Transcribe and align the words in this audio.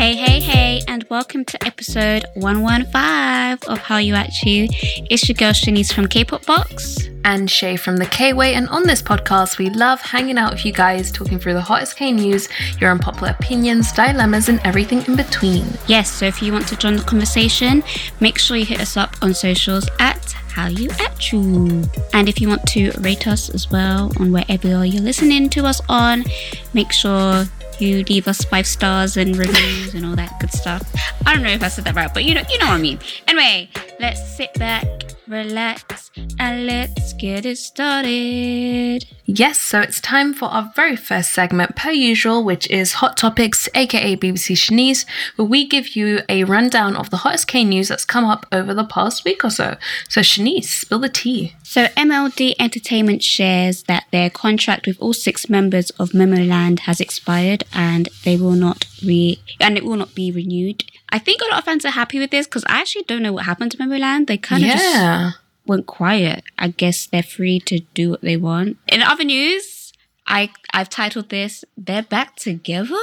Hey, 0.00 0.16
hey, 0.16 0.40
hey, 0.40 0.80
and 0.88 1.04
welcome 1.10 1.44
to 1.44 1.62
episode 1.62 2.24
115 2.32 3.70
of 3.70 3.78
How 3.80 3.98
You 3.98 4.14
At 4.14 4.30
You. 4.44 4.66
It's 5.10 5.28
your 5.28 5.34
girl 5.34 5.52
Shanice 5.52 5.92
from 5.92 6.08
K-Pop 6.08 6.46
Box. 6.46 7.10
and 7.22 7.50
Shay 7.50 7.76
from 7.76 7.98
the 7.98 8.06
K 8.06 8.32
Way. 8.32 8.54
And 8.54 8.66
on 8.70 8.84
this 8.84 9.02
podcast, 9.02 9.58
we 9.58 9.68
love 9.68 10.00
hanging 10.00 10.38
out 10.38 10.52
with 10.52 10.64
you 10.64 10.72
guys, 10.72 11.12
talking 11.12 11.38
through 11.38 11.52
the 11.52 11.60
hottest 11.60 11.96
K 11.96 12.12
news, 12.12 12.48
your 12.80 12.90
unpopular 12.90 13.36
opinions, 13.38 13.92
dilemmas, 13.92 14.48
and 14.48 14.58
everything 14.64 15.04
in 15.04 15.16
between. 15.16 15.66
Yes, 15.86 16.10
so 16.10 16.24
if 16.24 16.40
you 16.40 16.50
want 16.50 16.66
to 16.68 16.76
join 16.76 16.96
the 16.96 17.02
conversation, 17.02 17.84
make 18.20 18.38
sure 18.38 18.56
you 18.56 18.64
hit 18.64 18.80
us 18.80 18.96
up 18.96 19.14
on 19.20 19.34
socials 19.34 19.86
at 19.98 20.32
How 20.32 20.68
You 20.68 20.88
At 20.92 21.30
You. 21.30 21.84
And 22.14 22.26
if 22.26 22.40
you 22.40 22.48
want 22.48 22.66
to 22.68 22.90
rate 23.00 23.26
us 23.26 23.50
as 23.50 23.70
well 23.70 24.10
on 24.18 24.32
wherever 24.32 24.82
you're 24.82 25.02
listening 25.02 25.50
to 25.50 25.66
us 25.66 25.82
on, 25.90 26.24
make 26.72 26.90
sure 26.90 27.44
you 27.80 28.04
leave 28.04 28.28
us 28.28 28.44
five 28.44 28.66
stars 28.66 29.16
and 29.16 29.36
reviews 29.36 29.94
and 29.94 30.04
all 30.04 30.16
that 30.16 30.38
good 30.40 30.52
stuff. 30.52 30.82
I 31.26 31.34
don't 31.34 31.42
know 31.42 31.50
if 31.50 31.62
I 31.62 31.68
said 31.68 31.84
that 31.84 31.94
right, 31.94 32.12
but 32.12 32.24
you 32.24 32.34
know, 32.34 32.42
you 32.50 32.58
know 32.58 32.66
what 32.66 32.74
I 32.74 32.80
mean. 32.80 32.98
Anyway, 33.28 33.68
let's 33.98 34.36
sit 34.36 34.52
back, 34.54 34.84
relax, 35.30 36.10
and 36.38 36.66
let's 36.66 37.12
get 37.14 37.46
it 37.46 37.56
started. 37.56 39.06
Yes, 39.24 39.60
so 39.60 39.80
it's 39.80 40.00
time 40.00 40.34
for 40.34 40.46
our 40.46 40.72
very 40.74 40.96
first 40.96 41.32
segment, 41.32 41.76
per 41.76 41.92
usual, 41.92 42.42
which 42.42 42.68
is 42.68 42.94
Hot 42.94 43.16
Topics, 43.16 43.68
aka 43.74 44.16
BBC 44.16 44.56
Shanice, 44.56 45.06
where 45.36 45.46
we 45.46 45.66
give 45.66 45.94
you 45.94 46.20
a 46.28 46.44
rundown 46.44 46.96
of 46.96 47.10
the 47.10 47.18
hottest 47.18 47.46
K 47.46 47.64
news 47.64 47.88
that's 47.88 48.04
come 48.04 48.24
up 48.24 48.44
over 48.50 48.74
the 48.74 48.84
past 48.84 49.24
week 49.24 49.44
or 49.44 49.50
so. 49.50 49.76
So, 50.08 50.20
Shanice, 50.20 50.64
spill 50.64 50.98
the 50.98 51.08
tea. 51.08 51.54
So 51.70 51.84
MLD 51.96 52.54
Entertainment 52.58 53.22
shares 53.22 53.84
that 53.84 54.06
their 54.10 54.28
contract 54.28 54.88
with 54.88 55.00
all 55.00 55.12
six 55.12 55.48
members 55.48 55.90
of 55.90 56.10
Momoland 56.10 56.80
has 56.80 57.00
expired 57.00 57.62
and 57.72 58.08
they 58.24 58.36
will 58.36 58.56
not 58.56 58.86
re 59.04 59.38
and 59.60 59.78
it 59.78 59.84
will 59.84 59.96
not 59.96 60.12
be 60.12 60.32
renewed. 60.32 60.82
I 61.12 61.18
think 61.18 61.40
a 61.40 61.46
lot 61.50 61.58
of 61.58 61.64
fans 61.64 61.84
are 61.84 61.90
happy 61.90 62.18
with 62.18 62.30
this 62.30 62.46
because 62.46 62.64
I 62.66 62.80
actually 62.80 63.04
don't 63.04 63.22
know 63.22 63.32
what 63.32 63.44
happened 63.46 63.72
to 63.72 63.78
Momoland. 63.78 64.26
They 64.26 64.38
kind 64.38 64.62
of 64.64 64.70
just 64.70 65.38
went 65.66 65.86
quiet. 65.86 66.44
I 66.58 66.68
guess 66.68 67.06
they're 67.06 67.22
free 67.22 67.60
to 67.60 67.80
do 67.94 68.10
what 68.10 68.20
they 68.22 68.36
want. 68.36 68.78
In 68.88 69.02
other 69.02 69.24
news, 69.24 69.92
I 70.26 70.50
I've 70.72 70.88
titled 70.90 71.28
this 71.30 71.64
"They're 71.76 72.02
Back 72.02 72.36
Together." 72.36 73.00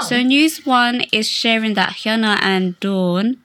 So 0.00 0.22
news 0.22 0.64
one 0.64 1.02
is 1.12 1.28
sharing 1.28 1.74
that 1.74 1.90
Hyuna 1.90 2.38
and 2.40 2.78
Dawn 2.78 3.38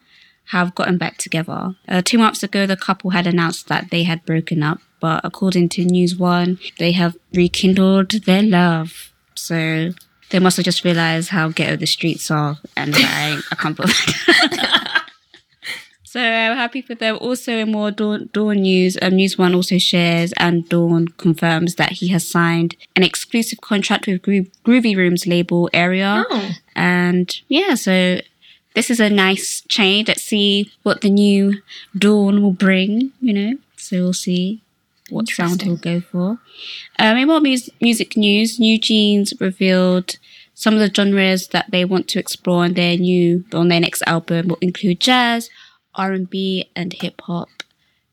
have 0.51 0.75
gotten 0.75 0.97
back 0.97 1.17
together. 1.17 1.75
Uh, 1.87 2.01
two 2.03 2.17
months 2.19 2.43
ago, 2.43 2.65
the 2.67 2.77
couple 2.77 3.09
had 3.11 3.25
announced 3.27 3.67
that 3.67 3.89
they 3.91 4.03
had 4.03 4.23
broken 4.25 4.61
up, 4.63 4.79
but 4.99 5.19
according 5.23 5.69
to 5.69 5.83
News 5.83 6.15
One, 6.15 6.59
they 6.77 6.91
have 6.93 7.17
rekindled 7.33 8.11
their 8.25 8.43
love. 8.43 9.11
So 9.35 9.91
they 10.29 10.39
must 10.39 10.57
have 10.57 10.65
just 10.65 10.83
realized 10.83 11.29
how 11.29 11.49
ghetto 11.49 11.75
the 11.75 11.87
streets 11.87 12.29
are, 12.31 12.57
and 12.75 12.93
like, 12.93 13.03
I 13.05 13.55
can't 13.57 13.75
believe. 13.75 13.95
it. 14.27 15.01
So 16.03 16.21
I'm 16.21 16.55
happy 16.55 16.81
for 16.81 16.95
them. 16.95 17.17
Also, 17.19 17.51
in 17.51 17.71
more 17.73 17.91
Dawn, 17.91 18.29
Dawn 18.31 18.61
news, 18.61 18.97
um, 19.01 19.15
News 19.17 19.37
One 19.37 19.53
also 19.53 19.77
shares 19.77 20.33
and 20.37 20.67
Dawn 20.67 21.09
confirms 21.09 21.75
that 21.75 21.91
he 21.91 22.07
has 22.07 22.27
signed 22.27 22.77
an 22.95 23.03
exclusive 23.03 23.59
contract 23.59 24.07
with 24.07 24.21
Gro- 24.21 24.45
GroovyRoom's 24.65 25.27
label 25.27 25.69
Area. 25.73 26.25
Oh. 26.29 26.51
And 26.75 27.35
yeah, 27.49 27.75
so 27.75 28.21
this 28.73 28.89
is 28.89 29.01
a 29.01 29.09
nice 29.09 29.61
change. 29.67 30.07
Let's 30.07 30.23
see 30.23 30.71
what 30.83 31.01
the 31.01 31.09
new 31.09 31.61
Dawn 31.95 32.41
will 32.41 32.53
bring, 32.53 33.11
you 33.19 33.33
know. 33.33 33.57
So 33.75 33.97
we'll 33.97 34.13
see 34.13 34.61
what 35.09 35.27
sound 35.27 35.61
he'll 35.61 35.77
go 35.77 36.01
for. 36.01 36.39
Um, 36.99 37.17
in 37.17 37.27
more 37.27 37.39
mus- 37.39 37.69
music 37.81 38.17
news, 38.17 38.59
NewJeans 38.59 39.39
revealed 39.39 40.17
some 40.53 40.73
of 40.73 40.79
the 40.79 40.93
genres 40.93 41.49
that 41.49 41.69
they 41.69 41.85
want 41.85 42.07
to 42.09 42.19
explore 42.19 42.63
on 42.63 42.73
their 42.73 42.97
new 42.97 43.45
on 43.53 43.67
their 43.67 43.79
next 43.79 44.01
album 44.07 44.47
will 44.47 44.57
include 44.59 44.99
jazz, 44.99 45.49
R 45.93 46.11
and 46.11 46.29
B, 46.29 46.69
and 46.75 46.93
hip 46.93 47.21
hop. 47.21 47.49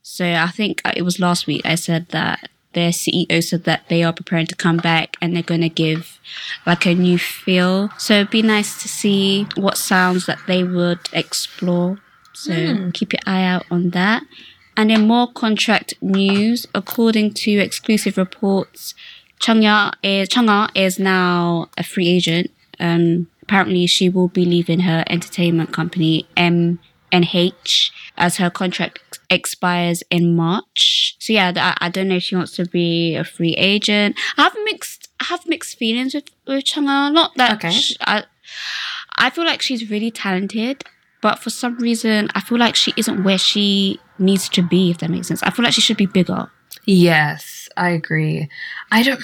So 0.02 0.30
I 0.34 0.48
think 0.48 0.82
uh, 0.84 0.92
it 0.94 1.02
was 1.02 1.18
last 1.18 1.46
week 1.46 1.62
I 1.64 1.76
said 1.76 2.08
that 2.10 2.50
their 2.74 2.90
CEO 2.90 3.42
said 3.42 3.64
that 3.64 3.88
they 3.88 4.02
are 4.02 4.12
preparing 4.12 4.46
to 4.48 4.54
come 4.54 4.76
back 4.76 5.16
and 5.22 5.34
they're 5.34 5.42
going 5.42 5.62
to 5.62 5.68
give 5.68 6.18
like 6.66 6.84
a 6.84 6.94
new 6.94 7.18
feel. 7.18 7.88
So 7.98 8.14
it'd 8.14 8.30
be 8.30 8.42
nice 8.42 8.82
to 8.82 8.88
see 8.88 9.46
what 9.54 9.78
sounds 9.78 10.26
that 10.26 10.40
they 10.46 10.62
would 10.62 11.08
explore. 11.12 11.98
So 12.34 12.90
keep 12.92 13.12
your 13.12 13.20
eye 13.26 13.44
out 13.44 13.64
on 13.70 13.90
that. 13.90 14.24
And 14.76 14.90
in 14.90 15.06
more 15.06 15.28
contract 15.32 15.94
news, 16.02 16.66
according 16.74 17.34
to 17.34 17.52
exclusive 17.52 18.16
reports, 18.16 18.94
Chungha 19.40 19.92
is 20.02 20.28
Chungha 20.28 20.70
is 20.74 20.98
now 20.98 21.68
a 21.78 21.82
free 21.84 22.08
agent. 22.08 22.50
Um, 22.80 23.28
apparently, 23.42 23.86
she 23.86 24.08
will 24.08 24.28
be 24.28 24.44
leaving 24.44 24.80
her 24.80 25.04
entertainment 25.08 25.72
company 25.72 26.26
MNH 27.12 27.90
as 28.16 28.36
her 28.38 28.50
contract 28.50 29.18
expires 29.30 30.02
in 30.10 30.34
March. 30.36 31.16
So 31.18 31.32
yeah, 31.32 31.52
I, 31.56 31.86
I 31.86 31.88
don't 31.88 32.08
know 32.08 32.16
if 32.16 32.22
she 32.24 32.36
wants 32.36 32.52
to 32.56 32.66
be 32.66 33.14
a 33.16 33.24
free 33.24 33.54
agent. 33.54 34.16
I 34.36 34.42
have 34.42 34.56
mixed 34.64 35.08
I 35.20 35.24
have 35.26 35.46
mixed 35.46 35.78
feelings 35.78 36.14
with 36.14 36.30
with 36.46 36.64
Chungha. 36.64 37.12
Not 37.12 37.34
that 37.36 37.52
Okay. 37.54 37.70
sh- 37.70 37.96
I 38.00 38.24
I 39.16 39.30
feel 39.30 39.44
like 39.44 39.62
she's 39.62 39.90
really 39.90 40.10
talented, 40.10 40.84
but 41.24 41.38
for 41.38 41.48
some 41.50 41.76
reason, 41.78 42.28
I 42.34 42.40
feel 42.40 42.58
like 42.58 42.76
she 42.76 42.92
isn't 42.98 43.24
where 43.24 43.38
she 43.38 43.98
needs 44.18 44.48
to 44.50 44.62
be. 44.62 44.90
If 44.90 44.98
that 44.98 45.08
makes 45.10 45.28
sense, 45.28 45.42
I 45.42 45.50
feel 45.50 45.64
like 45.64 45.72
she 45.74 45.80
should 45.80 45.96
be 45.96 46.04
bigger. 46.06 46.50
Yes, 46.84 47.68
I 47.78 47.90
agree. 47.90 48.48
I 48.92 49.02
don't. 49.02 49.20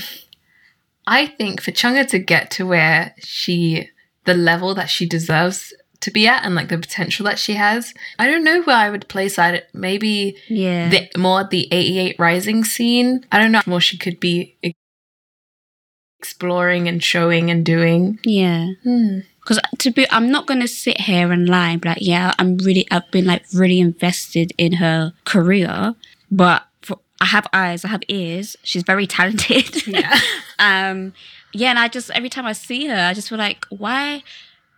I 1.06 1.26
think 1.26 1.60
for 1.60 1.72
Chungha 1.72 2.08
to 2.08 2.18
get 2.18 2.50
to 2.52 2.66
where 2.66 3.14
she, 3.18 3.90
the 4.24 4.32
level 4.34 4.74
that 4.76 4.88
she 4.88 5.06
deserves 5.06 5.74
to 6.00 6.10
be 6.10 6.26
at, 6.26 6.44
and 6.44 6.54
like 6.54 6.68
the 6.70 6.78
potential 6.78 7.24
that 7.26 7.38
she 7.38 7.54
has, 7.54 7.92
I 8.18 8.26
don't 8.30 8.44
know 8.44 8.62
where 8.62 8.76
I 8.76 8.88
would 8.90 9.08
place 9.08 9.36
that. 9.36 9.68
Maybe 9.74 10.36
Yeah. 10.48 10.88
the 10.88 11.18
more 11.18 11.44
the 11.44 11.68
88 11.70 12.16
Rising 12.18 12.64
scene. 12.64 13.26
I 13.30 13.38
don't 13.38 13.52
know 13.52 13.58
how 13.64 13.70
more 13.70 13.80
she 13.82 13.98
could 13.98 14.18
be 14.20 14.56
exploring 16.18 16.88
and 16.88 17.02
showing 17.02 17.50
and 17.50 17.64
doing. 17.64 18.18
yeah. 18.24 18.68
Hmm. 18.84 19.18
Because 19.40 19.58
to 19.78 19.90
be, 19.90 20.06
I'm 20.10 20.30
not 20.30 20.46
gonna 20.46 20.68
sit 20.68 21.00
here 21.00 21.32
and 21.32 21.48
lie. 21.48 21.70
and 21.70 21.80
be 21.80 21.88
Like, 21.88 21.98
yeah, 22.00 22.32
I'm 22.38 22.56
really, 22.58 22.86
I've 22.90 23.10
been 23.10 23.24
like 23.26 23.44
really 23.54 23.80
invested 23.80 24.52
in 24.58 24.74
her 24.74 25.12
career, 25.24 25.94
but 26.30 26.66
for, 26.82 26.98
I 27.20 27.26
have 27.26 27.46
eyes, 27.52 27.84
I 27.84 27.88
have 27.88 28.02
ears. 28.08 28.56
She's 28.62 28.82
very 28.82 29.06
talented. 29.06 29.86
Yeah. 29.86 30.18
um, 30.58 31.12
yeah, 31.52 31.70
and 31.70 31.78
I 31.78 31.88
just 31.88 32.10
every 32.10 32.28
time 32.28 32.46
I 32.46 32.52
see 32.52 32.86
her, 32.86 32.94
I 33.08 33.14
just 33.14 33.28
feel 33.28 33.38
like, 33.38 33.64
why? 33.70 34.22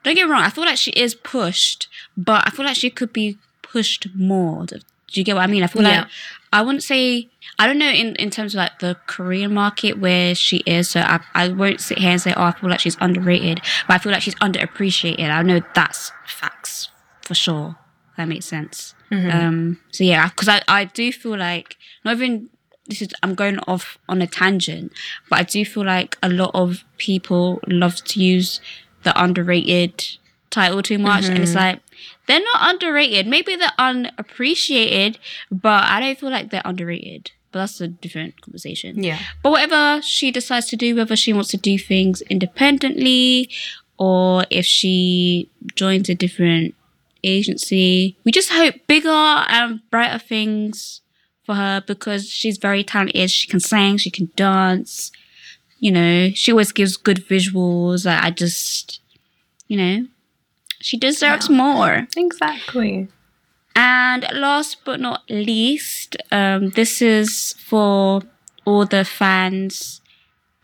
Don't 0.05 0.15
get 0.15 0.25
me 0.27 0.33
wrong. 0.33 0.43
I 0.43 0.49
feel 0.51 0.65
like 0.65 0.79
she 0.79 0.91
is 0.93 1.15
pushed, 1.15 1.89
but 2.17 2.47
I 2.47 2.51
feel 2.51 2.65
like 2.65 2.77
she 2.77 2.89
could 2.91 3.13
be 3.13 3.37
pushed 3.63 4.07
more. 4.15 4.65
Do 4.67 4.81
you 5.13 5.23
get 5.25 5.35
what 5.37 5.43
I 5.43 5.47
mean? 5.49 5.63
I 5.63 5.67
feel 5.67 5.83
Yeah. 5.83 6.01
like 6.03 6.09
I 6.53 6.63
wouldn't 6.63 6.83
say 6.83 7.29
I 7.63 7.67
don't 7.69 7.79
know 7.79 7.91
in, 7.91 8.17
in 8.17 8.29
terms 8.31 8.55
of 8.55 8.59
like 8.59 8.81
the 8.81 8.97
Korean 9.07 9.55
market 9.55 9.97
where 9.99 10.35
she 10.35 10.59
is. 10.67 10.91
So 10.91 11.01
I, 11.01 11.21
I 11.33 11.49
won't 11.51 11.81
sit 11.81 11.99
here 11.99 12.11
and 12.11 12.21
say, 12.21 12.35
oh, 12.37 12.43
I 12.43 12.51
feel 12.51 12.69
like 12.69 12.81
she's 12.81 12.97
underrated, 13.01 13.61
but 13.87 13.95
I 13.95 13.99
feel 13.99 14.11
like 14.11 14.23
she's 14.23 14.35
underappreciated. 14.37 15.31
I 15.31 15.43
know 15.43 15.61
that's 15.73 16.11
facts 16.27 16.89
for 17.21 17.35
sure. 17.35 17.77
That 18.17 18.27
makes 18.27 18.47
sense. 18.47 18.97
Um, 19.31 19.79
so 19.93 20.03
yeah, 20.03 20.29
because 20.29 20.49
I, 20.49 20.63
I 20.67 20.87
do 20.87 21.13
feel 21.13 21.37
like 21.39 21.77
not 22.05 22.17
even 22.17 22.49
this 22.89 23.01
is 23.01 23.11
I'm 23.23 23.37
going 23.37 23.61
off 23.69 23.97
on 24.09 24.21
a 24.23 24.27
tangent, 24.27 24.93
but 25.31 25.39
I 25.39 25.43
do 25.45 25.65
feel 25.65 25.85
like 25.85 26.19
a 26.21 26.29
lot 26.29 26.51
of 26.55 26.83
people 26.99 27.61
love 27.69 28.03
to 28.07 28.21
use 28.21 28.61
the 29.05 29.13
underrated 29.23 30.05
title 30.51 30.83
too 30.83 30.99
much, 30.99 31.27
and 31.27 31.39
it's 31.39 31.55
like 31.55 31.81
they're 32.27 32.41
not 32.41 32.75
underrated. 32.75 33.29
Maybe 33.29 33.55
they're 33.55 33.71
unappreciated, 33.79 35.21
but 35.51 35.85
I 35.85 36.01
don't 36.01 36.19
feel 36.19 36.31
like 36.31 36.51
they're 36.51 36.63
underrated. 36.65 37.31
But 37.53 37.61
that's 37.61 37.81
a 37.81 37.89
different 37.89 38.41
conversation. 38.41 39.03
Yeah. 39.03 39.19
But 39.43 39.51
whatever 39.51 40.01
she 40.03 40.31
decides 40.31 40.67
to 40.69 40.77
do, 40.77 40.97
whether 40.97 41.17
she 41.17 41.33
wants 41.33 41.51
to 41.51 41.59
do 41.59 41.79
things 41.79 42.23
independently 42.23 43.51
or 43.99 44.47
if 44.51 44.65
she 44.65 45.51
joins 45.77 46.09
a 46.09 46.15
different 46.15 46.75
agency, 47.23 48.17
we 48.25 48.33
just 48.33 48.51
hope 48.51 48.75
bigger 48.87 49.09
and 49.09 49.81
brighter 49.91 50.19
things 50.19 51.03
for 51.45 51.55
her 51.55 51.83
because 51.87 52.29
she's 52.29 52.57
very 52.57 52.83
talented. 52.83 53.31
She 53.31 53.49
can 53.49 53.61
sing, 53.61 53.99
she 53.99 54.11
can 54.11 54.31
dance. 54.35 55.13
You 55.79 55.93
know, 55.93 56.31
she 56.35 56.53
always 56.53 56.73
gives 56.73 56.97
good 56.97 57.27
visuals. 57.29 58.11
I, 58.11 58.27
I 58.27 58.31
just, 58.31 59.01
you 59.69 59.77
know, 59.77 60.07
she 60.81 60.97
deserves 60.97 61.51
more. 61.51 62.07
Exactly. 62.17 63.09
And 63.75 64.27
last 64.35 64.85
but 64.85 65.01
not 65.01 65.23
least, 65.31 66.17
um, 66.31 66.71
this 66.71 67.01
is 67.01 67.55
for 67.55 68.23
all 68.65 68.85
the 68.87 69.05
fans 69.05 70.01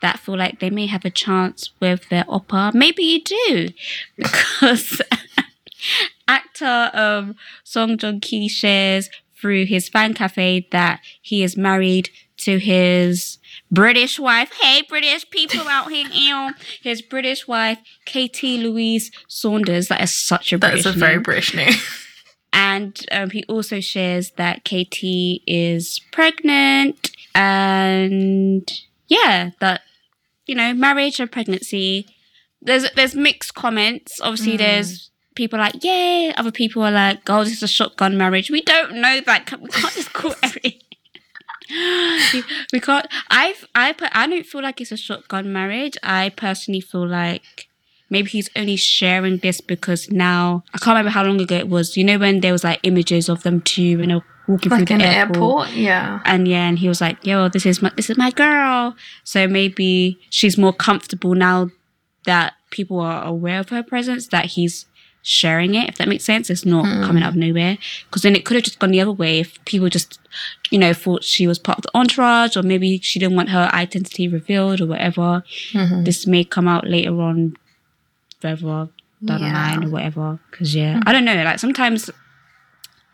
that 0.01 0.21
feel 0.21 0.37
like 0.37 0.61
they 0.61 0.71
may 0.71 0.87
have 0.87 1.05
a 1.05 1.11
chance 1.11 1.71
with 1.81 2.09
their 2.09 2.25
oppa. 2.25 2.73
Maybe 2.75 3.03
you 3.03 3.25
do, 3.25 3.69
because 4.17 5.01
actor 6.29 6.91
um, 6.93 7.35
Song 7.65 7.97
Joong 7.97 8.21
Ki 8.23 8.49
shares 8.49 9.09
through 9.41 9.67
his 9.67 9.89
fan 9.89 10.15
cafe 10.15 10.69
that 10.73 11.01
he 11.23 11.43
is 11.43 11.57
married 11.57 12.11
to 12.39 12.59
his 12.59 13.39
British 13.71 14.19
wife. 14.19 14.53
Hey, 14.61 14.83
British 14.89 15.29
people 15.31 15.67
out 15.69 15.91
here, 15.91 16.07
ew. 16.13 16.53
His 16.83 17.03
British 17.03 17.49
wife, 17.49 17.79
Katie 18.05 18.59
Louise 18.59 19.11
Saunders. 19.27 19.89
That 19.89 20.01
is 20.03 20.15
such 20.15 20.53
a 20.53 20.59
British 20.59 20.85
That's 20.85 20.97
a 20.97 20.99
name. 20.99 21.09
very 21.09 21.19
British 21.19 21.55
name. 21.55 21.75
And 22.59 23.07
um, 23.13 23.31
he 23.31 23.45
also 23.45 23.79
shares 23.79 24.33
that 24.33 24.65
Katie 24.65 25.45
is 25.47 26.01
pregnant 26.11 27.13
and 27.33 28.69
yeah, 29.07 29.51
that 29.61 29.83
you 30.49 30.57
know, 30.57 30.75
marriage 30.75 31.21
and 31.21 31.31
pregnancy. 31.31 32.07
There's 32.61 32.91
there's 32.97 33.15
mixed 33.15 33.55
comments. 33.55 34.21
Obviously, 34.21 34.57
there's 34.57 35.11
people 35.37 35.61
like 35.61 35.85
yay. 35.85 36.33
Other 36.37 36.51
people 36.51 36.83
are 36.83 36.91
like, 36.91 37.31
oh, 37.31 37.45
this 37.45 37.53
is 37.53 37.63
a 37.63 37.69
shotgun 37.69 38.19
marriage. 38.19 38.51
We 38.51 38.63
don't 38.63 38.97
know 38.97 39.21
that. 39.21 39.61
We 39.61 39.69
can't 39.69 39.95
just 39.95 40.13
call 40.13 40.35
every. 40.43 40.81
we, 42.73 42.81
can't. 42.81 43.07
I've 43.31 43.69
I 43.77 43.95
I 44.13 44.27
don't 44.27 44.47
feel 44.47 44.63
like 44.63 44.81
it's 44.81 44.91
a 44.91 44.97
shotgun 44.97 45.53
marriage. 45.53 45.97
I 46.03 46.31
personally 46.31 46.81
feel 46.81 47.07
like 47.07 47.68
maybe 48.11 48.31
he's 48.31 48.51
only 48.57 48.77
sharing 48.77 49.39
this 49.39 49.61
because 49.61 50.11
now 50.11 50.65
I 50.75 50.79
can't 50.79 50.97
remember 50.97 51.11
how 51.11 51.25
long 51.25 51.41
ago 51.41 51.57
it 51.57 51.69
was. 51.69 51.97
You 51.97 52.05
know 52.05 52.19
when 52.19 52.41
there 52.41 52.53
was 52.53 52.65
like 52.65 52.81
images 52.83 53.29
of 53.29 53.43
them 53.43 53.61
two 53.61 53.99
and 54.01 54.11
they're 54.11 54.25
walking 54.47 54.71
like 54.71 54.89
through 54.89 54.99
the 54.99 55.05
airport. 55.05 55.37
airport. 55.37 55.71
Yeah. 55.73 56.21
And 56.25 56.49
yeah, 56.49 56.69
and 56.69 56.79
he 56.79 56.89
was 56.89 57.01
like, 57.01 57.25
"Yo, 57.25 57.49
this 57.49 57.67
is 57.67 57.83
my 57.83 57.93
this 57.97 58.11
is 58.11 58.17
my 58.17 58.31
girl." 58.31 58.97
So 59.25 59.47
maybe 59.47 60.19
she's 60.31 60.59
more 60.59 60.73
comfortable 60.73 61.35
now 61.35 61.71
that 62.25 62.55
people 62.71 63.01
are 63.01 63.25
aware 63.25 63.61
of 63.61 63.69
her 63.69 63.83
presence. 63.83 64.27
That 64.29 64.47
he's 64.47 64.87
sharing 65.23 65.75
it. 65.75 65.89
If 65.89 65.97
that 65.97 66.09
makes 66.09 66.25
sense, 66.25 66.49
it's 66.49 66.65
not 66.65 66.87
hmm. 66.87 67.05
coming 67.05 67.23
out 67.23 67.31
of 67.31 67.37
nowhere. 67.37 67.77
Because 68.05 68.23
then 68.23 68.35
it 68.35 68.45
could 68.45 68.55
have 68.55 68.65
just 68.65 68.79
gone 68.79 68.91
the 68.91 69.01
other 69.01 69.13
way 69.13 69.41
if 69.41 69.63
people 69.67 69.89
just, 69.89 70.19
you 70.71 70.79
know, 70.79 70.95
thought 70.95 71.23
she 71.23 71.47
was 71.47 71.59
part 71.59 71.79
of 71.79 71.83
the 71.83 71.91
entourage, 71.95 72.57
or 72.57 72.63
maybe 72.63 72.99
she 73.01 73.19
didn't 73.19 73.37
want 73.37 73.51
her 73.51 73.71
identity 73.73 74.27
revealed 74.27 74.81
or 74.81 74.87
whatever. 74.87 75.45
Mm-hmm. 75.73 76.05
This 76.05 76.27
may 76.27 76.45
come 76.45 76.67
out 76.67 76.87
later 76.87 77.21
on, 77.21 77.57
further 78.41 78.89
down 79.25 79.41
the 79.41 79.49
line 79.49 79.85
or 79.85 79.91
whatever. 79.91 80.39
Because 80.51 80.75
yeah, 80.75 81.01
I 81.07 81.13
don't 81.13 81.25
know. 81.25 81.35
Like 81.43 81.59
sometimes 81.59 82.11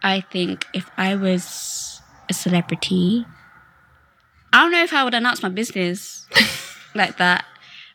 I 0.03 0.21
think 0.21 0.67
if 0.75 0.91
I 0.97 1.15
was 1.17 2.01
a 2.29 2.35
celebrity, 2.35 3.25
I 4.53 4.63
don't 4.63 4.73
know 4.73 4.83
if 4.83 4.93
I 4.93 5.05
would 5.05 5.15
announce 5.15 5.43
my 5.43 5.49
business 5.49 6.27
like 6.95 7.17
that. 7.19 7.45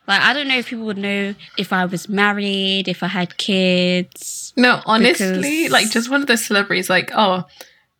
Like 0.08 0.22
I 0.22 0.32
don't 0.32 0.48
know 0.48 0.58
if 0.58 0.68
people 0.68 0.86
would 0.86 0.98
know 0.98 1.34
if 1.56 1.72
I 1.72 1.84
was 1.84 2.08
married, 2.08 2.88
if 2.88 3.02
I 3.02 3.06
had 3.06 3.36
kids. 3.36 4.52
No, 4.56 4.80
honestly, 4.86 5.68
like 5.68 5.90
just 5.90 6.10
one 6.10 6.20
of 6.20 6.26
those 6.26 6.44
celebrities, 6.44 6.90
like, 6.90 7.10
oh, 7.14 7.44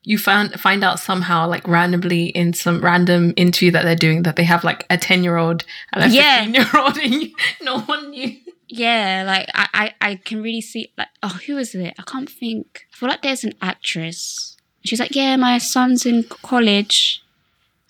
you 0.02 0.18
found 0.18 0.58
find 0.58 0.82
out 0.82 0.98
somehow, 0.98 1.46
like 1.46 1.68
randomly 1.68 2.26
in 2.26 2.52
some 2.52 2.80
random 2.82 3.32
interview 3.36 3.70
that 3.70 3.84
they're 3.84 3.94
doing, 3.94 4.24
that 4.24 4.34
they 4.36 4.42
have 4.44 4.64
like 4.64 4.84
a 4.90 4.96
ten 4.98 5.22
year 5.22 5.36
old 5.36 5.64
and 5.92 6.02
a 6.04 6.08
Yeah. 6.08 6.38
fifteen 6.44 6.54
year 6.54 6.68
old, 6.74 6.96
and 7.02 7.14
you, 7.14 7.30
no 7.62 7.80
one 7.80 8.10
knew. 8.10 8.36
Yeah, 8.72 9.24
like 9.26 9.48
I, 9.52 9.66
I, 10.00 10.10
I 10.10 10.14
can 10.14 10.42
really 10.42 10.60
see 10.60 10.92
like 10.96 11.08
oh 11.24 11.40
who 11.46 11.58
is 11.58 11.74
it? 11.74 11.94
I 11.98 12.02
can't 12.02 12.30
think. 12.30 12.86
I 12.92 12.96
feel 12.96 13.08
like 13.08 13.22
there's 13.22 13.42
an 13.42 13.54
actress. 13.60 14.56
She's 14.84 15.00
like, 15.00 15.14
Yeah, 15.14 15.34
my 15.36 15.58
son's 15.58 16.06
in 16.06 16.22
college, 16.22 17.20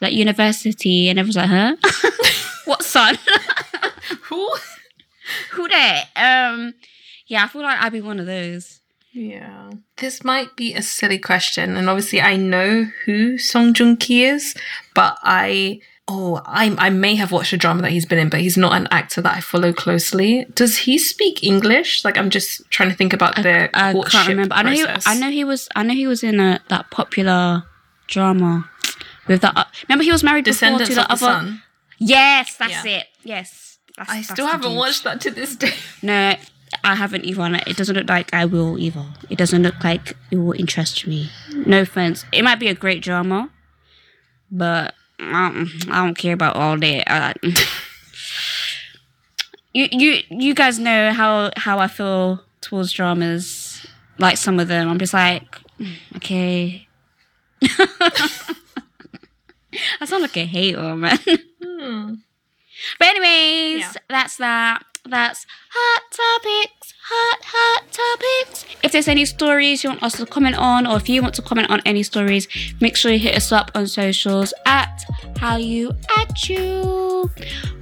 like 0.00 0.14
university, 0.14 1.10
and 1.10 1.18
everyone's 1.18 1.36
like, 1.36 1.50
Huh? 1.50 1.76
what 2.64 2.82
son? 2.82 3.18
Who? 4.22 4.50
Who 5.52 5.68
that? 5.68 6.06
Um 6.16 6.74
yeah, 7.26 7.44
I 7.44 7.48
feel 7.48 7.62
like 7.62 7.78
I'd 7.78 7.92
be 7.92 8.00
one 8.00 8.18
of 8.18 8.24
those. 8.24 8.80
Yeah. 9.12 9.70
This 9.98 10.24
might 10.24 10.56
be 10.56 10.72
a 10.72 10.80
silly 10.82 11.18
question, 11.18 11.76
and 11.76 11.90
obviously 11.90 12.22
I 12.22 12.36
know 12.36 12.86
who 13.04 13.36
Song 13.36 13.74
Joong 13.74 14.00
Ki 14.00 14.24
is, 14.24 14.54
but 14.94 15.18
I 15.22 15.80
oh 16.12 16.42
I 16.44 16.74
I 16.86 16.90
may 16.90 17.14
have 17.14 17.30
watched 17.32 17.52
a 17.52 17.56
drama 17.56 17.82
that 17.82 17.92
he's 17.92 18.06
been 18.06 18.18
in, 18.18 18.28
but 18.28 18.40
he's 18.40 18.56
not 18.56 18.72
an 18.80 18.86
actor 18.90 19.20
that 19.22 19.34
I 19.36 19.40
follow 19.40 19.72
closely. 19.72 20.46
Does 20.54 20.78
he 20.78 20.98
speak 20.98 21.42
English? 21.42 22.04
Like 22.04 22.16
I'm 22.18 22.30
just 22.30 22.68
trying 22.70 22.90
to 22.90 22.96
think 22.96 23.12
about 23.12 23.36
the 23.36 23.70
I 23.74 23.92
courtship 23.92 24.12
can't 24.12 24.28
remember. 24.28 24.54
I 24.54 24.62
know 24.62 24.72
he. 24.72 24.84
I 25.06 25.14
know 25.20 25.30
he 25.30 25.44
was 25.44 25.68
I 25.76 25.82
know 25.84 25.94
he 25.94 26.06
was 26.06 26.22
in 26.22 26.40
a 26.40 26.60
that 26.68 26.90
popular 26.90 27.64
drama 28.08 28.68
with 29.28 29.40
that. 29.42 29.56
Uh, 29.56 29.64
remember 29.88 30.04
he 30.04 30.12
was 30.12 30.24
married 30.24 30.44
before 30.44 30.78
to 30.78 30.84
the 30.84 30.94
the 30.94 31.04
other. 31.12 31.16
Sun. 31.16 31.62
Yes, 31.98 32.56
that's 32.56 32.84
Yeah. 32.84 32.98
it. 33.00 33.06
Yes. 33.22 33.78
That's, 33.96 34.10
I 34.10 34.22
still 34.22 34.46
haven't 34.46 34.74
watched 34.74 35.04
that 35.04 35.20
to 35.22 35.30
this 35.30 35.54
day. 35.56 35.74
No, 36.02 36.34
I 36.82 36.94
haven't 36.94 37.24
either. 37.26 37.42
and 37.42 37.56
It 37.66 37.76
doesn't 37.76 37.94
look 37.94 38.08
like 38.08 38.32
I 38.32 38.44
will 38.46 38.78
either. 38.78 39.04
It 39.28 39.36
doesn't 39.36 39.62
look 39.62 39.84
like 39.84 40.16
it 40.30 40.36
will 40.38 40.54
interest 40.58 41.06
me. 41.06 41.28
No 41.66 41.82
offense. 41.82 42.24
It 42.32 42.42
might 42.42 42.58
be 42.58 42.68
a 42.68 42.74
great 42.74 43.02
drama, 43.02 43.50
but 44.50 44.94
I 45.20 45.50
don't, 45.52 45.68
I 45.90 46.04
don't 46.04 46.14
care 46.18 46.34
about 46.34 46.56
all 46.56 46.78
that. 46.78 47.36
You 49.72 49.86
you 49.92 50.22
you 50.30 50.52
guys 50.54 50.80
know 50.80 51.12
how 51.12 51.50
how 51.56 51.78
I 51.78 51.86
feel 51.86 52.42
towards 52.60 52.90
dramas. 52.92 53.86
Like 54.18 54.36
some 54.36 54.58
of 54.58 54.66
them, 54.66 54.88
I'm 54.88 54.98
just 54.98 55.14
like, 55.14 55.44
"Mm, 55.78 55.94
okay. 56.16 56.88
I 60.00 60.04
sound 60.06 60.22
like 60.22 60.36
a 60.36 60.44
hater, 60.44 60.96
man. 60.96 61.18
But 62.98 63.08
anyways, 63.08 63.80
Yeah. 63.80 63.92
that's 64.08 64.36
that. 64.38 64.82
That's 65.04 65.46
hot 65.70 66.02
topics. 66.10 66.94
Hot 67.12 67.40
hot 67.42 67.82
topics. 67.90 68.64
If 68.84 68.92
there's 68.92 69.08
any 69.08 69.24
stories 69.24 69.82
you 69.82 69.90
want 69.90 70.02
us 70.02 70.16
to 70.18 70.26
comment 70.26 70.56
on, 70.56 70.86
or 70.86 70.96
if 70.96 71.08
you 71.08 71.22
want 71.22 71.34
to 71.34 71.42
comment 71.42 71.68
on 71.68 71.80
any 71.84 72.04
stories, 72.04 72.46
make 72.80 72.96
sure 72.96 73.10
you 73.10 73.18
hit 73.18 73.34
us 73.34 73.50
up 73.50 73.72
on 73.74 73.88
socials 73.88 74.54
at 74.64 75.02
how 75.36 75.56
you 75.56 75.90
at 76.18 76.48
you. 76.48 77.28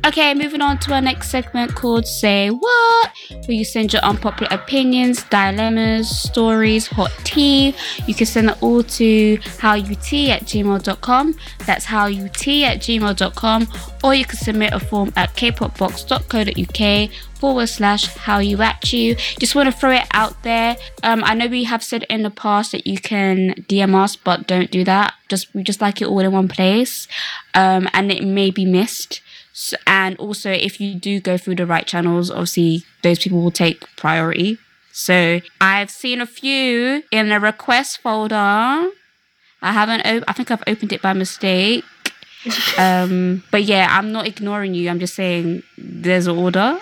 Okay, 0.07 0.33
moving 0.33 0.63
on 0.63 0.79
to 0.79 0.95
our 0.95 1.03
next 1.03 1.31
segment 1.31 1.75
called 1.75 2.07
Say 2.07 2.49
What, 2.49 3.13
where 3.29 3.51
you 3.51 3.65
send 3.65 3.93
your 3.93 4.01
unpopular 4.03 4.49
opinions, 4.51 5.23
dilemmas, 5.25 6.09
stories, 6.09 6.87
hot 6.87 7.13
tea. 7.25 7.75
You 8.07 8.15
can 8.15 8.27
send 8.27 8.49
it 8.49 8.63
all 8.63 8.83
to 8.83 9.37
howut 9.59 10.29
at 10.31 10.43
gmail.com. 10.45 11.35
That's 11.67 11.85
howut 11.85 12.63
at 12.63 12.79
gmail.com. 12.79 13.69
Or 14.03 14.15
you 14.15 14.25
can 14.25 14.39
submit 14.39 14.73
a 14.73 14.81
form 14.81 15.13
at 15.17 15.35
kpopbox.co.uk 15.35 17.11
forward 17.39 17.69
slash 17.69 18.07
how 18.07 18.39
you 18.39 18.61
at 18.63 18.93
you. 18.93 19.15
Just 19.39 19.55
want 19.55 19.73
to 19.73 19.79
throw 19.79 19.93
it 19.93 20.07
out 20.13 20.43
there. 20.43 20.77
Um, 21.03 21.23
I 21.25 21.35
know 21.35 21.47
we 21.47 21.65
have 21.65 21.83
said 21.83 22.05
in 22.05 22.23
the 22.23 22.31
past 22.31 22.73
that 22.73 22.87
you 22.87 22.99
can 22.99 23.55
DM 23.69 23.95
us, 23.95 24.17
but 24.17 24.47
don't 24.47 24.71
do 24.71 24.85
that. 24.85 25.15
Just 25.29 25.55
we 25.55 25.63
just 25.63 25.81
like 25.81 26.03
it 26.03 26.09
all 26.09 26.21
in 26.21 26.33
one 26.33 26.49
place, 26.49 27.07
um, 27.55 27.89
and 27.93 28.11
it 28.11 28.25
may 28.25 28.51
be 28.51 28.65
missed. 28.65 29.21
S 29.53 29.75
and 29.87 30.17
also, 30.19 30.51
if 30.51 30.81
you 30.81 30.95
do 30.95 31.21
go 31.21 31.37
through 31.37 31.57
the 31.57 31.67
right 31.67 31.87
channels, 31.87 32.31
obviously 32.31 32.85
those 33.03 33.19
people 33.19 33.43
will 33.43 33.51
take 33.51 33.85
priority. 33.97 34.59
So 34.93 35.41
I've 35.61 35.91
seen 35.91 36.21
a 36.21 36.27
few 36.27 37.03
in 37.11 37.29
the 37.29 37.41
request 37.41 37.99
folder. 38.01 38.35
I 39.61 39.73
haven't. 39.73 40.07
Op- 40.07 40.25
I 40.29 40.33
think 40.33 40.51
I've 40.51 40.63
opened 40.67 40.93
it 40.93 41.03
by 41.03 41.13
mistake. 41.13 41.85
Um, 42.79 43.43
but 43.51 43.65
yeah, 43.65 43.89
I'm 43.91 44.13
not 44.13 44.27
ignoring 44.29 44.73
you. 44.73 44.89
I'm 44.89 45.01
just 45.01 45.15
saying 45.15 45.65
there's 45.77 46.29
an 46.29 46.39
order, 46.39 46.79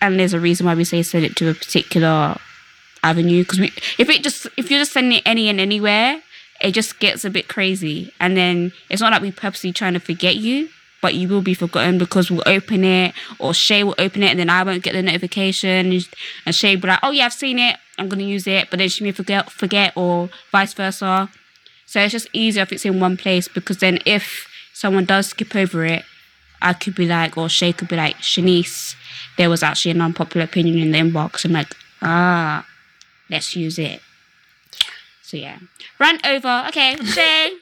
and 0.00 0.18
there's 0.18 0.34
a 0.34 0.40
reason 0.40 0.66
why 0.66 0.74
we 0.74 0.84
say 0.84 1.02
send 1.02 1.24
it 1.24 1.36
to 1.36 1.50
a 1.50 1.54
particular 1.54 2.36
avenue. 3.02 3.42
Because 3.42 3.60
we, 3.60 3.72
if 3.98 4.08
it 4.08 4.22
just 4.22 4.46
if 4.56 4.70
you're 4.70 4.80
just 4.80 4.92
sending 4.92 5.18
it 5.18 5.22
any 5.26 5.48
and 5.48 5.60
anywhere, 5.60 6.22
it 6.60 6.72
just 6.72 6.98
gets 6.98 7.24
a 7.24 7.30
bit 7.30 7.48
crazy. 7.48 8.12
And 8.20 8.36
then 8.36 8.72
it's 8.90 9.00
not 9.00 9.12
like 9.12 9.22
we 9.22 9.32
purposely 9.32 9.72
trying 9.72 9.94
to 9.94 10.00
forget 10.00 10.36
you, 10.36 10.68
but 11.02 11.14
you 11.14 11.28
will 11.28 11.42
be 11.42 11.54
forgotten 11.54 11.98
because 11.98 12.30
we'll 12.30 12.42
open 12.46 12.84
it, 12.84 13.14
or 13.38 13.54
Shay 13.54 13.84
will 13.84 13.94
open 13.98 14.22
it, 14.22 14.30
and 14.30 14.38
then 14.38 14.50
I 14.50 14.62
won't 14.62 14.82
get 14.82 14.92
the 14.92 15.02
notification, 15.02 15.92
and 16.44 16.54
Shay 16.54 16.74
will 16.74 16.82
be 16.82 16.88
like, 16.88 17.00
"Oh 17.02 17.10
yeah, 17.10 17.26
I've 17.26 17.32
seen 17.32 17.58
it. 17.58 17.76
I'm 17.98 18.08
gonna 18.08 18.24
use 18.24 18.46
it," 18.46 18.70
but 18.70 18.78
then 18.78 18.88
she 18.88 19.04
may 19.04 19.12
forget, 19.12 19.50
forget, 19.50 19.92
or 19.96 20.30
vice 20.52 20.74
versa. 20.74 21.30
So 21.86 22.00
it's 22.00 22.12
just 22.12 22.28
easier 22.32 22.62
if 22.62 22.72
it's 22.72 22.84
in 22.84 22.98
one 22.98 23.16
place 23.16 23.46
because 23.46 23.78
then 23.78 24.00
if 24.04 24.48
someone 24.72 25.04
does 25.04 25.28
skip 25.28 25.54
over 25.54 25.84
it, 25.84 26.04
I 26.62 26.72
could 26.72 26.94
be 26.94 27.06
like, 27.06 27.36
or 27.36 27.48
Shay 27.48 27.72
could 27.72 27.88
be 27.88 27.96
like, 27.96 28.16
Shanice, 28.16 28.94
there 29.36 29.50
was 29.50 29.62
actually 29.62 29.92
an 29.92 30.00
unpopular 30.00 30.44
opinion 30.44 30.78
in 30.78 30.90
the 30.92 30.98
inbox. 30.98 31.44
I'm 31.44 31.52
like, 31.52 31.74
ah, 32.02 32.66
let's 33.30 33.54
use 33.56 33.78
it. 33.78 34.00
So 35.22 35.36
yeah, 35.36 35.58
run 35.98 36.18
over. 36.24 36.64
Okay, 36.68 36.96
Shay, 37.04 37.52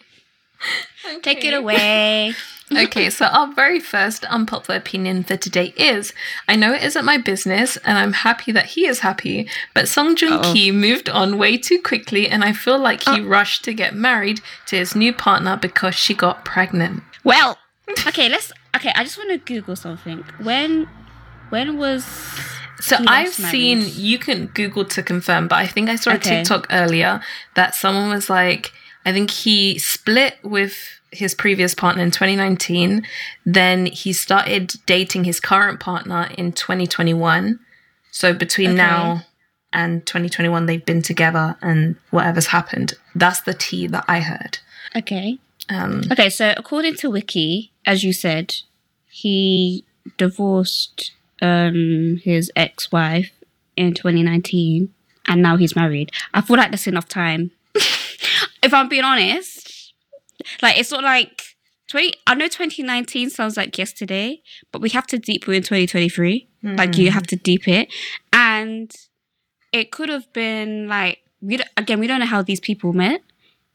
take 1.23 1.45
it 1.45 1.55
away. 1.55 2.35
okay, 2.77 3.11
so 3.11 3.27
our 3.27 3.53
very 3.53 3.81
first 3.81 4.25
unpopular 4.27 4.79
opinion 4.79 5.25
for 5.25 5.37
today 5.37 5.73
is 5.77 6.13
I 6.49 6.57
know 6.57 6.73
it 6.73 6.83
isn't 6.83 7.05
my 7.05 7.19
business 7.19 7.77
and 7.79 7.99
I'm 7.99 8.13
happy 8.13 8.53
that 8.53 8.67
he 8.67 8.87
is 8.87 9.01
happy, 9.01 9.49
but 9.75 9.89
Song 9.89 10.17
Joong 10.17 10.53
Ki 10.53 10.71
moved 10.73 11.09
on 11.09 11.39
way 11.39 11.57
too 11.57 11.81
quickly 11.81 12.29
and 12.29 12.45
I 12.45 12.53
feel 12.53 12.79
like 12.79 13.03
he 13.03 13.21
rushed 13.21 13.65
to 13.65 13.75
get 13.75 13.95
married 13.95 14.41
to 14.67 14.77
his 14.77 14.95
new 14.95 15.13
partner 15.13 15.57
because 15.57 15.95
she 15.95 16.15
got 16.15 16.45
pregnant. 16.45 17.03
Well, 17.23 17.59
okay, 18.07 18.29
let's. 18.29 18.53
Okay, 18.76 18.93
I 18.95 19.04
just 19.04 19.19
want 19.19 19.31
to 19.31 19.38
Google 19.38 19.76
something. 19.76 20.25
When 20.43 20.87
when 21.50 21.76
was 21.76 22.04
So 22.81 22.97
I've 23.07 23.33
seen 23.33 23.83
you 23.95 24.19
can 24.19 24.47
Google 24.49 24.85
to 24.87 25.02
confirm, 25.02 25.49
but 25.49 25.57
I 25.57 25.66
think 25.66 25.88
I 25.88 25.97
saw 25.97 26.11
a 26.11 26.14
Okay. 26.14 26.37
TikTok 26.38 26.66
earlier 26.71 27.21
that 27.54 27.75
someone 27.75 28.09
was 28.11 28.28
like, 28.28 28.73
I 29.07 29.12
think 29.12 29.31
he 29.31 29.78
split 29.78 30.37
with 30.43 30.75
his 31.12 31.35
previous 31.35 31.75
partner 31.75 32.02
in 32.02 32.11
2019. 32.11 33.07
Then 33.47 33.87
he 33.87 34.12
started 34.12 34.75
dating 34.87 35.25
his 35.25 35.38
current 35.40 35.78
partner 35.78 36.28
in 36.37 36.52
2021. 36.52 37.61
So 38.11 38.33
between 38.33 38.71
Okay. 38.71 38.76
now 38.76 39.23
and 39.73 40.04
2021, 40.07 40.66
they've 40.66 40.85
been 40.85 41.02
together, 41.02 41.57
and 41.61 41.97
whatever's 42.11 42.47
happened, 42.47 42.95
that's 43.14 43.40
the 43.43 43.54
tea 43.54 43.87
that 43.88 44.04
I 44.09 44.21
heard. 44.21 44.59
okay? 44.97 45.38
Um, 45.68 46.02
Okay, 46.11 46.28
so 46.28 46.52
according 46.56 46.94
to 46.96 47.11
Wiki, 47.11 47.73
as 47.87 48.04
you 48.04 48.12
said, 48.12 48.54
he 49.08 49.84
divorced 50.18 51.12
um 51.40 52.20
his 52.23 52.50
ex-wife 52.54 53.32
in 53.76 53.92
2019 53.94 54.92
and 55.26 55.42
now 55.42 55.56
he's 55.56 55.75
married. 55.75 56.11
I 56.32 56.40
feel 56.40 56.56
like 56.56 56.70
that's 56.70 56.87
enough 56.87 57.08
time. 57.08 57.50
if 57.75 58.73
I'm 58.73 58.88
being 58.88 59.04
honest. 59.04 59.92
Like 60.62 60.78
it's 60.78 60.90
not 60.90 61.02
like 61.04 61.42
20 61.88 62.12
I 62.26 62.34
know 62.34 62.46
2019 62.49 63.30
sounds 63.30 63.56
like 63.56 63.78
yesterday, 63.78 64.42
but 64.73 64.82
we 64.82 64.90
have 64.90 65.06
to 65.08 65.18
deep 65.18 65.49
in 65.49 65.62
2023. 65.62 66.49
Like 66.62 66.96
you 66.99 67.11
have 67.11 67.26
to 67.28 67.37
deep 67.37 67.68
it. 67.68 67.92
And 68.32 68.94
it 69.73 69.90
could 69.90 70.08
have 70.08 70.30
been 70.32 70.88
like 70.88 71.20
we 71.40 71.58
again 71.76 72.00
we 72.00 72.06
don't 72.06 72.20
know 72.20 72.26
how 72.26 72.42
these 72.42 72.61
people 72.61 72.92
met. 72.92 73.23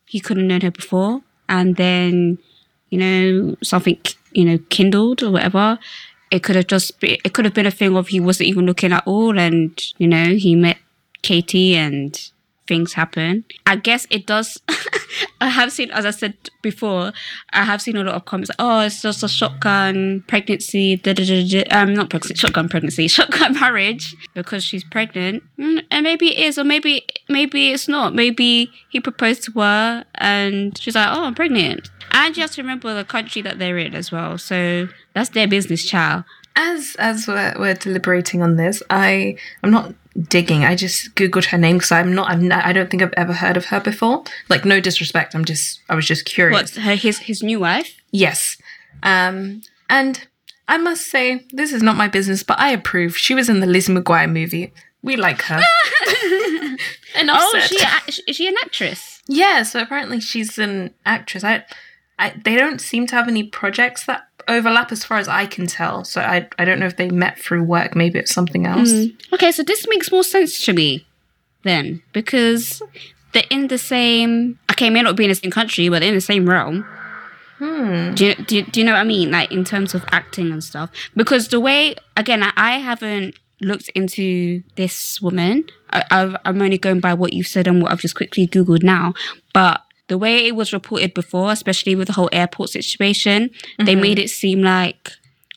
He 0.06 0.20
could 0.20 0.38
have 0.38 0.46
known 0.46 0.62
her 0.62 0.72
before 0.72 1.22
and 1.50 1.76
then 1.76 2.38
you 2.90 2.98
know 2.98 3.56
something 3.62 3.98
you 4.32 4.46
know 4.46 4.58
kindled 4.70 5.22
or 5.22 5.32
whatever 5.32 5.78
it 6.32 6.44
could 6.44 6.56
have 6.56 6.68
just 6.68 7.00
be 7.00 7.20
it 7.26 7.34
could 7.34 7.46
have 7.46 7.54
been 7.54 7.66
a 7.66 7.72
thing 7.72 7.98
of 7.98 8.08
he 8.08 8.20
wasn't 8.20 8.48
even 8.48 8.66
looking 8.66 8.94
at 8.94 9.04
all 9.06 9.38
and 9.38 9.82
you 9.98 10.08
know 10.08 10.36
he 10.36 10.56
met 10.56 10.78
katie 11.22 11.76
and 11.76 12.32
things 12.70 12.94
happen. 12.94 13.44
I 13.66 13.76
guess 13.76 14.08
it 14.10 14.26
does 14.26 14.58
i 15.42 15.50
have 15.50 15.72
seen 15.72 15.90
as 15.92 16.06
i 16.06 16.12
said 16.12 16.36
before 16.62 17.12
i 17.54 17.64
have 17.64 17.82
seen 17.82 17.98
a 17.98 18.04
lot 18.04 18.14
of 18.14 18.26
comments 18.26 18.52
oh 18.60 18.82
it's 18.82 19.02
just 19.02 19.24
a 19.24 19.28
shotgun 19.28 20.24
pregnancy 20.28 20.98
da, 20.98 21.14
da, 21.14 21.26
da, 21.26 21.48
da. 21.48 21.64
um 21.72 21.94
not 21.94 22.10
pregnancy 22.10 22.36
shotgun 22.36 22.70
pregnancy 22.70 23.08
shotgun 23.18 23.54
marriage 23.60 24.16
because 24.34 24.64
she's 24.64 24.84
pregnant. 24.84 25.44
Mm, 25.58 25.84
and 25.92 26.04
maybe 26.04 26.36
it 26.38 26.46
is 26.48 26.58
or 26.58 26.64
maybe 26.64 27.06
maybe 27.28 27.72
it's 27.72 27.88
not. 27.88 28.14
Maybe 28.14 28.72
he 28.90 29.00
proposed 29.00 29.44
to 29.44 29.52
her 29.54 30.06
and 30.16 30.78
she's 30.78 30.96
like 30.96 31.10
oh 31.10 31.24
i'm 31.24 31.36
pregnant. 31.36 31.90
And 32.12 32.36
you 32.36 32.42
have 32.42 32.52
to 32.52 32.62
remember 32.62 32.94
the 32.94 33.06
country 33.06 33.42
that 33.44 33.60
they're 33.60 33.78
in 33.78 33.94
as 33.96 34.12
well 34.12 34.38
so 34.38 34.88
that's 35.14 35.30
their 35.30 35.48
business 35.48 35.86
child. 35.86 36.24
As 36.56 36.96
as 37.00 37.28
we're, 37.28 37.56
we're 37.58 37.76
deliberating 37.76 38.42
on 38.42 38.56
this, 38.58 38.84
I 38.90 39.38
I'm 39.64 39.72
not 39.72 39.94
digging. 40.28 40.64
I 40.64 40.76
just 40.76 41.16
googled 41.16 41.46
her 41.46 41.58
name 41.58 41.78
because 41.78 41.92
I'm 41.92 42.14
not. 42.14 42.30
I'm 42.30 42.52
I 42.52 42.74
don't 42.74 42.90
think 42.90 43.02
I've 43.02 43.14
ever 43.16 43.34
heard 43.34 43.58
of 43.58 43.66
her 43.66 43.80
before. 43.80 44.24
Like 44.50 44.66
no 44.66 44.80
disrespect. 44.80 45.36
I'm 45.36 45.46
just. 45.46 45.82
I 45.90 45.96
was 45.96 46.06
just 46.06 46.26
curious. 46.26 46.60
what's 46.60 46.78
her 46.78 46.96
his 46.96 47.20
his 47.20 47.44
new 47.44 47.60
wife 47.60 47.96
Yes. 48.12 48.58
Um. 49.04 49.62
And 49.90 50.28
I 50.68 50.78
must 50.78 51.08
say 51.08 51.46
this 51.52 51.74
is 51.74 51.82
not 51.82 51.98
my 51.98 52.08
business, 52.08 52.44
but 52.44 52.60
I 52.60 52.72
approve. 52.72 53.18
She 53.18 53.34
was 53.34 53.50
in 53.50 53.60
the 53.60 53.68
Lizzie 53.68 53.94
McGuire 53.94 54.32
movie. 54.32 54.72
We 55.02 55.16
like 55.16 55.42
her. 55.44 55.62
Enough 57.20 57.38
oh 57.42 57.60
she 57.68 57.76
is 58.08 58.38
she 58.38 58.48
an 58.48 58.56
actress 58.62 59.22
Yeah, 59.28 59.64
so 59.64 59.82
apparently 59.82 60.20
she's 60.20 60.60
an 60.60 60.94
actress. 61.06 61.44
I, 61.44 61.66
I, 62.20 62.36
they 62.44 62.56
don't 62.56 62.80
seem 62.80 63.08
to 63.08 63.16
have 63.16 63.28
any 63.28 63.44
projects 63.44 64.06
that 64.06 64.29
overlap 64.50 64.92
as 64.92 65.04
far 65.04 65.18
as 65.18 65.28
I 65.28 65.46
can 65.46 65.68
tell. 65.68 66.04
So 66.04 66.22
I, 66.22 66.48
I 66.58 66.66
don't 66.66 66.80
know 66.80 66.88
if 66.88 66.98
they 66.98 67.10
met 67.10 67.40
through 67.40 67.64
work. 67.64 67.96
Maybe 67.96 68.20
it's 68.20 68.34
something 68.34 68.66
else. 68.66 68.92
okay 69.34 69.52
so 69.52 69.64
this 69.64 69.86
makes 69.90 70.12
more 70.12 70.24
sense 70.24 70.64
to 70.66 70.74
me 70.74 71.06
then 71.64 72.02
because 72.14 72.82
they're 73.34 73.44
in 73.50 73.68
the 73.68 73.78
same 73.78 74.58
okay 74.72 74.90
may 74.90 75.02
not 75.02 75.16
be 75.16 75.24
in 75.26 75.30
the 75.30 75.36
same 75.36 75.52
country 75.52 75.90
but 75.90 76.00
they're 76.00 76.10
in 76.10 76.16
the 76.16 76.22
same 76.22 76.50
realm 76.50 76.86
Hmm. 77.60 78.14
Do 78.14 78.28
you, 78.28 78.36
do, 78.36 78.56
you, 78.56 78.64
do 78.64 78.80
you 78.80 78.86
know 78.86 78.94
what 78.94 79.02
I 79.02 79.04
mean? 79.04 79.32
Like 79.32 79.52
in 79.52 79.66
terms 79.66 79.94
of 79.94 80.06
acting 80.12 80.52
and 80.52 80.64
stuff. 80.64 80.90
Because 81.14 81.50
the 81.50 81.60
way, 81.60 81.96
again, 82.16 82.42
I, 82.42 82.54
I 82.56 82.78
haven't 82.78 83.36
looked 83.60 83.90
into 83.90 84.64
this 84.78 85.22
woman. 85.22 85.66
I, 85.92 86.04
I've, 86.10 86.36
I'm 86.46 86.62
only 86.62 86.78
going 86.78 87.02
by 87.02 87.14
what 87.14 87.34
you've 87.34 87.48
said 87.48 87.68
and 87.68 87.82
what 87.82 87.92
I've 87.92 88.00
just 88.00 88.16
quickly 88.16 88.48
Googled 88.48 88.82
now. 88.82 89.14
But 89.54 89.82
the 90.10 90.18
way 90.18 90.46
it 90.46 90.56
was 90.56 90.74
reported 90.74 91.14
before, 91.14 91.52
especially 91.52 91.96
with 91.96 92.08
the 92.08 92.14
whole 92.14 92.30
airport 92.32 92.70
situation, 92.70 93.52
they 93.78 93.94
mm-hmm. 93.94 94.02
made 94.02 94.20
it 94.20 94.30
seem 94.30 94.62
like, 94.62 95.12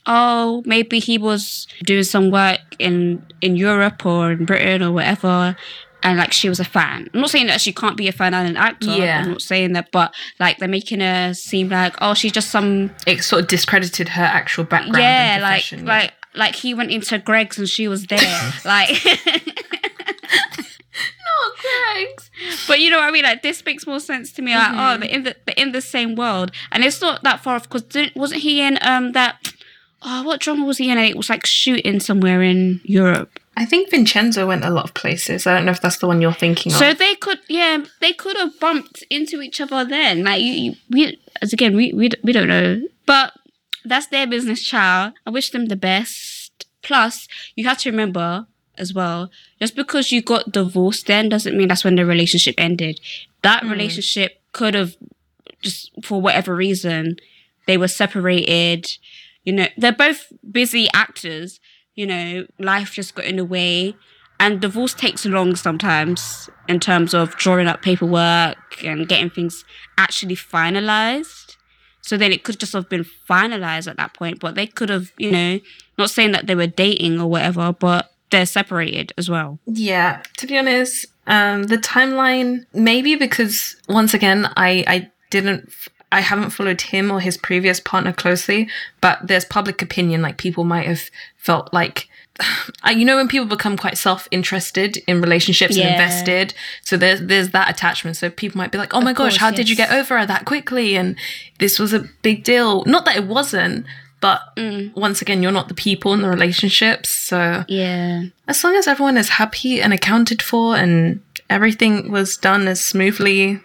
oh, 0.07 0.63
maybe 0.65 0.99
he 0.99 1.19
was 1.19 1.67
doing 1.85 2.05
some 2.05 2.31
work 2.31 2.61
in, 2.79 3.27
in 3.41 3.57
Europe 3.57 4.07
or 4.07 4.33
in 4.33 4.45
Britain 4.45 4.83
or 4.83 4.93
whatever. 4.93 5.57
And 6.05 6.19
like 6.19 6.33
she 6.33 6.49
was 6.49 6.61
a 6.61 6.65
fan. 6.65 7.09
I'm 7.15 7.21
not 7.21 7.31
saying 7.31 7.47
that 7.47 7.61
she 7.61 7.73
can't 7.73 7.97
be 7.97 8.09
a 8.09 8.13
fan 8.13 8.35
and 8.35 8.49
an 8.49 8.57
actor. 8.57 8.91
Yeah. 8.91 9.23
I'm 9.23 9.31
not 9.31 9.43
saying 9.43 9.73
that, 9.75 9.91
but 9.93 10.13
like 10.41 10.59
they're 10.59 10.69
making 10.69 11.01
her 11.01 11.33
seem 11.33 11.69
like, 11.69 11.95
oh, 12.01 12.15
she's 12.15 12.33
just 12.33 12.51
some 12.51 12.91
It 13.07 13.23
sort 13.23 13.43
of 13.43 13.49
discredited 13.49 14.09
her 14.11 14.23
actual 14.23 14.65
background. 14.65 14.99
yeah, 14.99 15.35
and 15.35 15.43
like 15.43 15.63
profession. 15.63 15.87
like 15.87 16.13
like 16.35 16.57
he 16.57 16.75
went 16.75 16.91
into 16.91 17.19
Greggs 17.19 17.59
and 17.59 17.69
she 17.69 17.89
was 17.89 18.07
there, 18.07 18.53
like. 18.65 18.91
oh, 21.93 22.05
Greggs. 22.05 22.31
but 22.69 22.81
you 22.81 22.91
know 22.91 22.99
what 22.99 23.09
I 23.09 23.11
mean? 23.11 23.25
Like 23.25 23.43
this 23.43 23.65
makes 23.65 23.87
more 23.87 24.01
sense 24.01 24.33
to 24.33 24.43
me. 24.43 24.55
Like, 24.55 24.69
Mm-hmm. 24.73 24.79
oh, 24.81 24.97
they're 24.99 25.11
in 25.11 25.23
the 25.25 25.37
they're 25.47 25.55
in 25.57 25.73
the 25.73 25.81
same 25.81 26.15
world, 26.15 26.51
and 26.71 26.85
it's 26.85 27.01
not 27.01 27.23
that 27.23 27.41
far 27.43 27.57
off. 27.57 27.69
Because 27.69 27.85
wasn't 28.15 28.43
he 28.43 28.61
in 28.61 28.79
um 28.83 29.13
that? 29.13 29.53
Oh, 30.05 30.25
what 30.25 30.41
drama 30.41 30.65
was 30.65 30.79
he 30.79 30.91
in? 30.91 30.99
And 30.99 31.07
it 31.07 31.17
was 31.17 31.31
like 31.31 31.47
shooting 31.47 32.01
somewhere 32.01 32.43
in 32.43 32.81
Europe. 32.83 33.39
I 33.57 33.65
think 33.65 33.91
Vincenzo 33.91 34.47
went 34.49 34.65
a 34.65 34.71
lot 34.71 34.85
of 34.85 34.95
places. 34.95 35.47
I 35.47 35.55
don't 35.55 35.65
know 35.67 35.71
if 35.71 35.81
that's 35.81 35.99
the 35.99 36.07
one 36.09 36.21
you're 36.21 36.33
thinking 36.33 36.73
So 36.73 36.77
of. 36.77 36.81
So 36.81 36.95
they 36.95 37.15
could, 37.15 37.39
yeah, 37.49 37.85
they 38.01 38.13
could 38.13 38.37
have 38.39 38.59
bumped 38.59 39.05
into 39.11 39.41
each 39.43 39.61
other 39.61 39.85
then. 39.85 40.25
Like 40.25 40.43
you, 40.43 40.53
you 40.53 40.75
we, 40.91 41.21
as 41.41 41.53
again, 41.53 41.77
we, 41.77 41.93
we 41.93 42.09
we 42.25 42.33
don't 42.33 42.49
know, 42.49 42.83
but 43.07 43.33
that's 43.85 44.07
their 44.09 44.27
business, 44.27 44.63
child. 44.63 45.13
I 45.27 45.31
wish 45.31 45.51
them 45.51 45.67
the 45.67 45.77
best. 45.77 46.67
Plus, 46.83 47.29
you 47.55 47.65
have 47.69 47.79
to 47.79 47.91
remember 47.91 48.47
as 48.83 48.93
well, 48.93 49.31
just 49.59 49.75
because 49.75 50.13
you 50.13 50.21
got 50.21 50.53
divorced 50.53 51.07
then 51.07 51.31
doesn't 51.31 51.57
mean 51.57 51.69
that's 51.69 51.85
when 51.85 51.95
the 51.95 52.05
relationship 52.05 52.55
ended. 52.59 53.01
That 53.41 53.63
mm. 53.63 53.71
relationship 53.71 54.43
could 54.53 54.75
have 54.75 54.97
just 55.63 55.91
for 56.05 56.21
whatever 56.21 56.55
reason 56.55 57.17
they 57.67 57.79
were 57.79 57.89
separated. 57.89 58.91
You 59.45 59.55
know, 59.55 59.67
they're 59.79 59.93
both 59.93 60.33
busy 60.51 60.89
actors. 60.93 61.61
You 61.95 62.07
know, 62.07 62.47
life 62.59 62.93
just 62.93 63.15
got 63.15 63.25
in 63.25 63.37
the 63.37 63.45
way. 63.45 63.95
And 64.41 64.61
divorce 64.61 64.93
takes 64.93 65.25
long 65.25 65.55
sometimes 65.55 66.51
in 66.69 66.81
terms 66.81 67.15
of 67.15 67.37
drawing 67.37 67.69
up 67.69 67.81
paperwork 67.81 68.83
and 68.85 69.09
getting 69.09 69.31
things 69.31 69.65
actually 69.97 70.35
finalized. 70.35 71.57
So 72.01 72.17
then 72.17 72.33
it 72.33 72.43
could 72.43 72.59
just 72.59 72.73
have 72.73 72.89
been 72.89 73.07
finalized 73.29 73.89
at 73.89 73.97
that 73.99 74.15
point, 74.15 74.41
but 74.41 74.57
they 74.57 74.67
could 74.67 74.89
have, 74.89 75.13
you 75.17 75.31
know, 75.31 75.61
not 75.97 76.11
saying 76.11 76.33
that 76.33 76.49
they 76.49 76.57
were 76.57 76.67
dating 76.67 77.21
or 77.21 77.29
whatever, 77.29 77.73
but 77.73 78.12
they're 78.33 78.47
separated 78.47 79.13
as 79.17 79.31
well. 79.31 79.61
Yeah, 79.67 80.23
to 80.39 80.47
be 80.49 80.59
honest, 80.59 81.07
um, 81.29 81.65
the 81.65 81.79
timeline 81.79 82.67
maybe 82.75 83.15
because 83.15 83.77
once 83.89 84.13
again, 84.15 84.51
I 84.57 84.85
I 84.89 85.11
didn't. 85.31 85.67
f- 85.69 85.89
I 86.11 86.21
haven't 86.21 86.51
followed 86.51 86.83
him 86.83 87.11
or 87.11 87.21
his 87.21 87.39
previous 87.39 87.81
partner 87.81 88.13
closely, 88.13 88.69
but 89.01 89.19
there's 89.27 89.47
public 89.47 89.81
opinion. 89.81 90.21
Like 90.21 90.37
people 90.37 90.63
might 90.63 90.87
have 90.87 91.09
felt 91.39 91.73
like, 91.73 92.07
you 92.95 93.07
know, 93.07 93.17
when 93.17 93.29
people 93.29 93.47
become 93.47 93.79
quite 93.79 93.97
self-interested 93.97 94.99
in 95.07 95.23
relationships 95.23 95.75
and 95.75 95.89
invested, 95.95 96.53
so 96.83 96.99
there's 96.99 97.21
there's 97.23 97.51
that 97.51 97.71
attachment. 97.71 98.19
So 98.19 98.29
people 98.29 98.59
might 98.59 98.71
be 98.73 98.77
like, 98.79 98.93
"Oh 98.93 99.01
my 99.01 99.15
gosh, 99.15 99.33
course, 99.33 99.37
how 99.39 99.51
did 99.51 99.71
you 99.71 99.77
get 99.77 99.91
over 99.91 100.19
her 100.19 100.27
that 100.27 100.45
quickly?" 100.45 100.97
And 100.97 101.17
this 101.59 101.79
was 101.79 101.95
a 101.95 102.01
big 102.21 102.45
deal. 102.45 102.85
Not 102.85 103.07
that 103.07 103.17
it 103.17 103.27
wasn't, 103.27 103.87
but 104.23 104.41
mm. 104.57 104.95
once 104.97 105.21
again, 105.21 105.43
you're 105.43 105.53
not 105.53 105.69
the 105.69 105.75
people 105.75 106.15
in 106.15 106.23
the 106.23 106.29
relationships, 106.31 107.11
so 107.11 107.65
Yeah. 107.69 108.23
as 108.49 108.65
long 108.65 108.75
as 108.77 108.87
everyone 108.87 109.19
is 109.19 109.29
happy 109.29 109.83
and 109.83 109.93
accounted 109.93 110.41
for 110.41 110.77
and 110.77 111.21
everything 111.51 112.11
was 112.11 112.39
done 112.39 112.67
as 112.69 112.83
smoothly 112.83 113.61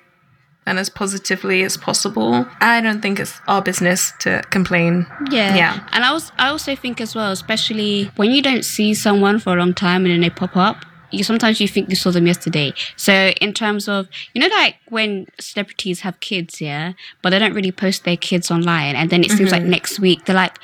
and 0.66 0.78
as 0.80 0.90
positively 0.90 1.64
as 1.64 1.78
possible, 1.78 2.46
I 2.60 2.82
don't 2.82 3.02
think 3.02 3.20
it's 3.22 3.40
our 3.48 3.62
business 3.62 4.12
to 4.20 4.42
complain. 4.50 5.06
Yeah. 5.32 5.56
Yeah. 5.56 5.80
And 5.94 6.04
I 6.04 6.12
was 6.12 6.32
I 6.38 6.50
also 6.50 6.76
think 6.76 7.00
as 7.00 7.16
well, 7.16 7.32
especially 7.32 8.12
when 8.18 8.32
you 8.32 8.42
don't 8.42 8.66
see 8.66 8.94
someone 8.94 9.40
for 9.40 9.54
a 9.54 9.60
long 9.60 9.74
time 9.74 10.04
and 10.04 10.12
then 10.14 10.22
they 10.22 10.30
pop 10.30 10.58
up, 10.58 10.78
you 11.12 11.24
sometimes 11.24 11.60
you 11.62 11.68
think 11.68 11.90
you 11.90 11.96
saw 11.96 12.12
them 12.12 12.28
yesterday. 12.28 12.74
So 12.96 13.14
in 13.42 13.54
terms 13.54 13.88
of 13.88 14.08
you 14.34 14.42
know 14.42 14.48
like 14.48 14.76
when 14.90 15.28
celebrities 15.40 16.02
have 16.02 16.20
kids, 16.20 16.62
yeah, 16.62 16.94
but 17.22 17.32
they 17.32 17.40
don't 17.40 17.54
really 17.54 17.72
post 17.72 18.04
their 18.04 18.18
kids 18.18 18.52
online 18.52 18.96
and 18.96 19.10
then 19.10 19.24
it 19.24 19.32
seems 19.32 19.52
like 19.52 19.64
next 19.64 20.00
week 20.00 20.26
they're 20.26 20.36
like, 20.36 20.58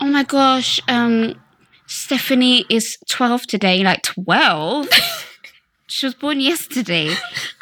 Oh 0.00 0.06
my 0.06 0.24
gosh, 0.24 0.80
um 0.88 1.34
Stephanie 1.86 2.66
is 2.68 2.98
twelve 3.08 3.46
today. 3.46 3.76
You're 3.76 3.86
like 3.86 4.02
twelve? 4.02 4.88
she 5.88 6.06
was 6.06 6.14
born 6.14 6.40
yesterday. 6.40 7.14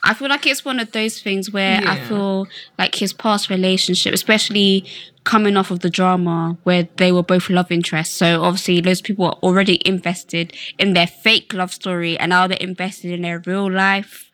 I 0.05 0.13
feel 0.15 0.29
like 0.29 0.47
it's 0.47 0.65
one 0.65 0.81
of 0.81 0.93
those 0.93 1.21
things 1.23 1.51
where 1.51 1.81
I 1.85 1.99
feel 2.01 2.49
like 2.77 2.97
his 2.97 3.13
past 3.13 3.49
relationship, 3.49 4.13
especially 4.13 4.85
coming 5.23 5.57
off 5.57 5.71
of 5.71 5.81
the 5.81 5.91
drama 5.91 6.57
where 6.65 6.89
they 6.97 7.13
were 7.13 7.23
both 7.23 7.49
love 7.49 7.71
interests. 7.71 8.15
So 8.17 8.43
obviously 8.43 8.81
those 8.81 9.01
people 9.01 9.27
are 9.27 9.39
already 9.43 9.81
invested 9.87 10.53
in 10.79 10.93
their 10.93 11.07
fake 11.07 11.55
love 11.55 11.73
story 11.73 12.19
and 12.19 12.31
now 12.31 12.47
they're 12.47 12.59
invested 12.59 13.13
in 13.13 13.23
their 13.23 13.43
real 13.47 13.71
life 13.71 14.31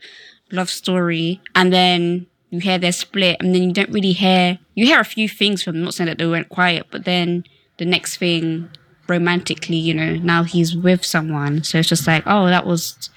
love 0.51 0.71
story. 0.71 1.41
And 1.55 1.73
then 1.73 2.27
you 2.51 2.61
hear 2.61 2.79
their 2.79 2.93
split 2.93 3.37
and 3.41 3.55
then 3.55 3.63
you 3.63 3.73
don't 3.73 3.91
really 3.91 4.13
hear, 4.13 4.59
you 4.75 4.87
hear 4.87 5.01
a 5.01 5.05
few 5.05 5.29
things 5.29 5.63
from 5.63 5.75
them, 5.75 5.85
not 5.85 5.95
saying 5.95 6.09
that 6.09 6.19
they 6.19 6.27
went 6.27 6.49
quiet, 6.49 6.87
but 6.91 7.05
then 7.05 7.45
the 7.77 7.85
next 7.85 8.17
thing 8.17 8.71
romantically, 9.07 9.77
you 9.77 9.93
know, 9.93 10.17
now 10.17 10.45
he's 10.45 10.75
with 10.75 11.05
someone. 11.05 11.63
So 11.63 11.79
it's 11.79 11.89
just 11.89 12.07
like, 12.07 12.23
oh, 12.27 12.47
that 12.47 12.67
was 12.67 13.11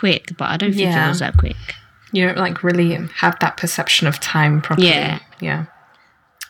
quick, 0.00 0.32
but 0.36 0.50
I 0.50 0.56
don't 0.56 0.72
think 0.72 0.82
Yeah. 0.90 1.06
it 1.06 1.08
was 1.08 1.20
that 1.20 1.36
quick. 1.36 1.56
you 2.12 2.24
don't 2.26 2.38
like 2.38 2.62
really 2.62 2.94
have 3.16 3.36
that 3.40 3.56
perception 3.56 4.06
of 4.06 4.20
time 4.20 4.60
properly. 4.60 4.88
Yeah. 4.88 5.18
Yeah. 5.40 5.64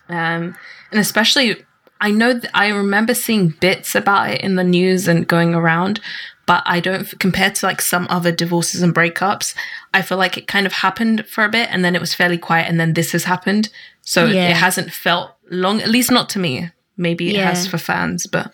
Um, 0.08 0.54
and 0.90 1.00
especially, 1.00 1.64
I 2.00 2.10
know 2.10 2.32
th- 2.38 2.50
I 2.54 2.68
remember 2.68 3.14
seeing 3.14 3.48
bits 3.60 3.94
about 3.94 4.30
it 4.30 4.40
in 4.42 4.56
the 4.56 4.64
news 4.64 5.08
and 5.08 5.26
going 5.26 5.54
around, 5.54 6.00
but 6.46 6.62
I 6.66 6.80
don't, 6.80 7.18
compared 7.18 7.54
to 7.56 7.66
like 7.66 7.80
some 7.80 8.06
other 8.10 8.30
divorces 8.30 8.82
and 8.82 8.94
breakups, 8.94 9.54
I 9.94 10.02
feel 10.02 10.18
like 10.18 10.36
it 10.36 10.46
kind 10.46 10.66
of 10.66 10.72
happened 10.74 11.26
for 11.26 11.44
a 11.44 11.48
bit 11.48 11.68
and 11.72 11.82
then 11.84 11.94
it 11.96 12.00
was 12.00 12.12
fairly 12.14 12.36
quiet 12.38 12.68
and 12.68 12.78
then 12.78 12.92
this 12.92 13.12
has 13.12 13.24
happened. 13.24 13.70
So 14.02 14.26
Yeah. 14.26 14.50
it 14.50 14.56
hasn't 14.56 14.92
felt 14.92 15.30
long, 15.50 15.80
at 15.80 15.88
least 15.88 16.10
not 16.10 16.28
to 16.30 16.38
me. 16.38 16.70
Maybe 16.98 17.34
it 17.34 17.42
has 17.42 17.66
for 17.66 17.78
fans, 17.78 18.26
but 18.26 18.52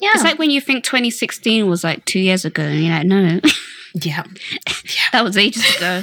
yeah. 0.00 0.10
It's 0.14 0.24
like 0.24 0.38
when 0.40 0.50
you 0.50 0.60
think 0.60 0.82
2016 0.84 1.68
was 1.68 1.84
like 1.84 2.04
two 2.04 2.18
years 2.18 2.44
ago, 2.44 2.64
and 2.64 2.84
you're 2.84 2.94
like, 2.96 3.06
no, 3.06 3.40
yeah. 3.94 4.24
that 5.12 5.24
was 5.24 5.36
ages 5.36 5.76
ago. 5.76 6.02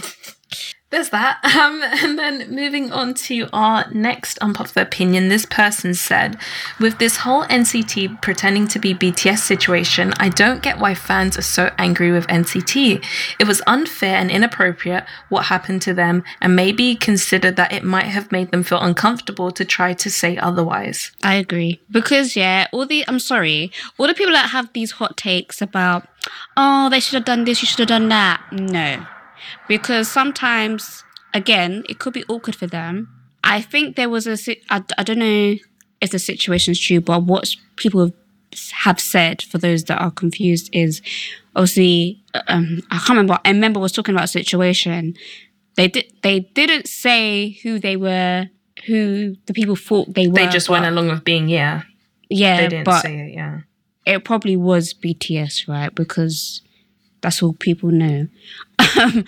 There's 0.90 1.10
that. 1.10 1.40
Um, 1.60 1.82
and 1.84 2.18
then 2.18 2.56
moving 2.56 2.92
on 2.94 3.14
to 3.16 3.50
our 3.52 3.86
next 3.92 4.38
unpopular 4.40 4.86
opinion, 4.86 5.28
this 5.28 5.46
person 5.46 5.94
said, 5.94 6.38
With 6.80 6.98
this 6.98 7.18
whole 7.18 7.44
NCT 7.46 8.22
pretending 8.22 8.66
to 8.70 8.80
be 8.80 8.94
BTS 8.94 9.40
situation, 9.40 10.14
I 10.18 10.30
don't 10.30 10.64
get 10.64 10.80
why 10.80 10.96
fans 10.96 11.38
are 11.38 11.42
so 11.44 11.70
angry 11.78 12.12
with 12.12 12.26
NCT. 12.28 13.04
It 13.40 13.48
was 13.48 13.62
unfair 13.68 14.16
and 14.16 14.32
inappropriate 14.32 15.04
what 15.28 15.48
happened 15.48 15.82
to 15.82 15.94
them, 15.94 16.24
and 16.40 16.56
maybe 16.56 16.96
consider 16.96 17.52
that 17.52 17.74
it 17.74 17.84
might 17.84 18.06
have 18.06 18.32
made 18.32 18.52
them 18.52 18.64
feel 18.64 18.80
uncomfortable 18.80 19.52
to 19.52 19.66
try 19.66 19.94
to 19.94 20.10
say 20.10 20.38
otherwise. 20.38 21.12
I 21.22 21.36
agree. 21.36 21.82
Because, 21.92 22.38
yeah, 22.38 22.68
all 22.72 22.86
the, 22.86 23.04
I'm 23.06 23.20
sorry, 23.20 23.72
all 23.98 24.08
the 24.08 24.14
people 24.14 24.34
that 24.34 24.52
have 24.52 24.72
these 24.72 24.92
hot 24.92 25.18
takes 25.18 25.62
about, 25.62 26.08
oh, 26.56 26.90
they 26.90 27.02
should 27.02 27.16
have 27.16 27.26
done 27.26 27.44
this, 27.44 27.62
you 27.62 27.66
should 27.68 27.80
have 27.80 27.90
done 27.90 28.08
that. 28.10 28.42
No. 28.54 29.06
Because 29.68 30.08
sometimes, 30.08 31.04
again, 31.34 31.84
it 31.90 32.00
could 32.00 32.14
be 32.14 32.26
awkward 32.30 32.56
for 32.56 32.68
them. 32.68 33.10
I 33.44 33.62
think 33.62 33.96
there 33.96 34.10
was 34.10 34.28
a, 34.28 34.38
I, 34.70 34.84
I 34.98 35.04
don't 35.04 35.20
know 35.20 35.56
if 36.02 36.12
the 36.12 36.20
situation's 36.20 36.80
true, 36.80 37.02
but 37.02 37.24
what 37.24 37.56
people 37.76 38.12
have 38.74 39.00
said 39.00 39.42
for 39.42 39.58
those 39.58 39.84
that 39.86 40.02
are 40.02 40.12
confused 40.12 40.70
is 40.74 41.02
obviously, 41.56 42.24
um, 42.48 42.82
I 42.92 42.98
can't 42.98 43.10
remember, 43.10 43.40
I 43.46 43.50
remember 43.50 43.80
was 43.80 43.92
talking 43.92 44.14
about 44.14 44.26
a 44.26 44.28
situation. 44.28 45.16
They 45.76 45.88
did, 45.88 46.12
they 46.24 46.42
didn't 46.42 46.88
say 46.88 47.60
who 47.64 47.80
they 47.80 47.96
were, 47.96 48.50
who 48.86 49.36
the 49.46 49.54
people 49.54 49.76
thought 49.76 50.14
they 50.14 50.28
were. 50.28 50.34
They 50.34 50.48
just 50.48 50.70
went 50.70 50.86
along 50.86 51.10
with 51.10 51.24
being, 51.24 51.48
yeah. 51.48 51.84
yeah, 52.30 52.62
They 52.62 52.68
didn't 52.68 52.86
but 52.86 53.02
say 53.02 53.20
it, 53.20 53.34
yeah. 53.34 53.62
it 54.06 54.24
probably 54.24 54.58
was 54.58 54.94
BTS, 54.94 55.68
right? 55.68 55.94
Because 55.94 56.62
that's 57.22 57.44
all 57.44 57.54
people 57.54 57.92
know. 57.92 58.28
Um, 59.02 59.26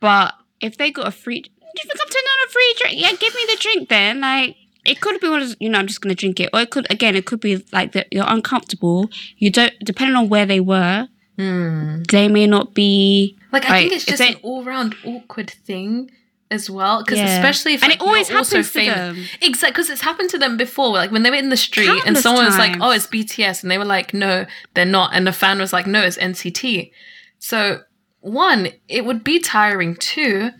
but 0.00 0.34
if 0.60 0.76
they 0.76 0.90
got 0.90 1.06
a 1.08 1.10
free, 1.10 1.40
do 1.42 1.48
you 1.50 1.82
think 1.90 2.00
I'm 2.00 2.48
a 2.48 2.50
free 2.52 2.74
drink? 2.80 3.00
Yeah, 3.00 3.12
give 3.12 3.34
me 3.34 3.42
the 3.48 3.56
drink 3.60 3.88
then. 3.88 4.20
Like 4.20 4.56
it 4.84 5.00
could 5.00 5.20
be 5.20 5.28
one 5.28 5.42
of 5.42 5.56
you 5.60 5.68
know, 5.68 5.78
I'm 5.78 5.86
just 5.86 6.00
gonna 6.00 6.14
drink 6.14 6.40
it, 6.40 6.50
or 6.52 6.60
it 6.60 6.70
could 6.70 6.86
again, 6.90 7.16
it 7.16 7.26
could 7.26 7.40
be 7.40 7.64
like 7.72 7.92
that 7.92 8.06
you're 8.10 8.24
uncomfortable. 8.28 9.08
You 9.38 9.50
don't, 9.50 9.72
depending 9.84 10.16
on 10.16 10.28
where 10.28 10.46
they 10.46 10.60
were, 10.60 11.08
they 11.36 12.28
may 12.28 12.46
not 12.46 12.74
be. 12.74 13.36
Like, 13.52 13.66
I 13.66 13.68
like, 13.68 13.80
think 13.82 13.92
it's 13.94 14.04
just 14.06 14.18
they- 14.18 14.34
an 14.34 14.40
all 14.42 14.64
round 14.64 14.94
awkward 15.04 15.50
thing 15.50 16.10
as 16.50 16.68
well. 16.70 17.02
Because 17.02 17.18
Yeah. 17.18 17.36
especially 17.38 17.74
if 17.74 17.82
And 17.82 17.90
like, 17.90 18.00
it 18.00 18.04
always 18.06 18.28
happens 18.28 18.50
to 18.50 18.62
famous. 18.62 18.94
them. 18.96 19.24
Exactly, 19.40 19.70
because 19.72 19.90
it's 19.90 20.02
happened 20.02 20.30
to 20.30 20.38
them 20.38 20.56
before. 20.56 20.90
Like 20.90 21.10
when 21.10 21.22
they 21.22 21.30
were 21.30 21.36
in 21.36 21.48
the 21.48 21.56
street 21.56 21.88
and 21.88 21.98
Countless 22.02 22.22
someone 22.22 22.44
was 22.44 22.58
like, 22.58 22.76
"Oh, 22.80 22.90
it's 22.90 23.06
BTS," 23.06 23.62
and 23.62 23.70
they 23.70 23.78
were 23.78 23.84
like, 23.86 24.12
"No, 24.14 24.46
they're 24.74 24.84
not," 24.84 25.10
and 25.14 25.26
the 25.26 25.32
fan 25.32 25.58
was 25.58 25.72
like, 25.72 25.86
"No, 25.86 26.02
it's 26.02 26.18
NCT." 26.18 26.92
So 27.38 27.80
one, 28.22 28.68
it 28.88 29.04
would 29.04 29.22
be 29.22 29.38
tiring. 29.38 29.94
Two, 29.96 30.50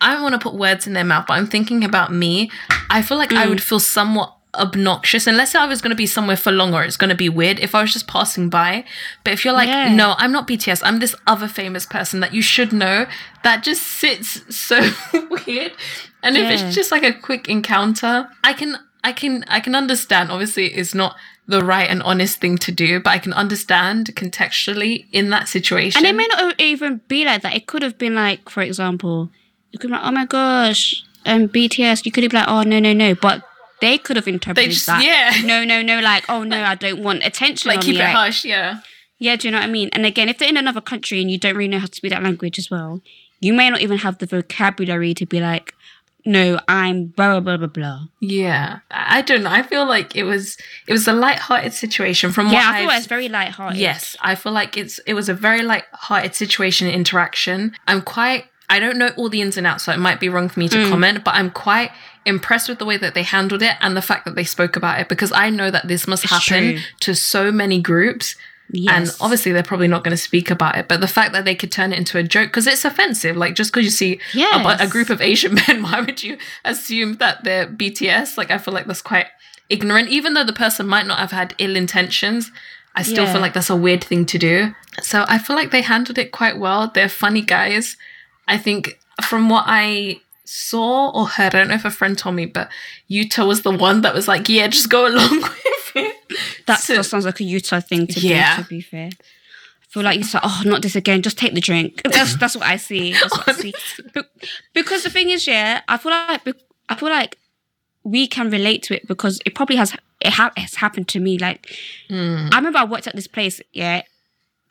I 0.00 0.12
don't 0.14 0.22
want 0.22 0.32
to 0.34 0.38
put 0.40 0.54
words 0.54 0.86
in 0.86 0.94
their 0.94 1.04
mouth, 1.04 1.26
but 1.28 1.34
I'm 1.34 1.46
thinking 1.46 1.84
about 1.84 2.12
me. 2.12 2.50
I 2.90 3.02
feel 3.02 3.18
like 3.18 3.32
I 3.32 3.44
Mm. 3.46 3.50
would 3.50 3.62
feel 3.62 3.78
somewhat 3.80 4.34
obnoxious 4.54 5.26
unless 5.26 5.54
I 5.54 5.64
was 5.66 5.80
going 5.80 5.90
to 5.92 5.96
be 5.96 6.04
somewhere 6.06 6.36
for 6.36 6.52
long 6.52 6.74
or 6.74 6.82
it's 6.84 6.98
going 6.98 7.08
to 7.08 7.16
be 7.16 7.28
weird 7.30 7.58
if 7.58 7.74
I 7.74 7.80
was 7.80 7.92
just 7.92 8.06
passing 8.06 8.50
by. 8.50 8.84
But 9.24 9.32
if 9.32 9.44
you're 9.44 9.54
like, 9.54 9.68
Yeah. 9.68 9.94
no, 9.94 10.14
I'm 10.18 10.30
not 10.32 10.46
BTS, 10.46 10.82
I'm 10.84 10.98
this 10.98 11.14
other 11.26 11.48
famous 11.48 11.86
person 11.86 12.20
that 12.20 12.34
you 12.34 12.42
should 12.42 12.70
know, 12.72 13.06
that 13.44 13.62
just 13.62 13.82
sits 13.82 14.42
so 14.54 14.78
weird. 15.46 15.72
And 16.22 16.36
if 16.36 16.50
it's 16.50 16.74
just 16.74 16.90
like 16.92 17.02
a 17.02 17.12
quick 17.12 17.48
encounter, 17.48 18.28
I 18.44 18.52
can 18.52 18.78
I 19.02 19.12
can 19.12 19.44
I 19.48 19.58
can 19.60 19.74
understand. 19.74 20.30
Obviously, 20.30 20.66
it's 20.66 20.94
not 20.94 21.16
the 21.46 21.64
right 21.64 21.88
and 21.90 22.02
honest 22.02 22.40
thing 22.40 22.56
to 22.58 22.72
do, 22.72 23.00
but 23.00 23.10
I 23.10 23.18
can 23.18 23.32
understand 23.32 24.14
contextually 24.14 25.06
in 25.12 25.30
that 25.30 25.48
situation. 25.48 25.98
And 25.98 26.06
it 26.06 26.16
may 26.16 26.26
not 26.28 26.60
even 26.60 27.00
be 27.08 27.24
like 27.24 27.42
that. 27.42 27.54
It 27.54 27.66
could 27.66 27.82
have 27.82 27.98
been 27.98 28.14
like, 28.14 28.48
for 28.48 28.62
example, 28.62 29.30
you 29.70 29.78
could 29.78 29.88
be 29.88 29.92
like, 29.94 30.04
oh 30.04 30.12
my 30.12 30.26
gosh, 30.26 31.02
um, 31.26 31.48
BTS. 31.48 32.04
You 32.06 32.12
could 32.12 32.28
be 32.30 32.36
like, 32.36 32.48
oh 32.48 32.62
no, 32.62 32.78
no, 32.78 32.92
no. 32.92 33.14
But 33.14 33.42
they 33.80 33.98
could 33.98 34.16
have 34.16 34.28
interpreted 34.28 34.70
just- 34.70 34.86
that. 34.86 35.04
yeah. 35.04 35.44
No, 35.46 35.64
no, 35.64 35.82
no. 35.82 36.00
Like, 36.00 36.28
oh 36.28 36.44
no, 36.44 36.62
I 36.62 36.74
don't 36.76 37.02
want 37.02 37.24
attention 37.24 37.70
like 37.70 37.80
keep 37.80 37.96
me. 37.96 38.00
it 38.00 38.04
like- 38.04 38.14
hush, 38.14 38.44
yeah. 38.44 38.80
Yeah, 39.18 39.36
do 39.36 39.46
you 39.46 39.52
know 39.52 39.58
what 39.58 39.68
I 39.68 39.70
mean? 39.70 39.88
And 39.92 40.04
again, 40.04 40.28
if 40.28 40.38
they're 40.38 40.48
in 40.48 40.56
another 40.56 40.80
country 40.80 41.20
and 41.20 41.30
you 41.30 41.38
don't 41.38 41.54
really 41.56 41.68
know 41.68 41.78
how 41.78 41.86
to 41.86 41.94
speak 41.94 42.10
that 42.10 42.24
language 42.24 42.58
as 42.58 42.70
well, 42.70 43.00
you 43.40 43.52
may 43.52 43.70
not 43.70 43.80
even 43.80 43.98
have 43.98 44.18
the 44.18 44.26
vocabulary 44.26 45.14
to 45.14 45.26
be 45.26 45.40
like, 45.40 45.74
no, 46.24 46.60
I'm 46.68 47.06
blah 47.06 47.40
blah 47.40 47.40
blah 47.40 47.56
blah 47.56 47.66
blah. 47.68 48.00
Yeah, 48.20 48.78
I 48.90 49.22
don't 49.22 49.42
know. 49.42 49.50
I 49.50 49.62
feel 49.62 49.86
like 49.86 50.14
it 50.16 50.24
was 50.24 50.56
it 50.86 50.92
was 50.92 51.06
a 51.08 51.12
light-hearted 51.12 51.72
situation 51.72 52.32
from 52.32 52.46
what 52.46 52.54
Yeah, 52.54 52.68
I 52.70 52.72
thought 52.84 52.92
it 52.92 52.96
was 52.96 53.06
very 53.06 53.28
light-hearted. 53.28 53.78
Yes, 53.78 54.16
I 54.20 54.34
feel 54.34 54.52
like 54.52 54.76
it's 54.76 54.98
it 55.06 55.14
was 55.14 55.28
a 55.28 55.34
very 55.34 55.62
light-hearted 55.62 56.34
situation 56.34 56.88
interaction. 56.88 57.72
I'm 57.86 58.02
quite 58.02 58.46
I 58.70 58.80
don't 58.80 58.96
know 58.96 59.10
all 59.16 59.28
the 59.28 59.40
ins 59.42 59.56
and 59.58 59.66
outs, 59.66 59.84
so 59.84 59.92
it 59.92 59.98
might 59.98 60.18
be 60.20 60.28
wrong 60.30 60.48
for 60.48 60.58
me 60.58 60.68
to 60.68 60.78
Mm. 60.78 60.90
comment, 60.90 61.24
but 61.24 61.34
I'm 61.34 61.50
quite 61.50 61.90
impressed 62.24 62.68
with 62.68 62.78
the 62.78 62.84
way 62.86 62.96
that 62.96 63.14
they 63.14 63.22
handled 63.24 63.60
it 63.62 63.76
and 63.80 63.96
the 63.96 64.00
fact 64.02 64.24
that 64.24 64.34
they 64.34 64.44
spoke 64.44 64.76
about 64.76 65.00
it 65.00 65.08
because 65.08 65.32
I 65.32 65.50
know 65.50 65.70
that 65.70 65.88
this 65.88 66.06
must 66.06 66.24
It's 66.24 66.32
happen 66.32 66.76
true. 66.76 66.82
to 67.00 67.14
so 67.14 67.50
many 67.52 67.80
groups. 67.82 68.36
And 68.96 69.10
obviously, 69.20 69.52
they're 69.52 69.62
probably 69.62 69.88
not 69.88 70.02
going 70.04 70.16
to 70.16 70.22
speak 70.22 70.50
about 70.50 70.76
it, 70.76 70.88
but 70.88 71.00
the 71.00 71.06
fact 71.08 71.32
that 71.32 71.44
they 71.44 71.54
could 71.54 71.70
turn 71.70 71.92
it 71.92 71.98
into 71.98 72.16
a 72.18 72.22
joke 72.22 72.48
because 72.48 72.66
it's 72.66 72.84
offensive. 72.84 73.36
Like, 73.36 73.54
just 73.54 73.72
because 73.72 73.84
you 73.84 73.90
see 73.90 74.18
a, 74.56 74.62
a 74.80 74.86
group 74.88 75.10
of 75.10 75.20
Asian 75.20 75.54
men, 75.68 75.82
why 75.82 76.00
would 76.00 76.22
you 76.22 76.38
assume 76.64 77.14
that 77.18 77.44
they're 77.44 77.66
BTS? 77.66 78.36
Like, 78.38 78.50
I 78.50 78.58
feel 78.58 78.72
like 78.74 78.86
that's 78.86 79.02
quite 79.02 79.26
ignorant. 79.68 80.08
Even 80.08 80.34
though 80.34 80.44
the 80.44 80.52
person 80.52 80.86
might 80.86 81.06
not 81.06 81.18
have 81.18 81.32
had 81.32 81.54
ill 81.58 81.76
intentions, 81.76 82.50
I 82.94 83.02
still 83.02 83.24
Yeah. 83.24 83.32
feel 83.32 83.40
like 83.40 83.54
that's 83.54 83.70
a 83.70 83.76
weird 83.76 84.04
thing 84.04 84.26
to 84.26 84.38
do. 84.38 84.74
So 85.02 85.24
I 85.28 85.38
feel 85.38 85.56
like 85.56 85.70
they 85.70 85.82
handled 85.82 86.18
it 86.18 86.32
quite 86.32 86.58
well. 86.58 86.88
They're 86.88 87.08
funny 87.08 87.40
guys. 87.42 87.96
I 88.48 88.58
think 88.58 88.98
from 89.22 89.48
what 89.48 89.64
I 89.66 90.20
saw 90.44 91.10
or 91.10 91.26
heard, 91.28 91.54
I 91.54 91.58
don't 91.60 91.68
know 91.68 91.74
if 91.74 91.84
a 91.86 91.90
friend 91.90 92.18
told 92.18 92.34
me, 92.34 92.44
but 92.46 92.68
Yuta 93.10 93.46
was 93.46 93.62
the 93.62 93.70
one 93.70 94.02
that 94.02 94.14
was 94.14 94.28
like, 94.28 94.48
yeah, 94.48 94.68
just 94.68 94.90
go 94.90 95.06
along 95.06 95.30
with 95.42 95.61
it. 95.61 95.61
That 96.72 96.80
So- 96.80 96.96
that 96.96 97.04
sounds 97.04 97.24
like 97.24 97.40
a 97.40 97.44
Yuta 97.44 97.86
thing 97.86 98.06
to 98.08 98.20
Yeah. 98.20 98.56
do. 98.56 98.62
To 98.64 98.68
be 98.68 98.80
fair, 98.80 99.10
I 99.10 99.84
feel 99.88 100.02
like 100.02 100.18
you 100.18 100.24
say, 100.24 100.38
"Oh, 100.42 100.62
not 100.64 100.82
this 100.82 100.96
again. 100.96 101.22
Just 101.22 101.38
take 101.38 101.54
the 101.54 101.60
drink." 101.60 102.02
That's 102.04 102.36
that's 102.36 102.56
what 102.56 102.66
I 102.66 102.76
see. 102.76 103.12
That's 103.12 103.36
what 103.36 103.48
I 103.48 103.52
see. 103.52 103.72
Be- 104.14 104.22
because 104.74 105.02
the 105.02 105.10
thing 105.10 105.30
is, 105.30 105.46
yeah, 105.46 105.82
I 105.88 105.96
feel 105.98 106.12
like 106.12 106.40
I 106.88 106.94
feel 106.94 107.10
like 107.10 107.38
we 108.04 108.26
can 108.26 108.50
relate 108.50 108.82
to 108.84 108.94
it 108.96 109.06
because 109.06 109.40
it 109.46 109.54
probably 109.54 109.76
has 109.76 109.94
it 110.20 110.32
ha- 110.32 110.52
has 110.56 110.74
happened 110.76 111.08
to 111.08 111.20
me. 111.20 111.38
Like 111.38 111.60
Hmm. 112.08 112.48
I 112.52 112.56
remember 112.56 112.78
I 112.78 112.84
worked 112.84 113.06
at 113.06 113.14
this 113.16 113.26
place, 113.28 113.60
yeah, 113.72 114.02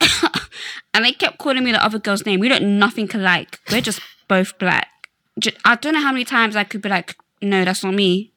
and 0.94 1.04
they 1.04 1.12
kept 1.12 1.38
calling 1.38 1.64
me 1.64 1.72
the 1.72 1.82
other 1.84 1.98
girl's 1.98 2.26
name. 2.26 2.40
We 2.40 2.48
look 2.48 2.62
nothing 2.62 3.08
alike. 3.14 3.60
We're 3.70 3.80
just 3.80 4.00
both 4.28 4.58
black. 4.58 4.88
I 5.64 5.76
don't 5.76 5.94
know 5.94 6.00
how 6.02 6.12
many 6.12 6.24
times 6.24 6.56
I 6.56 6.64
could 6.64 6.82
be 6.82 6.88
like, 6.88 7.16
"No, 7.40 7.64
that's 7.64 7.82
not 7.84 7.94
me." 7.94 8.32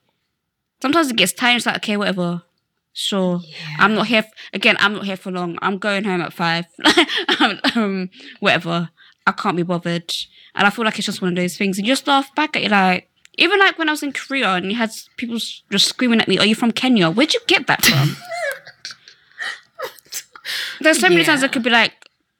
Sometimes 0.81 1.09
it 1.09 1.15
gets 1.17 1.33
tired. 1.33 1.57
It's 1.57 1.65
like, 1.65 1.77
okay, 1.77 1.97
whatever. 1.97 2.43
Sure. 2.97 3.41
I'm 3.77 3.93
not 3.93 4.07
here. 4.07 4.19
F- 4.19 4.31
again, 4.53 4.77
I'm 4.79 4.93
not 4.93 5.05
here 5.05 5.17
for 5.17 5.29
long. 5.29 5.59
I'm 5.61 5.77
going 5.77 6.05
home 6.05 6.21
at 6.21 6.31
five. 6.31 6.65
um, 7.75 8.09
whatever. 8.39 8.89
I 9.27 9.33
can't 9.33 9.57
be 9.57 9.63
bothered. 9.63 10.13
And 10.55 10.65
I 10.65 10.69
feel 10.69 10.85
like 10.85 10.97
it's 10.97 11.05
just 11.05 11.21
one 11.21 11.29
of 11.29 11.35
those 11.35 11.57
things. 11.57 11.77
And 11.77 11.85
you 11.85 11.91
just 11.91 12.07
laugh 12.07 12.33
back 12.35 12.55
at 12.55 12.63
it 12.63 12.71
like, 12.71 13.09
even 13.37 13.59
like 13.59 13.77
when 13.77 13.89
I 13.89 13.91
was 13.91 14.01
in 14.01 14.13
Korea 14.13 14.53
and 14.53 14.71
you 14.71 14.77
had 14.77 14.91
people 15.17 15.37
just 15.69 15.89
screaming 15.89 16.21
at 16.21 16.29
me, 16.29 16.39
Are 16.39 16.45
you 16.45 16.55
from 16.55 16.71
Kenya? 16.71 17.11
Where'd 17.11 17.33
you 17.33 17.41
get 17.47 17.67
that 17.67 17.83
from? 17.83 18.15
There's 20.79 21.01
so 21.01 21.09
many 21.09 21.25
times 21.25 21.43
I 21.43 21.49
could 21.49 21.63
be 21.63 21.69
like, 21.69 21.91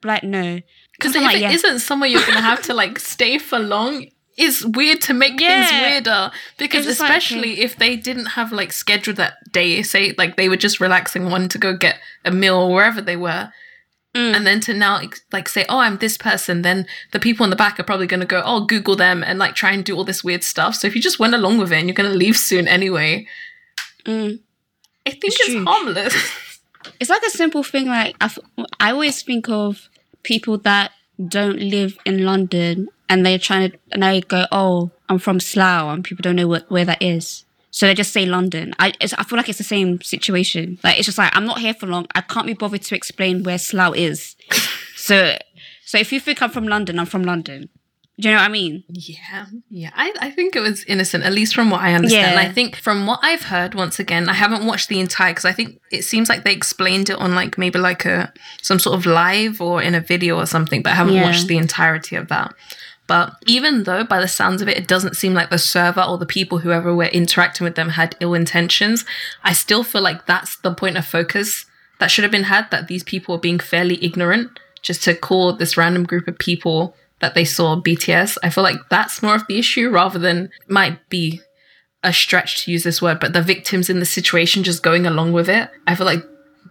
like, 0.05 0.23
no. 0.23 0.61
Because 0.93 1.15
if 1.15 1.21
it 1.21 1.25
like, 1.25 1.41
yeah. 1.41 1.51
not 1.51 1.81
somewhere 1.81 2.07
you're 2.07 2.25
gonna 2.25 2.39
have 2.39 2.61
to 2.63 2.73
like 2.81 2.97
stay 2.99 3.39
for 3.39 3.59
long, 3.59 4.05
it's 4.37 4.65
weird 4.65 5.01
to 5.01 5.13
make 5.13 5.37
things 5.37 5.71
weirder. 5.71 6.31
Because 6.57 6.85
just 6.85 6.99
like, 6.99 7.09
especially 7.09 7.61
if 7.61 7.77
they 7.77 7.95
didn't 7.95 8.25
have 8.27 8.51
like 8.51 8.71
scheduled 8.71 9.17
that 9.17 9.51
day, 9.51 9.81
say 9.83 10.13
like 10.17 10.35
they 10.35 10.49
were 10.49 10.57
just 10.57 10.79
relaxing, 10.79 11.29
wanted 11.29 11.51
to 11.51 11.57
go 11.57 11.75
get 11.75 11.99
a 12.23 12.31
meal 12.31 12.55
or 12.55 12.73
wherever 12.73 13.01
they 13.01 13.15
were. 13.15 13.51
Mm. 14.13 14.35
And 14.35 14.47
then 14.47 14.59
to 14.61 14.73
now 14.73 15.01
like 15.31 15.49
say, 15.49 15.65
oh, 15.67 15.79
I'm 15.79 15.97
this 15.97 16.17
person, 16.17 16.61
then 16.61 16.85
the 17.11 17.19
people 17.19 17.43
in 17.43 17.49
the 17.49 17.55
back 17.55 17.79
are 17.79 17.83
probably 17.83 18.07
gonna 18.07 18.25
go, 18.25 18.41
oh, 18.45 18.65
Google 18.65 18.95
them 18.95 19.23
and 19.23 19.39
like 19.39 19.55
try 19.55 19.71
and 19.71 19.83
do 19.83 19.95
all 19.95 20.05
this 20.05 20.23
weird 20.23 20.43
stuff. 20.43 20.75
So 20.75 20.87
if 20.87 20.95
you 20.95 21.01
just 21.01 21.19
went 21.19 21.33
along 21.33 21.57
with 21.57 21.71
it 21.71 21.77
and 21.77 21.87
you're 21.87 21.95
gonna 21.95 22.09
leave 22.09 22.37
soon 22.37 22.67
anyway, 22.67 23.27
Mm. 24.05 24.39
I 25.05 25.09
think 25.09 25.33
It's 25.33 25.49
it's, 25.49 25.63
harmless. 25.65 26.13
It's 26.99 27.09
like 27.09 27.23
a 27.23 27.31
simple 27.31 27.63
thing. 27.63 27.87
Like 27.87 28.15
I, 28.21 28.29
I 28.79 28.91
always 28.91 29.23
think 29.23 29.49
of 29.49 29.89
people 30.21 30.59
that 30.59 30.91
don't 31.27 31.57
live 31.59 31.97
in 32.05 32.23
London 32.23 32.89
and 33.09 33.25
they're 33.25 33.39
trying 33.39 33.71
to, 33.71 33.77
and 33.91 34.03
they 34.03 34.21
go, 34.21 34.45
"Oh, 34.51 34.91
I'm 35.09 35.19
from 35.19 35.39
Slough," 35.39 35.93
and 35.93 36.03
people 36.03 36.21
don't 36.23 36.35
know 36.35 36.47
what, 36.47 36.69
where 36.69 36.85
that 36.85 37.01
is. 37.01 37.43
So 37.71 37.87
they 37.87 37.93
just 37.93 38.13
say 38.13 38.25
London. 38.25 38.73
I, 38.79 38.93
it's, 39.01 39.13
I 39.15 39.23
feel 39.23 39.35
like 39.37 39.49
it's 39.49 39.57
the 39.57 39.63
same 39.65 40.01
situation. 40.01 40.79
Like 40.83 40.97
it's 40.97 41.05
just 41.05 41.17
like 41.17 41.35
I'm 41.35 41.45
not 41.45 41.59
here 41.59 41.73
for 41.73 41.87
long. 41.87 42.07
I 42.15 42.21
can't 42.21 42.47
be 42.47 42.53
bothered 42.53 42.83
to 42.83 42.95
explain 42.95 43.43
where 43.43 43.57
Slough 43.57 43.95
is. 43.97 44.35
so, 44.95 45.37
so 45.85 45.97
if 45.97 46.13
you 46.13 46.19
think 46.21 46.41
I'm 46.41 46.49
from 46.51 46.67
London, 46.67 46.97
I'm 46.99 47.05
from 47.05 47.23
London. 47.23 47.69
Do 48.17 48.29
you 48.29 48.33
know 48.33 48.39
what 48.39 48.49
I 48.49 48.53
mean? 48.53 48.85
Yeah, 48.87 49.45
yeah. 49.69 49.89
I, 49.93 50.13
I 50.21 50.31
think 50.31 50.55
it 50.55 50.61
was 50.61 50.85
innocent, 50.85 51.25
at 51.25 51.33
least 51.33 51.53
from 51.53 51.69
what 51.69 51.81
I 51.81 51.93
understand. 51.95 52.35
Yeah. 52.35 52.49
I 52.49 52.49
think 52.49 52.77
from 52.77 53.05
what 53.07 53.19
I've 53.21 53.43
heard, 53.43 53.75
once 53.75 53.99
again, 53.99 54.29
I 54.29 54.33
haven't 54.35 54.65
watched 54.65 54.87
the 54.87 55.01
entire 55.01 55.31
because 55.31 55.43
I 55.43 55.51
think 55.51 55.81
it 55.91 56.03
seems 56.03 56.29
like 56.29 56.45
they 56.45 56.53
explained 56.53 57.09
it 57.09 57.17
on 57.17 57.35
like 57.35 57.57
maybe 57.57 57.77
like 57.77 58.05
a 58.05 58.31
some 58.61 58.79
sort 58.79 58.97
of 58.97 59.05
live 59.05 59.59
or 59.59 59.81
in 59.81 59.95
a 59.95 59.99
video 59.99 60.37
or 60.37 60.45
something, 60.45 60.81
but 60.81 60.93
I 60.93 60.95
haven't 60.95 61.15
Yeah. 61.15 61.23
watched 61.25 61.47
the 61.47 61.57
entirety 61.57 62.15
of 62.15 62.29
that. 62.29 62.53
But 63.07 63.35
even 63.45 63.83
though, 63.83 64.03
by 64.03 64.19
the 64.19 64.27
sounds 64.27 64.61
of 64.61 64.67
it, 64.67 64.77
it 64.77 64.87
doesn't 64.87 65.15
seem 65.15 65.33
like 65.33 65.49
the 65.49 65.59
server 65.59 66.01
or 66.01 66.17
the 66.17 66.25
people 66.25 66.59
whoever 66.59 66.93
were 66.95 67.05
interacting 67.05 67.63
with 67.63 67.75
them 67.75 67.89
had 67.89 68.15
ill 68.19 68.33
intentions, 68.33 69.05
I 69.43 69.53
still 69.53 69.83
feel 69.83 70.01
like 70.01 70.25
that's 70.25 70.57
the 70.57 70.73
point 70.73 70.97
of 70.97 71.05
focus 71.05 71.65
that 71.99 72.09
should 72.09 72.23
have 72.23 72.31
been 72.31 72.43
had. 72.43 72.71
That 72.71 72.87
these 72.87 73.03
people 73.03 73.35
were 73.35 73.41
being 73.41 73.59
fairly 73.59 74.03
ignorant 74.03 74.59
just 74.81 75.03
to 75.03 75.15
call 75.15 75.53
this 75.53 75.77
random 75.77 76.03
group 76.03 76.27
of 76.27 76.37
people 76.39 76.95
that 77.19 77.35
they 77.35 77.45
saw 77.45 77.79
BTS. 77.79 78.37
I 78.43 78.49
feel 78.49 78.63
like 78.63 78.77
that's 78.89 79.21
more 79.21 79.35
of 79.35 79.47
the 79.47 79.59
issue 79.59 79.89
rather 79.89 80.19
than 80.19 80.49
might 80.67 81.07
be 81.09 81.41
a 82.03 82.13
stretch 82.13 82.63
to 82.63 82.71
use 82.71 82.83
this 82.83 83.01
word, 83.01 83.19
but 83.19 83.33
the 83.33 83.41
victims 83.41 83.89
in 83.89 83.99
the 83.99 84.05
situation 84.05 84.63
just 84.63 84.83
going 84.83 85.05
along 85.05 85.33
with 85.33 85.49
it. 85.49 85.69
I 85.87 85.95
feel 85.95 86.05
like 86.05 86.23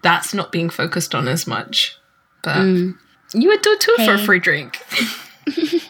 that's 0.02 0.34
not 0.34 0.52
being 0.52 0.70
focused 0.70 1.14
on 1.14 1.26
as 1.26 1.46
much. 1.46 1.96
But 2.42 2.56
mm. 2.56 2.96
you 3.32 3.48
would 3.48 3.62
do 3.62 3.70
it 3.70 3.80
too 3.80 3.96
for 4.04 4.14
a 4.14 4.18
free 4.18 4.38
drink. 4.38 4.80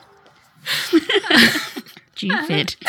Stupid. 2.14 2.76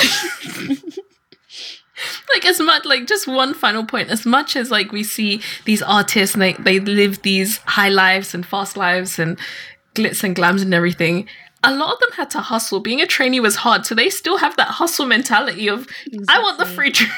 like 2.33 2.45
as 2.45 2.59
much 2.59 2.85
like 2.85 3.07
just 3.07 3.27
one 3.27 3.53
final 3.53 3.85
point. 3.85 4.09
As 4.09 4.25
much 4.25 4.55
as 4.55 4.71
like 4.71 4.91
we 4.91 5.03
see 5.03 5.41
these 5.65 5.81
artists 5.81 6.35
and 6.35 6.41
they, 6.41 6.53
they 6.53 6.79
live 6.79 7.21
these 7.21 7.57
high 7.59 7.89
lives 7.89 8.33
and 8.33 8.45
fast 8.45 8.77
lives 8.77 9.19
and 9.19 9.37
glitz 9.93 10.23
and 10.23 10.35
glams 10.35 10.61
and 10.61 10.73
everything 10.73 11.27
a 11.63 11.73
lot 11.73 11.93
of 11.93 11.99
them 11.99 12.11
had 12.11 12.29
to 12.29 12.39
hustle. 12.39 12.79
Being 12.79 13.01
a 13.01 13.07
trainee 13.07 13.39
was 13.39 13.55
hard 13.55 13.85
so 13.85 13.95
they 13.95 14.09
still 14.09 14.37
have 14.37 14.55
that 14.57 14.67
hustle 14.67 15.05
mentality 15.05 15.67
of 15.67 15.87
i 16.29 16.39
want 16.39 16.59
the 16.59 16.65
free 16.65 16.91
drink 16.91 17.11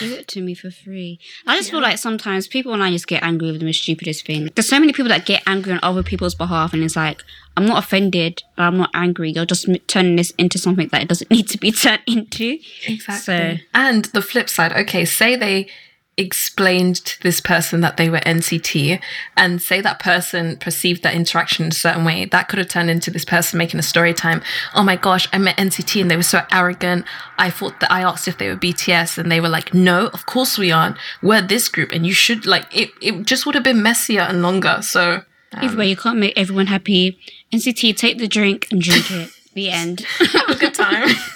Give 0.00 0.12
it 0.12 0.28
to 0.28 0.40
me 0.40 0.54
for 0.54 0.70
free. 0.70 1.18
I 1.46 1.56
just 1.56 1.70
feel 1.70 1.80
like 1.80 1.98
sometimes 1.98 2.48
people 2.48 2.72
online 2.72 2.92
just 2.92 3.06
get 3.06 3.22
angry 3.22 3.50
with 3.50 3.60
the 3.60 3.66
most 3.66 3.82
stupidest 3.82 4.26
thing. 4.26 4.50
There's 4.54 4.68
so 4.68 4.80
many 4.80 4.92
people 4.92 5.08
that 5.08 5.26
get 5.26 5.42
angry 5.46 5.72
on 5.72 5.80
other 5.82 6.02
people's 6.02 6.34
behalf, 6.34 6.72
and 6.72 6.82
it's 6.82 6.96
like, 6.96 7.22
I'm 7.56 7.66
not 7.66 7.82
offended, 7.82 8.42
I'm 8.58 8.76
not 8.76 8.90
angry. 8.94 9.30
You're 9.30 9.46
just 9.46 9.68
turning 9.86 10.16
this 10.16 10.32
into 10.32 10.58
something 10.58 10.88
that 10.88 11.02
it 11.02 11.08
doesn't 11.08 11.30
need 11.36 11.48
to 11.48 11.58
be 11.58 11.72
turned 11.72 12.02
into. 12.06 12.58
Exactly. 12.86 13.64
and 13.74 14.06
the 14.06 14.22
flip 14.22 14.48
side, 14.48 14.72
okay, 14.72 15.04
say 15.04 15.36
they 15.36 15.68
explained 16.16 16.96
to 17.04 17.20
this 17.22 17.40
person 17.40 17.80
that 17.82 17.96
they 17.96 18.08
were 18.08 18.20
NCT 18.20 19.00
and 19.36 19.60
say 19.60 19.80
that 19.80 19.98
person 19.98 20.56
perceived 20.56 21.02
that 21.02 21.14
interaction 21.14 21.66
in 21.66 21.70
a 21.70 21.74
certain 21.74 22.04
way, 22.04 22.24
that 22.24 22.48
could 22.48 22.58
have 22.58 22.68
turned 22.68 22.90
into 22.90 23.10
this 23.10 23.24
person 23.24 23.58
making 23.58 23.78
a 23.78 23.82
story 23.82 24.14
time. 24.14 24.42
Oh 24.74 24.82
my 24.82 24.96
gosh, 24.96 25.28
I 25.32 25.38
met 25.38 25.56
NCT 25.56 26.00
and 26.00 26.10
they 26.10 26.16
were 26.16 26.22
so 26.22 26.42
arrogant. 26.50 27.04
I 27.38 27.50
thought 27.50 27.80
that 27.80 27.92
I 27.92 28.02
asked 28.02 28.28
if 28.28 28.38
they 28.38 28.48
were 28.48 28.56
BTS 28.56 29.18
and 29.18 29.30
they 29.30 29.40
were 29.40 29.48
like, 29.48 29.74
no, 29.74 30.06
of 30.08 30.26
course 30.26 30.56
we 30.56 30.72
aren't. 30.72 30.96
We're 31.22 31.42
this 31.42 31.68
group 31.68 31.92
and 31.92 32.06
you 32.06 32.12
should 32.12 32.46
like 32.46 32.66
it 32.74 32.90
it 33.02 33.26
just 33.26 33.44
would 33.44 33.54
have 33.54 33.64
been 33.64 33.82
messier 33.82 34.22
and 34.22 34.42
longer. 34.42 34.78
So 34.82 35.22
Either 35.52 35.76
way, 35.76 35.88
you 35.88 35.96
can't 35.96 36.18
make 36.18 36.36
everyone 36.36 36.66
happy. 36.66 37.18
NCT, 37.52 37.96
take 37.96 38.18
the 38.18 38.28
drink 38.28 38.66
and 38.70 38.80
drink 38.80 39.10
it. 39.10 39.30
The 39.54 39.70
end. 39.70 40.00
have 40.18 40.50
a 40.50 40.54
good 40.54 40.74
time. 40.74 41.08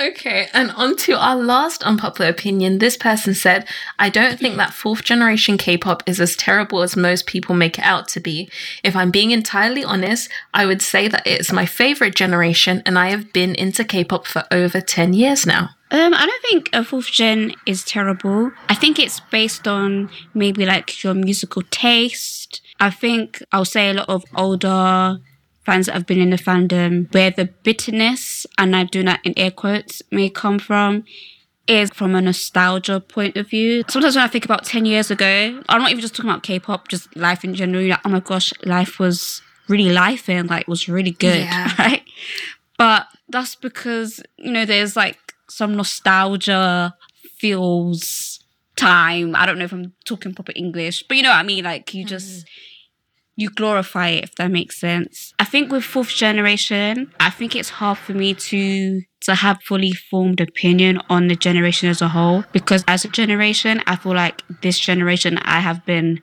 okay, 0.00 0.48
and 0.52 0.70
on 0.72 0.96
to 0.96 1.18
our 1.18 1.36
last 1.36 1.82
unpopular 1.82 2.30
opinion. 2.30 2.78
This 2.78 2.96
person 2.96 3.34
said, 3.34 3.66
I 3.98 4.08
don't 4.08 4.38
think 4.38 4.56
that 4.56 4.72
fourth 4.72 5.04
generation 5.04 5.58
K 5.58 5.76
pop 5.76 6.02
is 6.06 6.20
as 6.20 6.36
terrible 6.36 6.82
as 6.82 6.96
most 6.96 7.26
people 7.26 7.54
make 7.54 7.78
it 7.78 7.84
out 7.84 8.08
to 8.08 8.20
be. 8.20 8.48
If 8.84 8.94
I'm 8.96 9.10
being 9.10 9.30
entirely 9.30 9.84
honest, 9.84 10.30
I 10.54 10.66
would 10.66 10.82
say 10.82 11.08
that 11.08 11.26
it's 11.26 11.52
my 11.52 11.66
favorite 11.66 12.14
generation, 12.14 12.82
and 12.86 12.98
I 12.98 13.10
have 13.10 13.32
been 13.32 13.54
into 13.54 13.84
K 13.84 14.04
pop 14.04 14.26
for 14.26 14.44
over 14.50 14.80
10 14.80 15.12
years 15.12 15.46
now. 15.46 15.70
Um, 15.92 16.14
I 16.14 16.24
don't 16.24 16.42
think 16.42 16.70
a 16.72 16.84
fourth 16.84 17.10
gen 17.10 17.52
is 17.66 17.84
terrible. 17.84 18.52
I 18.68 18.74
think 18.74 19.00
it's 19.00 19.18
based 19.18 19.66
on 19.66 20.08
maybe 20.34 20.64
like 20.64 21.02
your 21.02 21.14
musical 21.14 21.62
taste. 21.70 22.62
I 22.78 22.90
think 22.90 23.42
I'll 23.50 23.64
say 23.64 23.90
a 23.90 23.94
lot 23.94 24.08
of 24.08 24.24
older 24.36 25.18
fans 25.64 25.86
that 25.86 25.92
have 25.92 26.06
been 26.06 26.20
in 26.20 26.30
the 26.30 26.36
fandom 26.36 27.12
where 27.12 27.30
the 27.30 27.46
bitterness, 27.62 28.46
and 28.58 28.74
I 28.74 28.84
do 28.84 29.02
that 29.04 29.20
in 29.24 29.38
air 29.38 29.50
quotes, 29.50 30.02
may 30.10 30.30
come 30.30 30.58
from 30.58 31.04
is 31.68 31.90
from 31.90 32.14
a 32.14 32.20
nostalgia 32.20 32.98
point 33.00 33.36
of 33.36 33.48
view. 33.48 33.84
Sometimes 33.88 34.16
when 34.16 34.24
I 34.24 34.28
think 34.28 34.44
about 34.44 34.64
10 34.64 34.86
years 34.86 35.10
ago, 35.10 35.62
I'm 35.68 35.80
not 35.80 35.90
even 35.90 36.00
just 36.00 36.16
talking 36.16 36.30
about 36.30 36.42
K-pop, 36.42 36.88
just 36.88 37.14
life 37.16 37.44
in 37.44 37.54
general, 37.54 37.80
you're 37.80 37.90
like, 37.90 38.00
oh 38.04 38.08
my 38.08 38.20
gosh, 38.20 38.52
life 38.64 38.98
was 38.98 39.40
really 39.68 39.90
life 39.90 40.28
and 40.28 40.50
like 40.50 40.66
was 40.66 40.88
really 40.88 41.12
good, 41.12 41.38
Yeah. 41.38 41.72
right? 41.78 42.02
But 42.76 43.06
that's 43.28 43.54
because, 43.54 44.20
you 44.36 44.50
know, 44.50 44.64
there's 44.64 44.96
like 44.96 45.18
some 45.48 45.76
nostalgia 45.76 46.94
feels 47.38 48.40
time. 48.76 49.36
I 49.36 49.46
don't 49.46 49.58
know 49.58 49.64
if 49.64 49.72
I'm 49.72 49.92
talking 50.04 50.34
proper 50.34 50.52
English, 50.56 51.04
but 51.06 51.16
you 51.16 51.22
know 51.22 51.30
what 51.30 51.36
I 51.36 51.42
mean? 51.42 51.64
Like 51.64 51.94
you 51.94 52.04
mm. 52.04 52.08
just 52.08 52.46
you 53.36 53.50
glorify 53.50 54.08
it 54.08 54.24
if 54.24 54.34
that 54.36 54.50
makes 54.50 54.78
sense. 54.78 55.32
I 55.38 55.44
think 55.44 55.72
with 55.72 55.84
fourth 55.84 56.10
generation, 56.10 57.12
I 57.18 57.30
think 57.30 57.56
it's 57.56 57.70
hard 57.70 57.98
for 57.98 58.12
me 58.12 58.34
to 58.34 59.02
to 59.22 59.34
have 59.34 59.62
fully 59.62 59.92
formed 59.92 60.40
opinion 60.40 61.00
on 61.10 61.28
the 61.28 61.36
generation 61.36 61.90
as 61.90 62.00
a 62.00 62.08
whole 62.08 62.44
because 62.52 62.84
as 62.88 63.04
a 63.04 63.08
generation, 63.08 63.82
I 63.86 63.96
feel 63.96 64.14
like 64.14 64.42
this 64.62 64.78
generation 64.78 65.38
I 65.38 65.60
have 65.60 65.84
been 65.84 66.22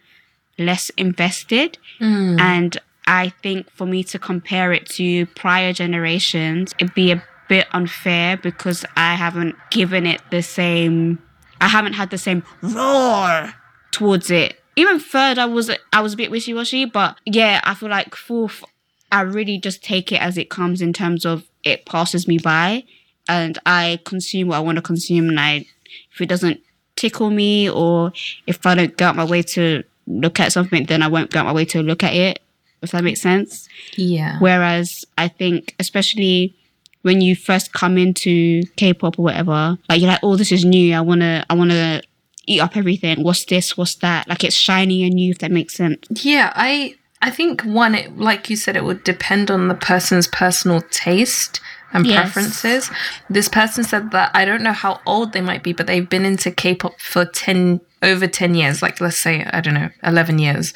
less 0.57 0.89
invested 0.91 1.77
mm. 1.99 2.39
and 2.39 2.77
I 3.05 3.29
think 3.41 3.69
for 3.71 3.85
me 3.85 4.03
to 4.05 4.19
compare 4.19 4.73
it 4.73 4.87
to 4.97 5.27
prior 5.27 5.73
generations, 5.73 6.73
it'd 6.79 6.95
be 6.95 7.11
a 7.11 7.23
bit 7.47 7.67
unfair 7.71 8.35
because 8.35 8.83
I 8.95 9.15
haven't 9.15 9.55
given 9.71 10.05
it 10.05 10.21
the 10.31 10.41
same 10.41 11.19
I 11.59 11.67
haven't 11.67 11.93
had 11.93 12.09
the 12.09 12.17
same 12.17 12.43
roar 12.61 13.53
towards 13.91 14.29
it. 14.29 14.59
Even 14.77 14.99
third, 14.99 15.37
I 15.37 15.45
was 15.45 15.69
I 15.91 16.01
was 16.01 16.13
a 16.13 16.17
bit 16.17 16.31
wishy 16.31 16.53
washy, 16.53 16.85
but 16.85 17.17
yeah, 17.25 17.59
I 17.63 17.73
feel 17.73 17.89
like 17.89 18.15
fourth, 18.15 18.63
I 19.11 19.21
really 19.21 19.57
just 19.57 19.83
take 19.83 20.11
it 20.11 20.21
as 20.21 20.37
it 20.37 20.49
comes 20.49 20.81
in 20.81 20.93
terms 20.93 21.25
of 21.25 21.43
it 21.63 21.85
passes 21.85 22.27
me 22.27 22.37
by, 22.37 22.83
and 23.27 23.57
I 23.65 23.99
consume 24.05 24.49
what 24.49 24.57
I 24.57 24.59
want 24.59 24.75
to 24.77 24.81
consume, 24.83 25.29
and 25.29 25.39
I 25.39 25.65
if 26.13 26.21
it 26.21 26.29
doesn't 26.29 26.61
tickle 26.95 27.31
me 27.31 27.69
or 27.69 28.13
if 28.45 28.65
I 28.65 28.75
don't 28.75 28.95
go 28.95 29.07
out 29.07 29.15
my 29.15 29.25
way 29.25 29.41
to 29.41 29.83
look 30.05 30.39
at 30.39 30.51
something, 30.51 30.85
then 30.85 31.01
I 31.01 31.07
won't 31.07 31.31
go 31.31 31.39
out 31.39 31.45
my 31.47 31.53
way 31.53 31.65
to 31.65 31.81
look 31.81 32.03
at 32.03 32.13
it. 32.13 32.39
If 32.81 32.91
that 32.91 33.03
makes 33.03 33.21
sense. 33.21 33.67
Yeah. 33.95 34.37
Whereas 34.39 35.03
I 35.17 35.27
think, 35.27 35.73
especially 35.79 36.53
when 37.01 37.21
you 37.21 37.35
first 37.35 37.73
come 37.73 37.97
into 37.97 38.61
K-pop 38.75 39.17
or 39.17 39.23
whatever, 39.23 39.79
like 39.89 39.99
you're 39.99 40.11
like, 40.11 40.19
oh, 40.21 40.35
this 40.35 40.51
is 40.51 40.63
new. 40.63 40.93
I 40.93 41.01
wanna, 41.01 41.43
I 41.49 41.55
wanna 41.55 42.01
eat 42.47 42.59
up 42.59 42.75
everything. 42.75 43.23
What's 43.23 43.45
this? 43.45 43.77
What's 43.77 43.95
that? 43.95 44.27
Like 44.27 44.43
it's 44.43 44.55
shiny 44.55 45.03
and 45.03 45.13
new. 45.13 45.31
If 45.31 45.39
that 45.39 45.51
makes 45.51 45.75
sense. 45.75 46.07
Yeah, 46.23 46.51
I 46.55 46.95
I 47.21 47.29
think 47.29 47.61
one, 47.61 47.95
it, 47.95 48.17
like 48.17 48.49
you 48.49 48.55
said, 48.55 48.75
it 48.75 48.83
would 48.83 49.03
depend 49.03 49.51
on 49.51 49.67
the 49.67 49.75
person's 49.75 50.27
personal 50.27 50.81
taste 50.91 51.59
and 51.93 52.05
Yes. 52.05 52.31
preferences. 52.33 52.91
This 53.29 53.47
person 53.47 53.83
said 53.83 54.11
that 54.11 54.31
I 54.33 54.45
don't 54.45 54.63
know 54.63 54.73
how 54.73 54.99
old 55.05 55.33
they 55.33 55.41
might 55.41 55.63
be, 55.63 55.73
but 55.73 55.87
they've 55.87 56.09
been 56.09 56.25
into 56.25 56.51
K-pop 56.51 56.99
for 56.99 57.25
ten 57.25 57.81
over 58.01 58.27
ten 58.27 58.55
years. 58.55 58.81
Like 58.81 58.99
let's 58.99 59.17
say 59.17 59.45
I 59.45 59.61
don't 59.61 59.75
know, 59.75 59.89
eleven 60.03 60.39
years. 60.39 60.73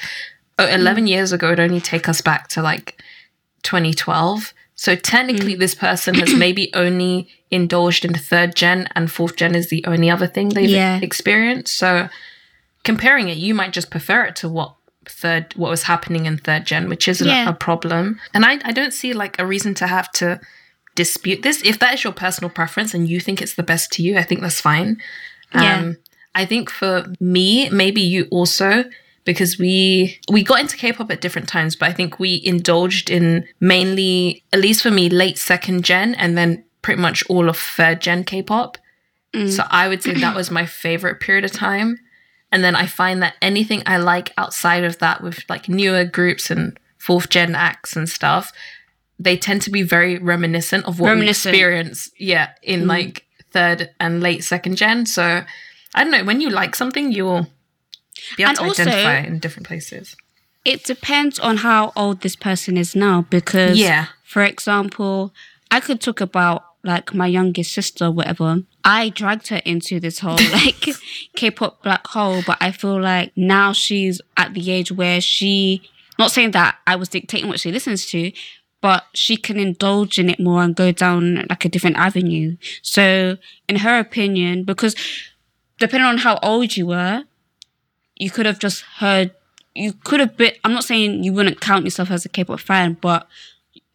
Oh, 0.60 0.68
mm. 0.68 0.76
11 0.76 1.08
years 1.08 1.32
ago, 1.32 1.48
it'd 1.48 1.60
only 1.60 1.82
take 1.82 2.08
us 2.08 2.22
back 2.22 2.48
to 2.50 2.62
like 2.62 3.02
2012. 3.64 4.54
So 4.76 4.96
technically, 4.96 5.56
mm. 5.56 5.60
this 5.60 5.74
person 5.74 6.14
has 6.16 6.36
maybe 6.38 6.70
only 6.74 7.30
indulged 7.52 8.06
in 8.06 8.14
third 8.14 8.56
gen, 8.56 8.88
and 8.96 9.12
fourth 9.12 9.36
gen 9.36 9.54
is 9.56 9.70
the 9.70 9.84
only 9.86 10.10
other 10.10 10.28
thing 10.28 10.50
they've 10.50 10.70
Yeah. 10.70 11.00
experienced. 11.02 11.78
So 11.78 12.10
comparing 12.84 13.30
it, 13.30 13.38
you 13.38 13.54
might 13.54 13.74
just 13.74 13.92
prefer 13.92 14.24
it 14.26 14.36
to 14.38 14.50
what 14.50 14.76
third 15.06 15.54
what 15.56 15.70
was 15.70 15.84
happening 15.84 16.26
in 16.26 16.38
third 16.38 16.66
gen, 16.66 16.88
which 16.90 17.08
isn't 17.08 17.28
Yeah. 17.28 17.50
a 17.50 17.54
problem. 17.54 18.20
And 18.34 18.46
I, 18.46 18.60
I 18.64 18.72
don't 18.72 18.94
see 18.94 19.14
like 19.14 19.40
a 19.40 19.46
reason 19.46 19.74
to 19.76 19.88
have 19.88 20.12
to 20.14 20.40
dispute 20.96 21.42
this. 21.42 21.62
If 21.64 21.80
that 21.80 21.94
is 21.96 22.04
your 22.04 22.14
personal 22.14 22.50
preference 22.50 22.94
and 22.94 23.08
you 23.10 23.20
think 23.20 23.42
it's 23.42 23.56
the 23.56 23.64
best 23.64 23.92
to 23.94 24.04
you, 24.04 24.18
I 24.18 24.24
think 24.24 24.42
that's 24.42 24.62
fine. 24.62 24.98
Yeah. 25.54 25.80
Um, 25.80 25.98
I 26.36 26.46
think 26.46 26.70
for 26.70 27.06
me, 27.20 27.70
maybe 27.70 28.02
you 28.02 28.28
also 28.32 28.86
because 29.24 29.60
we 29.60 30.20
we 30.32 30.44
got 30.44 30.60
into 30.62 30.78
K-pop 30.78 31.12
at 31.12 31.22
different 31.22 31.48
times, 31.48 31.76
but 31.76 31.90
I 31.90 31.94
think 31.94 32.20
we 32.20 32.42
indulged 32.44 33.10
in 33.10 33.46
mainly, 33.60 34.44
at 34.54 34.60
least 34.60 34.82
for 34.82 34.90
me, 34.92 35.10
late 35.10 35.38
second 35.38 35.84
gen 35.84 36.16
and 36.16 36.38
then 36.38 36.64
pretty 36.82 37.02
much 37.02 37.24
all 37.30 37.50
of 37.50 37.58
third 37.58 38.02
gen 38.02 38.24
K-pop. 38.24 38.78
Mm. 39.34 39.50
So 39.50 39.64
I 39.70 39.88
would 39.88 40.04
say 40.04 40.14
that 40.14 40.36
was 40.36 40.52
my 40.52 40.66
favorite 40.66 41.20
period 41.20 41.46
of 41.46 41.52
time. 41.52 42.00
And 42.52 42.64
then 42.64 42.76
I 42.76 42.86
find 42.86 43.22
that 43.24 43.36
anything 43.42 43.82
I 43.86 43.98
like 43.98 44.34
outside 44.38 44.84
of 44.84 44.98
that 45.00 45.24
with 45.24 45.46
like 45.48 45.70
newer 45.70 46.04
groups 46.04 46.52
and 46.52 46.78
fourth 46.98 47.30
gen 47.30 47.56
acts 47.56 47.96
and 47.96 48.10
stuff, 48.10 48.52
they 49.18 49.38
tend 49.38 49.62
to 49.64 49.70
be 49.70 49.84
very 49.84 50.18
reminiscent 50.18 50.86
of 50.86 51.00
what 51.00 51.10
Reminiscent. 51.10 51.54
we 51.54 51.58
experience, 51.60 52.10
yeah, 52.20 52.50
in 52.62 52.84
mm. 52.84 52.88
like 52.88 53.26
third 53.52 53.90
and 54.00 54.22
late 54.22 54.44
second 54.44 54.76
gen. 54.76 55.06
So 55.06 55.44
I 55.96 56.04
don't 56.04 56.12
know, 56.12 56.24
when 56.26 56.42
you 56.42 56.50
like 56.50 56.76
something, 56.76 57.12
you'll 57.12 57.48
be 58.36 58.44
able 58.44 58.50
And 58.50 58.58
to 58.58 58.64
also- 58.66 58.82
identify 58.84 59.20
it 59.20 59.26
in 59.28 59.40
different 59.40 59.68
places. 59.68 60.16
It 60.66 60.84
depends 60.84 61.40
on 61.40 61.58
how 61.58 61.92
old 61.96 62.22
this 62.22 62.36
person 62.36 62.78
is 62.78 62.96
now 62.96 63.26
because 63.30 63.78
Yeah. 63.80 64.08
for 64.24 64.44
example, 64.44 65.34
I 65.72 65.80
could 65.80 66.02
talk 66.02 66.22
about 66.22 66.64
like 66.84 67.14
my 67.14 67.28
youngest 67.28 67.74
sister, 67.74 68.10
whatever. 68.10 68.64
I 68.84 69.10
dragged 69.10 69.50
her 69.50 69.62
into 69.66 70.00
this 70.00 70.20
whole 70.20 70.38
like 70.52 70.86
K-pop 71.36 71.84
black 71.84 72.08
hole, 72.08 72.42
but 72.46 72.58
I 72.60 72.72
feel 72.72 73.00
like 73.00 73.32
now 73.36 73.74
she's 73.74 74.22
at 74.38 74.54
the 74.54 74.72
age 74.72 74.92
where 74.92 75.22
she 75.22 75.84
not 76.18 76.32
saying 76.32 76.52
that 76.52 76.78
I 76.86 76.96
was 76.96 77.10
dictating 77.10 77.50
what 77.50 77.60
she 77.60 77.72
listens 77.72 78.06
to, 78.08 78.32
but 78.80 79.06
she 79.14 79.38
can 79.38 79.58
indulge 79.58 80.20
in 80.20 80.30
it 80.30 80.40
more 80.40 80.62
and 80.62 80.76
go 80.76 80.92
down 80.92 81.46
like 81.50 81.66
a 81.66 81.70
different 81.70 81.98
avenue. 81.98 82.58
So 82.82 83.38
in 83.68 83.78
her 83.78 84.00
opinion, 84.00 84.64
because 84.64 84.96
depending 85.80 86.08
on 86.08 86.20
how 86.20 86.38
old 86.44 86.76
you 86.78 86.88
were, 86.88 87.24
you 88.16 88.30
could 88.30 88.46
have 88.46 88.60
just 88.60 88.82
heard 88.98 89.32
you 89.74 89.94
could 89.94 90.20
have 90.20 90.36
been 90.36 90.54
I'm 90.64 90.74
not 90.74 90.84
saying 90.84 91.24
you 91.24 91.34
wouldn't 91.34 91.62
count 91.62 91.86
yourself 91.86 92.12
as 92.12 92.26
a 92.26 92.30
K-pop 92.30 92.60
fan, 92.60 92.98
but 93.00 93.28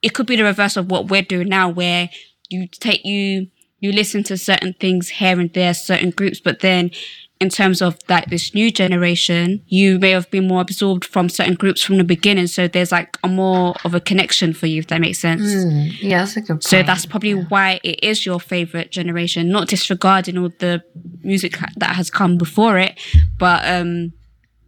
it 0.03 0.15
could 0.15 0.27
be 0.27 0.37
the 0.37 0.45
reverse 0.45 0.77
of 0.77 0.91
what 0.91 1.09
we're 1.09 1.23
doing 1.23 1.49
now 1.49 1.69
where 1.69 2.11
you 2.51 2.67
take 2.69 3.05
you 3.05 3.49
you 3.81 3.93
listen 3.93 4.23
to 4.25 4.39
certain 4.39 4.75
things 4.75 5.09
here 5.09 5.39
and 5.39 5.53
there, 5.53 5.75
certain 5.75 6.11
groups, 6.11 6.41
but 6.41 6.61
then 6.61 6.91
in 7.39 7.51
terms 7.51 7.83
of 7.83 7.99
like 8.09 8.31
this 8.31 8.55
new 8.55 8.71
generation, 8.71 9.63
you 9.67 9.99
may 9.99 10.11
have 10.11 10.31
been 10.31 10.49
more 10.49 10.63
absorbed 10.63 11.05
from 11.05 11.29
certain 11.29 11.55
groups 11.55 11.83
from 11.83 11.99
the 11.99 12.05
beginning. 12.05 12.47
So 12.47 12.67
there's 12.67 12.91
like 12.91 13.19
a 13.23 13.29
more 13.29 13.75
of 13.85 13.95
a 13.95 14.01
connection 14.01 14.55
for 14.55 14.67
you, 14.67 14.79
if 14.79 14.87
that 14.87 15.01
makes 15.03 15.19
sense. 15.19 15.43
Yeah, 16.03 16.21
that's 16.21 16.37
a 16.37 16.41
good 16.41 16.49
point. 16.49 16.65
So 16.65 16.83
that's 16.83 17.05
probably 17.05 17.35
why 17.35 17.81
it 17.85 18.03
is 18.03 18.25
your 18.25 18.41
favorite 18.41 18.91
generation, 18.91 19.51
not 19.51 19.69
disregarding 19.69 20.39
all 20.39 20.51
the 20.59 20.83
music 21.23 21.59
that 21.77 21.97
has 21.97 22.11
come 22.11 22.39
before 22.39 22.79
it, 22.79 22.99
but 23.39 23.67
um 23.69 24.13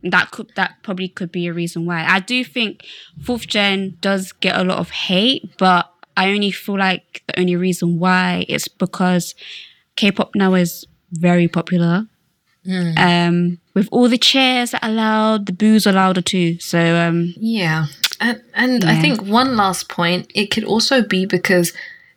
that 0.03 0.31
could 0.31 0.53
that 0.55 0.75
probably 0.83 1.09
could 1.09 1.33
be 1.33 1.47
a 1.47 1.55
reason 1.55 1.87
why. 1.87 2.05
I 2.05 2.21
do 2.21 2.45
think 2.45 2.85
fourth 3.25 3.47
gen 3.47 3.97
does 4.01 4.33
get 4.33 4.57
a 4.57 4.63
lot 4.63 4.79
of 4.79 4.91
hate, 4.91 5.57
but 5.59 5.91
I 6.19 6.31
only 6.33 6.51
feel 6.51 6.77
like 6.77 7.23
the 7.29 7.39
only 7.39 7.55
reason 7.57 7.99
why 8.01 8.45
it's 8.49 8.67
because 8.67 9.35
K-pop 9.97 10.35
now 10.35 10.55
is 10.55 10.85
very 11.13 11.47
popular. 11.49 12.07
Um, 12.99 13.59
with 13.75 13.89
all 13.93 14.09
the 14.09 14.19
chairs 14.19 14.73
that 14.73 14.85
are 14.85 14.91
loud, 14.91 15.47
the 15.47 15.53
boos 15.53 15.87
are 15.87 15.93
louder 15.93 16.21
too. 16.21 16.59
So 16.59 16.97
um, 16.97 17.33
Yeah. 17.37 17.87
And, 18.21 18.43
and 18.53 18.85
I 18.85 19.01
think 19.01 19.23
one 19.23 19.57
last 19.57 19.89
point, 19.89 20.31
it 20.35 20.51
could 20.51 20.65
also 20.65 21.03
be 21.03 21.25
because, 21.25 21.73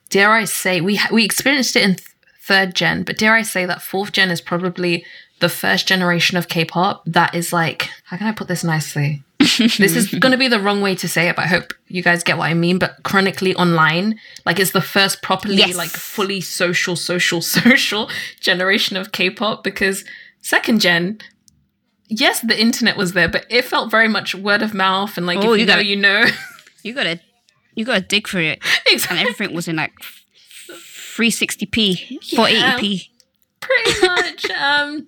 dare 0.09 0.31
I 0.31 0.45
say, 0.45 0.81
we, 0.81 0.95
ha- 0.95 1.09
we 1.13 1.23
experienced 1.23 1.75
it 1.75 1.83
in 1.83 1.95
th- 1.95 2.07
third 2.41 2.73
gen, 2.73 3.03
but 3.03 3.19
dare 3.19 3.35
I 3.35 3.43
say 3.43 3.67
that 3.67 3.83
fourth 3.83 4.11
gen 4.11 4.31
is 4.31 4.41
probably 4.41 5.05
the 5.41 5.49
first 5.49 5.87
generation 5.87 6.37
of 6.37 6.47
K 6.47 6.65
pop 6.65 7.03
that 7.05 7.35
is 7.35 7.53
like, 7.53 7.89
how 8.05 8.17
can 8.17 8.27
I 8.27 8.31
put 8.31 8.47
this 8.47 8.63
nicely? 8.63 9.23
This 9.41 9.95
is 9.95 10.07
going 10.09 10.31
to 10.31 10.37
be 10.37 10.47
the 10.55 10.59
wrong 10.59 10.81
way 10.81 10.95
to 10.95 11.07
say 11.07 11.27
it, 11.29 11.35
but 11.35 11.45
I 11.45 11.47
hope 11.47 11.73
you 11.87 12.01
guys 12.03 12.23
get 12.23 12.37
what 12.37 12.45
I 12.49 12.53
mean. 12.53 12.77
But 12.79 13.03
chronically 13.03 13.55
online, 13.55 14.19
like, 14.45 14.59
it's 14.59 14.71
the 14.71 14.81
first 14.81 15.21
properly, 15.21 15.55
Yes. 15.55 15.75
like, 15.75 15.89
fully 15.89 16.41
social, 16.41 16.95
social, 16.95 17.41
social 17.59 18.09
generation 18.39 18.97
of 18.97 19.11
K 19.11 19.29
pop 19.29 19.63
because 19.63 20.03
second 20.41 20.81
gen, 20.81 21.19
yes, 22.07 22.41
the 22.41 22.59
internet 22.59 22.97
was 22.97 23.13
there, 23.13 23.27
but 23.29 23.45
it 23.49 23.65
felt 23.65 23.91
very 23.91 24.07
much 24.07 24.33
word 24.35 24.61
of 24.61 24.73
mouth 24.73 25.17
and 25.17 25.25
like 25.25 25.39
Oh, 25.39 25.53
if 25.53 25.59
you 25.59 25.61
you 25.61 25.65
know, 25.65 25.73
gotta- 25.73 25.85
you 25.85 25.95
know. 25.95 26.25
you 26.83 26.93
gotta 26.93 27.19
you 27.75 27.85
gotta 27.85 28.01
dig 28.01 28.27
for 28.27 28.39
it. 28.39 28.59
and 29.09 29.19
everything 29.19 29.53
was 29.55 29.67
in 29.67 29.75
like 29.77 29.93
360p, 30.71 32.19
480p. 32.33 33.07
Pretty 33.59 34.01
much. 34.07 34.49
um 34.51 35.07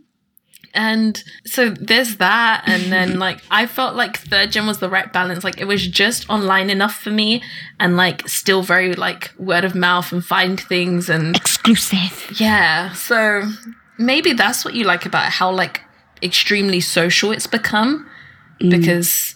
and 0.74 1.24
so 1.46 1.70
there's 1.70 2.18
that 2.18 2.64
and 2.66 2.92
then 2.92 3.20
like 3.26 3.42
I 3.52 3.66
felt 3.68 3.96
like 3.96 4.18
third 4.18 4.52
gen 4.52 4.66
was 4.68 4.80
the 4.80 4.90
right 4.90 5.12
balance. 5.12 5.44
Like 5.44 5.60
it 5.60 5.66
was 5.66 5.86
just 5.86 6.30
online 6.30 6.70
enough 6.70 6.96
for 6.96 7.12
me 7.12 7.44
and 7.80 7.96
like 7.96 8.28
still 8.28 8.62
very 8.64 8.94
like 8.94 9.32
word 9.38 9.66
of 9.66 9.76
mouth 9.76 10.12
and 10.12 10.24
find 10.26 10.60
things 10.60 11.10
and 11.10 11.36
Exclusive. 11.36 12.40
yeah. 12.40 12.94
So 12.94 13.44
maybe 13.98 14.34
that's 14.34 14.66
what 14.66 14.74
you 14.74 14.84
like 14.86 15.06
about 15.06 15.32
how 15.32 15.52
like 15.52 15.82
extremely 16.22 16.80
social 16.80 17.32
it's 17.32 17.48
become. 17.48 18.10
Mm. 18.62 18.72
Because 18.72 19.36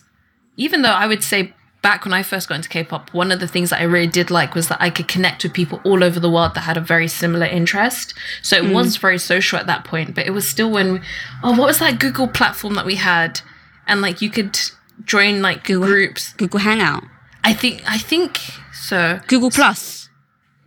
even 0.55 0.81
though 0.81 0.89
I 0.89 1.05
would 1.05 1.23
say 1.23 1.53
back 1.87 2.03
when 2.03 2.13
I 2.13 2.21
first 2.21 2.49
got 2.49 2.55
into 2.55 2.67
K-pop, 2.67 3.13
one 3.13 3.31
of 3.31 3.39
the 3.39 3.47
things 3.47 3.69
that 3.69 3.79
I 3.79 3.85
really 3.85 4.07
did 4.07 4.29
like 4.29 4.55
was 4.55 4.67
that 4.67 4.81
I 4.81 4.89
could 4.89 5.07
connect 5.07 5.43
with 5.43 5.53
people 5.53 5.79
all 5.85 6.03
over 6.03 6.19
the 6.19 6.29
world 6.29 6.53
that 6.55 6.65
had 6.71 6.75
a 6.75 6.81
very 6.81 7.07
similar 7.07 7.45
interest. 7.45 8.13
So 8.41 8.57
it 8.57 8.65
mm. 8.65 8.73
was 8.73 8.97
very 8.97 9.17
social 9.17 9.57
at 9.57 9.67
that 9.67 9.85
point, 9.85 10.13
but 10.13 10.27
it 10.27 10.31
was 10.31 10.45
still 10.45 10.69
when 10.69 11.01
oh, 11.45 11.51
what 11.57 11.67
was 11.67 11.79
that 11.79 11.97
Google 11.97 12.27
platform 12.27 12.73
that 12.73 12.85
we 12.85 12.95
had? 12.95 13.39
And 13.87 14.01
like 14.01 14.21
you 14.21 14.29
could 14.29 14.59
join 15.05 15.41
like 15.41 15.63
Google- 15.63 15.87
groups. 15.87 16.33
Google 16.33 16.59
Hangout. 16.59 17.05
I 17.45 17.53
think 17.53 17.81
I 17.87 17.97
think 17.97 18.37
so. 18.73 19.21
Google 19.27 19.49
Plus. 19.49 20.09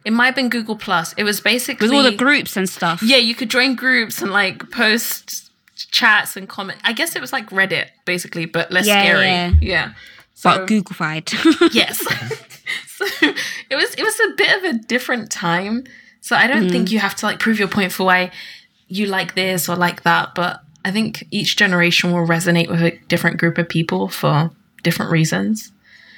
It 0.06 0.14
might 0.14 0.24
have 0.24 0.34
been 0.34 0.48
Google 0.48 0.76
Plus. 0.76 1.12
It 1.18 1.24
was 1.24 1.42
basically 1.42 1.90
With 1.90 1.96
all 1.98 2.02
the 2.02 2.16
groups 2.16 2.56
and 2.56 2.66
stuff. 2.66 3.02
yeah, 3.02 3.18
you 3.18 3.34
could 3.34 3.50
join 3.50 3.74
groups 3.74 4.22
and 4.22 4.30
like 4.30 4.70
post 4.70 5.50
chats 5.90 6.34
and 6.38 6.48
comment. 6.48 6.78
I 6.82 6.94
guess 6.94 7.14
it 7.14 7.20
was 7.20 7.30
like 7.30 7.50
Reddit 7.50 7.88
basically, 8.06 8.46
but 8.46 8.72
less 8.72 8.86
Yeah, 8.86 9.02
scary. 9.02 9.26
yeah. 9.26 9.52
Yeah. 9.60 9.92
So, 10.40 10.48
But 10.48 10.68
Googleified. 10.68 11.74
yes. 11.74 11.98
so 12.86 13.04
it 13.68 13.76
was 13.76 13.94
it 13.94 14.02
was 14.02 14.20
a 14.20 14.34
bit 14.36 14.56
of 14.56 14.64
a 14.64 14.78
different 14.78 15.30
time. 15.30 15.84
So 16.22 16.34
I 16.34 16.46
don't 16.46 16.70
think 16.70 16.90
you 16.90 16.98
have 16.98 17.14
to 17.16 17.26
like 17.26 17.38
prove 17.38 17.58
your 17.58 17.68
point 17.68 17.92
for 17.92 18.04
why 18.04 18.30
you 18.88 19.04
like 19.04 19.34
this 19.34 19.68
or 19.68 19.76
like 19.76 20.02
that, 20.04 20.34
but 20.34 20.62
I 20.82 20.92
think 20.92 21.26
each 21.30 21.56
generation 21.56 22.10
will 22.10 22.26
resonate 22.26 22.70
with 22.70 22.82
a 22.82 22.98
different 23.08 23.38
group 23.38 23.58
of 23.58 23.68
people 23.68 24.08
for 24.08 24.50
different 24.82 25.12
reasons. 25.12 25.72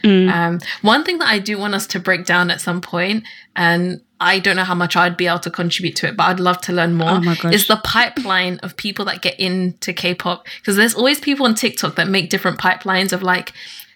Um, 0.04 0.60
one 0.82 1.04
thing 1.04 1.18
that 1.18 1.28
I 1.28 1.38
do 1.38 1.58
want 1.58 1.74
us 1.74 1.86
to 1.88 2.00
break 2.00 2.24
down 2.24 2.50
at 2.50 2.60
some 2.60 2.80
point, 2.80 3.24
and 3.54 4.00
I 4.20 4.38
don't 4.38 4.56
know 4.56 4.64
how 4.64 4.74
much 4.74 4.96
I'd 4.96 5.16
be 5.16 5.26
able 5.26 5.38
to 5.40 5.50
contribute 5.50 5.96
to 5.96 6.08
it, 6.08 6.16
but 6.16 6.24
I'd 6.24 6.40
love 6.40 6.60
to 6.62 6.72
learn 6.72 6.94
more, 6.94 7.20
Oh 7.24 7.48
is 7.50 7.66
the 7.66 7.80
pipeline 7.84 8.58
of 8.62 8.76
people 8.76 9.04
that 9.06 9.22
get 9.22 9.38
into 9.38 9.92
K-pop. 9.92 10.46
Because 10.58 10.76
there's 10.76 10.94
always 10.94 11.20
people 11.20 11.46
on 11.46 11.54
TikTok 11.54 11.96
that 11.96 12.08
make 12.08 12.30
different 12.30 12.58
pipelines 12.58 13.12
of 13.12 13.22
like 13.22 13.52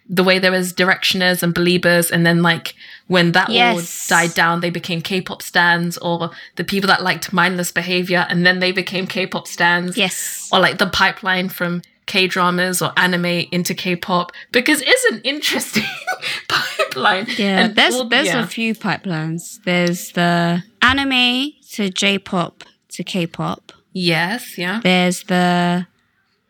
the 0.08 0.22
way 0.24 0.38
there 0.38 0.52
was 0.52 0.72
directioners 0.72 1.42
and 1.42 1.52
believers, 1.54 2.10
and 2.10 2.24
then 2.24 2.42
like 2.42 2.74
when 3.08 3.32
that 3.32 3.48
Yes. 3.50 4.10
all 4.10 4.18
died 4.18 4.34
down, 4.34 4.60
they 4.60 4.70
became 4.70 5.00
K-pop 5.02 5.42
stands, 5.42 5.96
or 5.98 6.30
the 6.56 6.64
people 6.64 6.88
that 6.88 7.02
liked 7.02 7.32
mindless 7.32 7.72
behavior, 7.72 8.26
and 8.28 8.46
then 8.46 8.60
they 8.60 8.72
became 8.72 9.06
K-pop 9.06 9.46
stands 9.46 9.96
yes. 9.96 10.48
or 10.52 10.60
like 10.60 10.78
the 10.78 10.86
pipeline 10.86 11.48
from 11.48 11.82
K 12.06 12.28
dramas 12.28 12.80
or 12.80 12.92
anime 12.96 13.46
into 13.50 13.74
K 13.74 13.96
pop 13.96 14.30
because 14.52 14.80
it's 14.80 15.04
an 15.12 15.20
interesting 15.24 15.82
pipeline. 16.48 17.26
Yeah, 17.36 17.64
And 17.64 17.74
there's 17.76 17.94
all- 17.96 18.08
there's 18.08 18.26
yeah. 18.28 18.42
a 18.44 18.46
few 18.46 18.74
pipelines. 18.74 19.58
There's 19.64 20.12
the 20.12 20.62
anime 20.82 21.52
to 21.72 21.90
J-pop 21.90 22.62
to 22.90 23.02
K-pop. 23.04 23.72
yes, 23.92 24.56
yeah, 24.56 24.80
There's 24.82 25.24
the, 25.24 25.86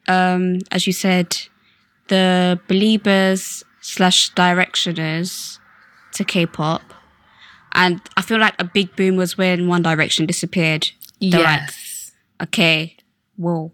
um, 0.09 0.59
as 0.71 0.87
you 0.87 0.92
said, 0.92 1.37
the 2.09 2.59
believers 2.69 3.64
slash 3.81 4.33
directioners 4.35 5.59
to 6.14 6.25
K-pop, 6.25 6.83
and 7.73 8.01
I 8.16 8.23
feel 8.23 8.38
like 8.38 8.55
a 8.59 8.64
big 8.64 8.95
boom 8.97 9.16
was 9.16 9.37
when 9.37 9.69
One 9.69 9.83
Direction 9.83 10.27
disappeared. 10.27 10.88
They're 11.21 11.42
like, 11.42 11.61
yes, 11.61 12.12
okay, 12.42 12.97
whoa. 13.37 13.73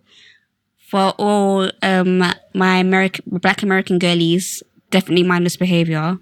For 0.89 1.15
all 1.19 1.71
um 1.83 2.19
my 2.55 2.77
American 2.79 3.39
Black 3.39 3.63
American 3.63 3.99
girlies, 3.99 4.63
definitely 4.91 5.23
mindless 5.25 5.57
behavior. 5.57 6.19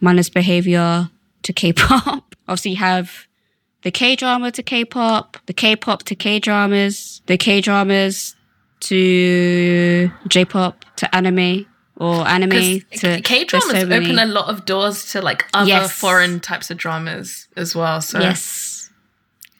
Mindless 0.00 0.28
behavior 0.28 1.08
to 1.42 1.52
K-pop. 1.52 2.34
Obviously, 2.48 2.72
you 2.72 2.76
have 2.76 3.26
the 3.82 3.90
K 3.90 4.14
drama 4.16 4.50
to 4.52 4.62
K-pop, 4.62 5.38
the 5.46 5.54
K-pop 5.54 6.02
to 6.04 6.14
K 6.14 6.38
dramas, 6.38 7.22
the 7.26 7.38
K 7.38 7.60
dramas 7.62 8.36
to 8.80 10.10
J-pop 10.28 10.84
to 11.00 11.06
anime. 11.14 11.66
or 11.96 12.26
anime 12.26 12.80
to 13.02 13.20
K 13.20 13.44
dramas 13.44 13.70
so 13.82 13.92
open 13.98 14.18
a 14.18 14.24
lot 14.24 14.48
of 14.48 14.64
doors 14.64 15.12
to 15.12 15.20
like 15.20 15.44
other 15.52 15.68
Yes. 15.68 15.92
foreign 15.92 16.40
types 16.40 16.70
of 16.70 16.76
dramas 16.78 17.46
as 17.56 17.74
well. 17.76 18.00
So 18.00 18.18
yes 18.20 18.88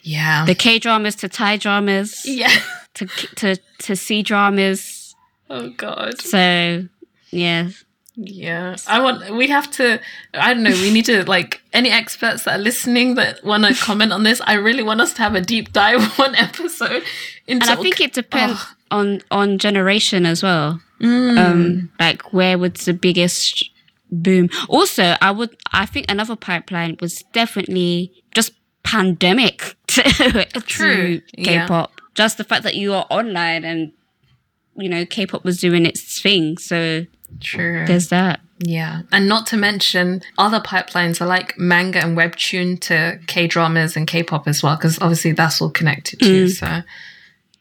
yeah, 0.02 0.46
the 0.46 0.54
K 0.54 0.78
dramas 0.78 1.14
to 1.16 1.28
Thai 1.28 1.58
dramas 1.58 2.22
yeah. 2.24 2.48
to 2.94 3.06
to 3.36 3.56
to 3.84 3.94
C 3.96 4.22
dramas. 4.22 5.14
Oh 5.50 5.68
god. 5.76 6.20
So 6.22 6.84
yeah, 7.30 7.68
Yeah, 8.16 8.76
I 8.88 9.00
want. 9.00 9.18
We 9.36 9.48
have 9.48 9.70
to. 9.72 10.00
I 10.34 10.54
don't 10.54 10.62
know. 10.62 10.70
We 10.86 10.90
need 10.90 11.04
to 11.06 11.24
like 11.28 11.60
any 11.72 11.90
experts 11.90 12.44
that 12.44 12.54
are 12.58 12.62
listening 12.62 13.14
that 13.16 13.44
want 13.44 13.64
to 13.64 13.74
comment 13.88 14.12
on 14.12 14.22
this. 14.24 14.40
I 14.46 14.54
really 14.54 14.82
want 14.82 15.00
us 15.02 15.12
to 15.14 15.22
have 15.22 15.34
a 15.34 15.40
deep 15.40 15.72
dive 15.72 16.02
one 16.18 16.34
episode 16.34 17.02
into. 17.46 17.68
and 17.68 17.78
I 17.78 17.82
think 17.82 18.00
it 18.00 18.12
depends 18.14 18.58
Oh. 18.90 18.98
on 18.98 19.20
on 19.30 19.58
generation 19.58 20.24
as 20.26 20.42
well. 20.42 20.80
Mm. 21.00 21.38
Um, 21.38 21.92
like 21.98 22.32
where 22.32 22.58
was 22.58 22.84
the 22.84 22.92
biggest 22.92 23.70
boom? 24.10 24.48
Also, 24.68 25.16
I 25.20 25.30
would 25.30 25.56
I 25.72 25.86
think 25.86 26.10
another 26.10 26.36
pipeline 26.36 26.96
was 27.00 27.22
definitely 27.32 28.12
just 28.34 28.52
pandemic 28.82 29.76
to, 29.88 30.02
True, 30.66 31.20
to. 31.20 31.42
K-pop. 31.42 31.92
Just 32.14 32.38
the 32.38 32.44
fact 32.44 32.64
that 32.64 32.74
you 32.74 32.92
are 32.92 33.06
online 33.10 33.64
and 33.64 33.92
you 34.76 34.88
know 34.88 35.06
K-pop 35.06 35.44
was 35.44 35.58
doing 35.58 35.86
its 35.86 36.20
thing. 36.20 36.58
So 36.58 37.06
True. 37.40 37.84
there's 37.86 38.08
that. 38.08 38.40
Yeah, 38.62 39.02
and 39.10 39.26
not 39.26 39.46
to 39.48 39.56
mention 39.56 40.20
other 40.36 40.60
pipelines 40.60 41.22
are 41.22 41.26
like 41.26 41.58
manga 41.58 42.00
and 42.00 42.16
webtoon 42.16 42.78
to 42.82 43.18
K 43.26 43.46
dramas 43.46 43.96
and 43.96 44.06
K 44.06 44.22
pop 44.22 44.46
as 44.46 44.62
well, 44.62 44.76
because 44.76 45.00
obviously 45.00 45.32
that's 45.32 45.62
all 45.62 45.70
connected 45.70 46.20
too. 46.20 46.44
Mm. 46.44 46.50
So 46.50 46.82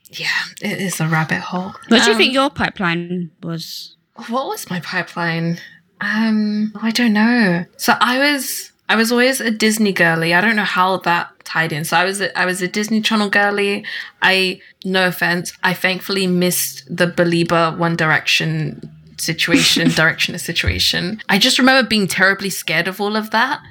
yeah, 0.10 0.28
it 0.62 0.80
is 0.82 1.00
a 1.00 1.08
rabbit 1.08 1.39
hole. 1.39 1.74
What 1.88 2.04
do 2.04 2.06
you 2.06 2.12
Um, 2.12 2.17
think 2.17 2.34
your 2.34 2.50
pipeline 2.50 3.32
was? 3.43 3.95
what 4.28 4.48
was 4.48 4.69
my 4.69 4.80
pipeline? 4.82 5.60
Um, 6.02 6.74
I 6.82 6.91
don't 6.91 7.13
know. 7.13 7.65
So 7.78 7.93
I 8.00 8.17
was 8.19 8.72
I 8.88 8.95
was 8.95 9.12
always 9.12 9.39
a 9.39 9.52
Disney 9.52 9.93
girly. 9.93 10.34
I 10.34 10.41
don't 10.41 10.56
know 10.56 10.63
how 10.63 10.98
that 10.98 11.30
tied 11.43 11.72
in. 11.72 11.86
So 11.86 11.95
I 11.98 12.06
was 12.06 12.22
a, 12.22 12.38
I 12.38 12.45
was 12.45 12.62
a 12.62 12.67
Disney 12.67 13.02
Channel 13.02 13.30
girly. 13.30 13.86
I 14.22 14.62
no 14.86 15.08
offense, 15.08 15.54
I 15.63 15.74
thankfully 15.74 16.26
missed 16.28 16.84
the 16.95 17.06
Belieber 17.08 17.78
One 17.78 17.95
Direction 17.95 18.82
situation, 19.17 19.88
directioner 20.00 20.39
situation. 20.39 21.22
I 21.30 21.38
just 21.38 21.60
remember 21.60 21.88
being 21.88 22.08
terribly 22.08 22.50
scared 22.50 22.88
of 22.88 23.00
all 23.02 23.15
of 23.15 23.32
that. 23.32 23.62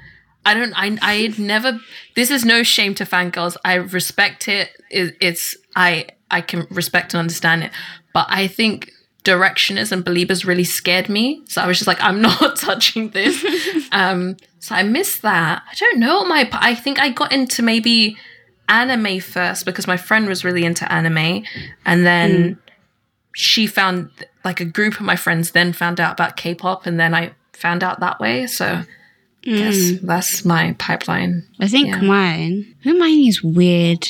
I 0.46 0.54
don't. 0.54 0.72
I. 0.76 0.96
I 1.02 1.34
never. 1.38 1.80
This 2.14 2.30
is 2.30 2.44
no 2.44 2.62
shame 2.62 2.94
to 2.96 3.04
fangirls. 3.04 3.56
I 3.64 3.74
respect 3.74 4.48
it. 4.48 4.70
it. 4.90 5.16
It's. 5.20 5.56
I. 5.74 6.06
I 6.30 6.40
can 6.40 6.66
respect 6.70 7.14
and 7.14 7.20
understand 7.20 7.64
it. 7.64 7.70
But 8.12 8.26
I 8.28 8.46
think 8.46 8.92
directioners 9.24 9.92
and 9.92 10.04
Beliebers 10.04 10.46
really 10.46 10.64
scared 10.64 11.08
me. 11.08 11.42
So 11.46 11.60
I 11.62 11.66
was 11.66 11.78
just 11.78 11.86
like, 11.88 12.02
I'm 12.02 12.20
not 12.28 12.56
touching 12.56 13.10
this. 13.10 13.44
um. 13.92 14.36
So 14.60 14.74
I 14.74 14.82
missed 14.82 15.22
that. 15.22 15.62
I 15.70 15.74
don't 15.76 15.98
know 15.98 16.18
what 16.18 16.28
my. 16.28 16.48
I 16.52 16.74
think 16.74 17.00
I 17.00 17.10
got 17.10 17.32
into 17.32 17.62
maybe 17.62 18.16
anime 18.68 19.20
first 19.20 19.64
because 19.64 19.86
my 19.86 19.96
friend 19.96 20.28
was 20.28 20.44
really 20.44 20.64
into 20.64 20.90
anime, 20.92 21.44
and 21.86 22.04
then 22.04 22.58
she 23.34 23.66
found 23.66 24.10
like 24.44 24.60
a 24.60 24.64
group 24.64 24.94
of 24.94 25.02
my 25.02 25.16
friends 25.16 25.52
then 25.52 25.72
found 25.72 26.00
out 26.00 26.12
about 26.12 26.36
K-pop, 26.36 26.86
and 26.86 26.98
then 26.98 27.14
I 27.14 27.32
found 27.52 27.82
out 27.84 28.00
that 28.00 28.20
way. 28.20 28.46
So. 28.46 28.82
Yes, 29.44 29.92
that's 30.02 30.44
my 30.44 30.74
pipeline. 30.78 31.46
I 31.60 31.68
think 31.68 31.86
Yeah. 31.88 32.00
mine. 32.02 32.74
Who 32.82 32.98
mine 32.98 33.24
is 33.26 33.42
weird. 33.42 34.06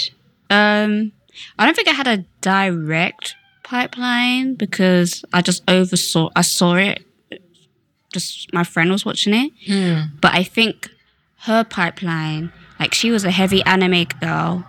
Um, 0.50 1.12
I 1.58 1.64
don't 1.64 1.74
think 1.74 1.88
I 1.88 1.92
had 1.92 2.06
a 2.06 2.24
direct 2.40 3.34
pipeline 3.64 4.54
because 4.54 5.24
I 5.32 5.42
just 5.42 5.62
oversaw. 5.68 6.30
I 6.36 6.42
saw 6.42 6.74
it. 6.74 7.04
Just 8.12 8.52
my 8.54 8.64
friend 8.64 8.90
was 8.90 9.04
watching 9.04 9.34
it, 9.34 9.52
Hmm. 9.66 10.16
but 10.22 10.32
I 10.34 10.42
think 10.42 10.88
her 11.40 11.62
pipeline, 11.62 12.52
like 12.80 12.94
she 12.94 13.10
was 13.10 13.24
a 13.24 13.30
heavy 13.30 13.62
anime 13.64 14.04
girl. 14.20 14.64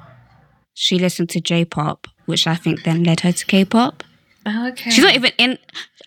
She 0.73 0.99
listened 0.99 1.29
to 1.29 1.41
J-pop, 1.41 2.07
which 2.25 2.47
I 2.47 2.55
think 2.55 2.83
then 2.83 3.03
led 3.03 3.21
her 3.21 3.31
to 3.31 3.45
K-pop. 3.45 4.03
Okay. 4.45 4.89
She's 4.89 5.03
not 5.03 5.15
even 5.15 5.31
in. 5.37 5.57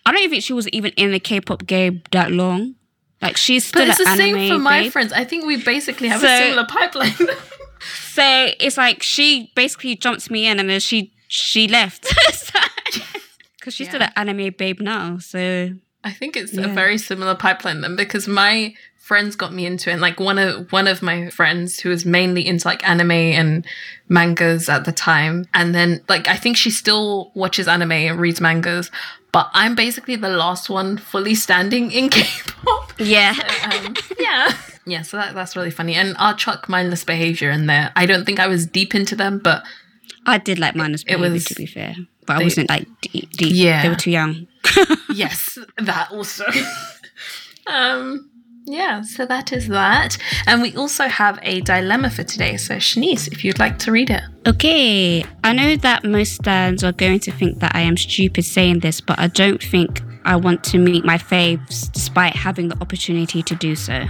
I 0.05 0.11
don't 0.13 0.19
even 0.21 0.31
think 0.31 0.45
she 0.45 0.53
was 0.53 0.69
even 0.71 0.91
in 0.97 1.11
the 1.13 1.21
K-pop 1.21 1.67
game 1.67 2.03
that 2.11 2.31
long. 2.33 2.75
Like 3.23 3.37
she's 3.37 3.65
still 3.67 3.83
But 3.83 3.89
it's 3.91 3.99
the 3.99 4.09
anime 4.11 4.35
same 4.35 4.53
for 4.53 4.59
my 4.59 4.83
babe. 4.83 4.93
friends. 4.93 5.13
I 5.13 5.25
think 5.25 5.47
we 5.47 5.57
basically 5.57 6.09
have 6.09 6.21
So- 6.21 6.27
a 6.27 6.39
similar 6.39 6.67
pipeline. 6.67 7.15
So 7.83 8.49
it's 8.61 8.77
like 8.77 9.03
she 9.03 9.53
basically 9.55 9.97
jumped 9.97 10.31
me 10.31 10.47
in 10.47 10.59
and 10.61 10.69
then 10.69 10.81
she 10.81 11.13
she 11.29 11.69
left. 11.69 12.13
Because 13.59 13.75
she's 13.75 13.89
still 13.89 14.03
an 14.03 14.11
anime 14.17 14.53
babe 14.59 14.81
now. 14.81 15.19
So 15.19 15.71
I 16.03 16.11
think 16.11 16.37
it's 16.37 16.57
a 16.57 16.67
very 16.67 16.99
similar 16.99 17.37
pipeline 17.37 17.81
then 17.81 17.95
because 17.95 18.27
my 18.27 18.75
friends 18.97 19.37
got 19.37 19.53
me 19.53 19.67
into 19.67 19.89
it. 19.89 19.93
And 19.93 20.03
like 20.03 20.19
one 20.19 20.39
of 20.39 20.73
one 20.73 20.89
of 20.89 21.01
my 21.01 21.31
friends 21.31 21.79
who 21.79 21.91
was 21.91 22.05
mainly 22.05 22.45
into 22.45 22.67
like 22.67 22.89
anime 22.89 23.13
and 23.13 23.65
mangas 24.09 24.69
at 24.69 24.85
the 24.85 24.91
time. 24.91 25.45
And 25.55 25.75
then 25.75 26.03
like 26.09 26.27
I 26.27 26.37
think 26.37 26.57
she 26.57 26.71
still 26.71 27.31
watches 27.35 27.69
anime 27.69 27.93
and 27.93 28.19
reads 28.19 28.41
mangas. 28.41 28.91
But 29.33 29.51
I'm 29.55 29.75
basically 29.75 30.17
the 30.17 30.29
last 30.29 30.69
one 30.69 30.99
fully 30.99 31.35
standing 31.35 31.91
in 31.91 32.09
K-pop. 32.11 32.93
yeah. 32.99 33.35
um, 33.65 33.95
yeah. 34.19 34.53
Yeah, 34.85 35.03
so 35.03 35.17
that, 35.17 35.35
that's 35.35 35.57
really 35.57 35.71
funny. 35.71 35.95
And 35.95 36.15
I'll 36.19 36.37
chuck 36.37 36.69
mindless 36.69 37.05
behavior 37.05 37.51
in 37.51 37.67
there. 37.67 37.93
I 37.97 38.05
don't 38.05 38.25
think 38.27 38.41
I 38.41 38.47
was 38.49 38.67
deep 38.67 38.95
into 38.95 39.17
them, 39.17 39.39
but 39.39 39.63
I 40.27 40.39
did 40.39 40.59
like 40.59 40.75
It 40.75 41.07
behavior 41.07 41.31
was- 41.33 41.45
to 41.47 41.55
be 41.55 41.67
fair. 41.67 41.95
But 42.27 42.41
I 42.41 42.45
wasn't 42.45 42.69
like 42.69 42.87
deep, 43.01 43.31
deep. 43.33 43.53
Yeah. 43.53 43.83
They 43.83 43.89
were 43.89 43.97
too 43.97 44.13
young. 44.13 44.47
yes, 45.13 45.59
that 45.79 46.13
also. 46.13 46.45
um, 47.67 48.31
yeah, 48.65 49.03
so 49.03 49.27
that 49.27 49.53
is 49.53 49.69
that. 49.69 50.17
And 50.47 50.63
we 50.63 50.75
also 50.77 51.09
have 51.09 51.39
a 51.43 51.61
dilemma 51.61 52.11
for 52.11 52.23
today. 52.23 52.57
So, 52.57 52.77
Shanice, 52.77 53.29
if 53.29 53.45
you'd 53.45 53.59
like 53.59 53.79
to 53.81 53.93
read 53.93 54.11
it. 54.11 54.23
Okay, 54.47 55.25
I 55.45 55.53
know 55.53 55.77
that 55.77 56.05
most 56.05 56.45
fans 56.45 56.85
are 56.85 56.93
going 56.93 57.21
to 57.21 57.33
think 57.33 57.61
that 57.61 57.75
I 57.75 57.81
am 57.81 57.97
stupid 57.97 58.45
saying 58.45 58.81
this, 58.81 59.01
but 59.01 59.19
I 59.19 59.29
don't 59.29 59.63
think 59.63 60.03
I 60.25 60.37
want 60.37 60.63
to 60.65 60.79
meet 60.79 61.05
my 61.05 61.19
faves 61.19 61.91
despite 61.93 62.37
having 62.37 62.69
the 62.69 62.81
opportunity 62.81 63.43
to 63.43 63.55
do 63.55 63.75
so. 63.75 64.07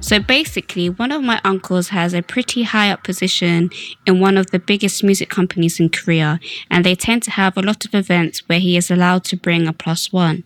So 0.00 0.18
basically, 0.18 0.88
one 0.88 1.12
of 1.12 1.22
my 1.22 1.40
uncles 1.44 1.88
has 1.88 2.14
a 2.14 2.22
pretty 2.22 2.62
high 2.62 2.90
up 2.90 3.04
position 3.04 3.70
in 4.06 4.20
one 4.20 4.38
of 4.38 4.50
the 4.50 4.58
biggest 4.58 5.04
music 5.04 5.28
companies 5.28 5.78
in 5.80 5.90
Korea, 5.90 6.40
and 6.70 6.84
they 6.84 6.94
tend 6.94 7.22
to 7.24 7.30
have 7.32 7.56
a 7.56 7.62
lot 7.62 7.84
of 7.84 7.94
events 7.94 8.48
where 8.48 8.58
he 8.58 8.76
is 8.76 8.90
allowed 8.90 9.24
to 9.24 9.36
bring 9.36 9.66
a 9.66 9.72
plus 9.72 10.12
one. 10.12 10.44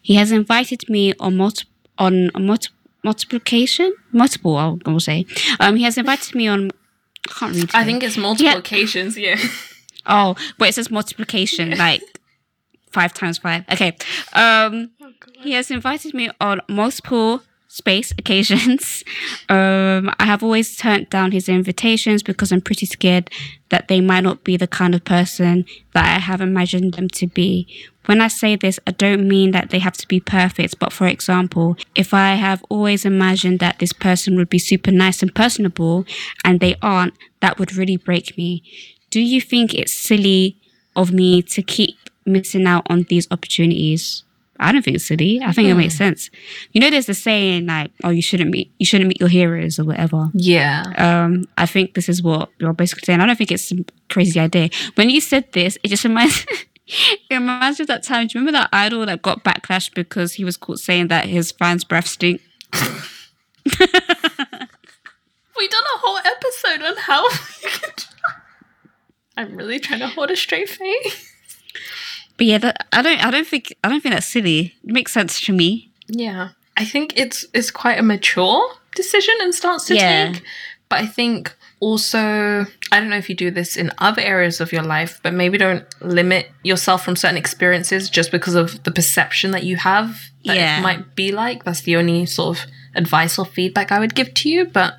He 0.00 0.14
has 0.14 0.32
invited 0.32 0.88
me 0.88 1.12
on 1.20 1.36
multi- 1.36 1.66
on 2.00 2.30
multi- 2.38 2.70
multiplication, 3.04 3.94
multiple, 4.12 4.56
I 4.56 4.76
will 4.90 4.98
say. 5.00 5.26
Um, 5.60 5.76
he 5.76 5.84
has 5.84 5.96
invited 5.96 6.34
me 6.34 6.48
on. 6.48 6.70
I 7.28 7.32
can't 7.38 7.54
read. 7.54 7.70
I 7.74 7.84
think 7.84 8.02
it's 8.02 8.16
multiple 8.16 8.46
Yeah. 8.62 9.08
yeah. 9.16 9.36
Oh, 10.06 10.34
but 10.58 10.70
it 10.70 10.74
says 10.74 10.90
multiplication, 10.90 11.76
like 11.76 12.02
five 12.90 13.12
times 13.12 13.38
five. 13.38 13.64
Okay. 13.70 13.96
Um, 14.32 14.90
he 15.42 15.52
has 15.52 15.70
invited 15.70 16.14
me 16.14 16.30
on 16.40 16.62
multiple 16.68 17.42
space 17.70 18.12
occasions. 18.18 19.04
Um, 19.48 20.10
I 20.20 20.26
have 20.26 20.44
always 20.44 20.76
turned 20.76 21.10
down 21.10 21.32
his 21.32 21.48
invitations 21.48 22.22
because 22.22 22.52
I'm 22.52 22.60
pretty 22.60 22.86
scared 22.86 23.30
that 23.70 23.88
they 23.88 24.00
might 24.00 24.22
not 24.22 24.44
be 24.44 24.56
the 24.56 24.68
kind 24.68 24.94
of 24.94 25.04
person 25.04 25.64
that 25.92 26.04
I 26.04 26.20
have 26.20 26.40
imagined 26.40 26.94
them 26.94 27.08
to 27.08 27.26
be. 27.26 27.66
When 28.06 28.20
I 28.20 28.28
say 28.28 28.54
this, 28.54 28.78
I 28.86 28.92
don't 28.92 29.26
mean 29.26 29.50
that 29.50 29.70
they 29.70 29.80
have 29.80 29.94
to 29.94 30.06
be 30.06 30.20
perfect, 30.20 30.78
but 30.78 30.92
for 30.92 31.08
example, 31.08 31.76
if 31.96 32.14
I 32.14 32.34
have 32.34 32.64
always 32.68 33.04
imagined 33.04 33.58
that 33.58 33.80
this 33.80 33.92
person 33.92 34.36
would 34.36 34.50
be 34.50 34.60
super 34.60 34.92
nice 34.92 35.20
and 35.20 35.34
personable 35.34 36.06
and 36.44 36.60
they 36.60 36.76
aren't, 36.80 37.14
that 37.40 37.58
would 37.58 37.74
really 37.74 37.96
break 37.96 38.36
me. 38.36 38.62
Do 39.10 39.20
you 39.20 39.40
think 39.40 39.74
it's 39.74 39.92
silly 39.92 40.56
of 40.94 41.12
me 41.12 41.42
to 41.42 41.62
keep 41.62 41.96
missing 42.24 42.66
out 42.66 42.86
on 42.88 43.02
these 43.08 43.26
opportunities? 43.32 44.22
I 44.60 44.72
don't 44.72 44.82
think 44.82 44.96
it's 44.96 45.06
silly. 45.06 45.40
I 45.42 45.52
think 45.52 45.68
it 45.68 45.74
makes 45.74 45.96
sense. 45.96 46.30
You 46.72 46.80
know, 46.80 46.90
there's 46.90 47.08
a 47.08 47.14
saying 47.14 47.66
like, 47.66 47.90
"Oh, 48.04 48.10
you 48.10 48.22
shouldn't 48.22 48.50
meet, 48.50 48.72
you 48.78 48.86
shouldn't 48.86 49.08
meet 49.08 49.18
your 49.18 49.28
heroes" 49.28 49.78
or 49.78 49.84
whatever. 49.84 50.30
Yeah. 50.34 50.84
Um, 50.96 51.44
I 51.56 51.66
think 51.66 51.94
this 51.94 52.08
is 52.08 52.22
what 52.22 52.50
you're 52.58 52.74
basically 52.74 53.06
saying. 53.06 53.20
I 53.20 53.26
don't 53.26 53.36
think 53.36 53.50
it's 53.50 53.72
a 53.72 53.76
crazy 54.10 54.38
idea. 54.38 54.68
When 54.94 55.10
you 55.10 55.20
said 55.20 55.50
this, 55.52 55.78
it 55.82 55.88
just 55.88 56.04
reminds 56.04 56.46
it 56.86 57.20
reminds 57.30 57.78
me 57.78 57.84
of 57.84 57.88
that 57.88 58.02
time. 58.02 58.26
Do 58.26 58.38
you 58.38 58.44
remember 58.44 58.58
that 58.58 58.70
idol 58.72 59.06
that 59.06 59.22
got 59.22 59.44
backlash 59.44 59.92
because 59.94 60.34
he 60.34 60.44
was 60.44 60.56
caught 60.56 60.78
saying 60.78 61.08
that 61.08 61.26
his 61.26 61.52
fans' 61.52 61.84
breath 61.84 62.06
stink? 62.06 62.40
we 62.74 62.80
done 65.68 65.84
a 65.94 65.98
whole 65.98 66.18
episode 66.18 66.82
on 66.82 66.96
how 66.96 67.26
I'm 69.36 69.56
really 69.56 69.78
trying 69.78 70.00
to 70.00 70.08
hold 70.08 70.30
a 70.30 70.36
straight 70.36 70.68
face. 70.68 71.29
But 72.40 72.46
yeah, 72.46 72.58
that, 72.58 72.86
I 72.92 73.02
don't, 73.02 73.22
I 73.22 73.30
don't 73.30 73.46
think, 73.46 73.74
I 73.84 73.88
don't 73.90 74.00
think 74.00 74.14
that's 74.14 74.26
silly. 74.26 74.74
It 74.82 74.92
makes 74.98 75.12
sense 75.12 75.40
to 75.42 75.52
me. 75.52 75.90
Yeah. 76.08 76.48
I 76.76 76.86
think 76.86 77.12
it's 77.18 77.44
it's 77.52 77.70
quite 77.70 77.98
a 77.98 78.02
mature 78.02 78.62
decision 78.96 79.34
and 79.42 79.54
stance 79.54 79.84
to 79.88 79.94
Yeah. 79.94 80.32
take 80.32 80.42
But 80.88 81.00
I 81.02 81.06
think 81.06 81.54
also, 81.80 82.18
I 82.92 83.00
don't 83.00 83.10
know 83.10 83.16
if 83.18 83.28
you 83.28 83.34
do 83.34 83.50
this 83.50 83.76
in 83.76 83.90
other 83.98 84.22
areas 84.22 84.60
of 84.60 84.72
your 84.72 84.82
life, 84.82 85.20
but 85.22 85.32
maybe 85.34 85.58
don't 85.58 85.84
limit 86.00 86.50
yourself 86.62 87.04
from 87.04 87.16
certain 87.16 87.36
experiences 87.36 88.08
just 88.10 88.30
because 88.30 88.54
of 88.54 88.82
the 88.84 88.90
perception 88.90 89.50
that 89.50 89.64
you 89.64 89.76
have 89.76 90.08
that 90.46 90.56
Yeah. 90.56 90.78
it 90.78 90.82
might 90.82 91.14
be 91.14 91.32
like. 91.32 91.64
That's 91.64 91.82
the 91.82 91.96
only 91.96 92.24
sort 92.26 92.58
of 92.58 92.64
advice 92.94 93.38
or 93.38 93.44
feedback 93.44 93.92
I 93.92 93.98
would 93.98 94.14
give 94.14 94.32
to 94.34 94.48
you. 94.48 94.64
But 94.64 94.94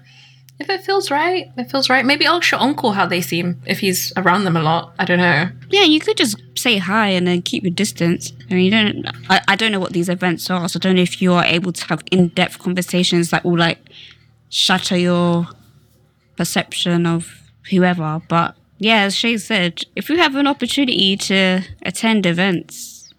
if 0.60 0.70
it 0.70 0.84
feels 0.84 1.10
right, 1.10 1.48
it 1.58 1.72
feels 1.72 1.90
right. 1.90 2.06
Maybe 2.06 2.26
ask 2.26 2.52
your 2.52 2.62
uncle 2.62 2.92
how 2.94 3.06
they 3.08 3.22
seem 3.22 3.62
if 3.66 3.80
he's 3.80 4.14
around 4.16 4.44
them 4.44 4.56
a 4.58 4.62
lot. 4.62 4.94
I 5.00 5.06
don't 5.06 5.18
know. 5.20 5.50
Yeah, 5.70 5.84
you 5.86 6.00
could 6.00 6.18
just 6.18 6.36
say 6.62 6.78
hi 6.78 7.10
and 7.10 7.28
then 7.28 7.42
keep 7.42 7.64
your 7.64 7.72
distance. 7.72 8.34
I 8.50 8.54
mean, 8.54 8.66
you 8.66 8.72
don't. 8.72 9.06
I, 9.30 9.42
I 9.48 9.56
don't 9.56 9.72
know 9.72 9.80
what 9.80 9.94
these 9.94 10.10
events 10.10 10.50
are, 10.50 10.68
so 10.70 10.78
I 10.78 10.82
don't 10.82 10.96
know 10.96 11.02
if 11.02 11.22
you 11.22 11.34
are 11.34 11.46
able 11.46 11.72
to 11.74 11.86
have 11.86 12.04
in 12.12 12.30
depth 12.30 12.60
conversations 12.60 13.30
that 13.32 13.44
will 13.44 13.58
like 13.58 13.80
shatter 14.50 14.98
your 14.98 15.48
perception 16.38 17.06
of 17.06 17.42
whoever. 17.70 18.22
But 18.28 18.56
yeah, 18.78 19.02
as 19.04 19.16
Shay 19.16 19.38
said, 19.38 19.84
if 19.96 20.10
you 20.10 20.18
have 20.18 20.36
an 20.36 20.48
opportunity 20.48 21.18
to 21.18 21.62
attend 21.84 22.26
events, 22.26 23.14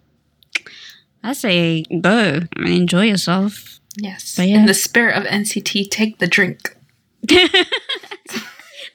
I 1.22 1.32
say 1.32 1.84
go 2.00 2.40
and 2.56 2.68
enjoy 2.68 3.04
yourself. 3.06 3.80
Yes. 3.96 4.38
Yeah. 4.38 4.58
In 4.58 4.66
the 4.66 4.74
spirit 4.74 5.16
of 5.16 5.24
NCT, 5.24 5.90
take 5.90 6.18
the 6.18 6.26
drink. 6.26 6.76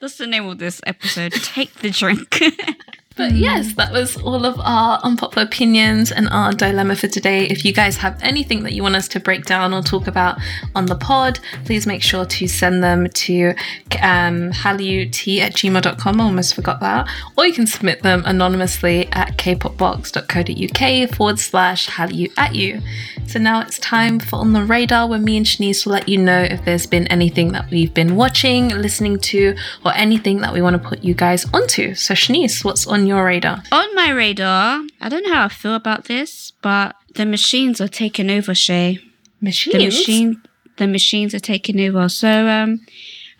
That's 0.00 0.16
the 0.16 0.26
name 0.26 0.46
of 0.46 0.58
this 0.58 0.80
episode. 0.86 1.32
Take 1.32 1.74
the 1.76 1.90
drink. 1.90 2.40
But 3.18 3.32
yes, 3.32 3.74
that 3.74 3.90
was 3.90 4.16
all 4.16 4.46
of 4.46 4.60
our 4.60 5.00
unpopular 5.02 5.44
opinions 5.44 6.12
and 6.12 6.28
our 6.28 6.52
dilemma 6.52 6.94
for 6.94 7.08
today. 7.08 7.46
If 7.46 7.64
you 7.64 7.72
guys 7.72 7.96
have 7.96 8.16
anything 8.22 8.62
that 8.62 8.74
you 8.74 8.84
want 8.84 8.94
us 8.94 9.08
to 9.08 9.18
break 9.18 9.44
down 9.44 9.74
or 9.74 9.82
talk 9.82 10.06
about 10.06 10.38
on 10.76 10.86
the 10.86 10.94
pod, 10.94 11.40
please 11.64 11.84
make 11.84 12.00
sure 12.00 12.24
to 12.24 12.46
send 12.46 12.80
them 12.80 13.08
to 13.08 13.54
um, 14.00 14.52
hallut 14.52 15.38
at 15.40 15.52
gmail.com. 15.54 16.20
I 16.20 16.24
almost 16.24 16.54
forgot 16.54 16.78
that. 16.78 17.08
Or 17.36 17.44
you 17.44 17.52
can 17.52 17.66
submit 17.66 18.04
them 18.04 18.22
anonymously 18.24 19.08
at 19.10 19.36
kpopbox.co.uk 19.36 21.10
forward 21.16 21.40
slash 21.40 21.88
hallut 21.88 22.30
at 22.38 22.54
you. 22.54 22.80
So 23.26 23.40
now 23.40 23.60
it's 23.60 23.80
time 23.80 24.20
for 24.20 24.36
On 24.36 24.52
the 24.52 24.64
Radar, 24.64 25.08
where 25.08 25.18
me 25.18 25.36
and 25.36 25.44
Shanice 25.44 25.84
will 25.84 25.94
let 25.94 26.08
you 26.08 26.18
know 26.18 26.40
if 26.40 26.64
there's 26.64 26.86
been 26.86 27.08
anything 27.08 27.50
that 27.50 27.68
we've 27.68 27.92
been 27.92 28.14
watching, 28.14 28.68
listening 28.68 29.18
to, 29.18 29.56
or 29.84 29.92
anything 29.96 30.40
that 30.42 30.54
we 30.54 30.62
want 30.62 30.80
to 30.80 30.88
put 30.88 31.02
you 31.02 31.14
guys 31.14 31.44
onto. 31.52 31.94
So, 31.96 32.14
Shanice, 32.14 32.64
what's 32.64 32.86
on 32.86 33.07
your 33.08 33.24
radar? 33.24 33.62
On 33.72 33.94
my 33.94 34.10
radar, 34.10 34.82
I 35.00 35.08
don't 35.08 35.24
know 35.26 35.34
how 35.34 35.44
I 35.46 35.48
feel 35.48 35.74
about 35.74 36.04
this, 36.04 36.52
but 36.62 36.94
the 37.14 37.26
machines 37.26 37.80
are 37.80 37.88
taking 37.88 38.30
over, 38.30 38.54
Shay. 38.54 38.98
Machines. 39.40 39.72
The 39.74 39.84
machine, 39.84 40.42
the 40.76 40.86
machines 40.86 41.34
are 41.34 41.40
taking 41.40 41.80
over. 41.80 42.08
So, 42.08 42.48
um, 42.48 42.80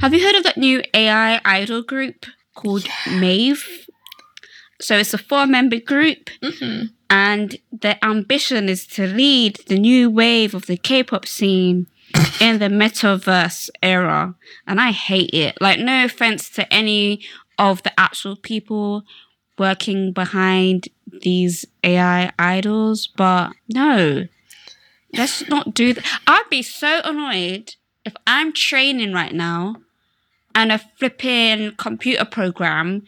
have 0.00 0.12
you 0.14 0.24
heard 0.24 0.34
of 0.36 0.44
that 0.44 0.56
new 0.56 0.82
AI 0.94 1.40
idol 1.44 1.82
group 1.82 2.26
called 2.54 2.86
Mave? 3.10 3.86
So 4.80 4.96
it's 4.96 5.12
a 5.14 5.18
four-member 5.18 5.80
group, 5.80 6.30
Mhm. 6.40 6.90
and 7.10 7.56
their 7.72 7.98
ambition 8.02 8.68
is 8.68 8.86
to 8.88 9.06
lead 9.08 9.58
the 9.66 9.78
new 9.78 10.08
wave 10.08 10.54
of 10.54 10.66
the 10.66 10.76
K-pop 10.76 11.26
scene 11.26 11.86
in 12.40 12.58
the 12.60 12.68
metaverse 12.68 13.70
era. 13.82 14.34
And 14.68 14.80
I 14.80 14.92
hate 14.92 15.30
it. 15.34 15.60
Like, 15.60 15.80
no 15.80 16.04
offense 16.04 16.48
to 16.50 16.72
any 16.72 17.26
of 17.58 17.82
the 17.82 17.92
actual 17.98 18.36
people 18.36 19.04
working 19.58 20.12
behind 20.12 20.88
these 21.22 21.64
AI 21.84 22.32
idols, 22.38 23.08
but 23.16 23.52
no, 23.68 24.26
let's 25.12 25.48
not 25.48 25.74
do 25.74 25.94
that. 25.94 26.20
I'd 26.26 26.44
be 26.50 26.62
so 26.62 27.00
annoyed 27.04 27.74
if 28.04 28.14
I'm 28.26 28.52
training 28.52 29.12
right 29.12 29.34
now 29.34 29.76
and 30.54 30.72
a 30.72 30.78
flipping 30.78 31.72
computer 31.76 32.24
program 32.24 33.04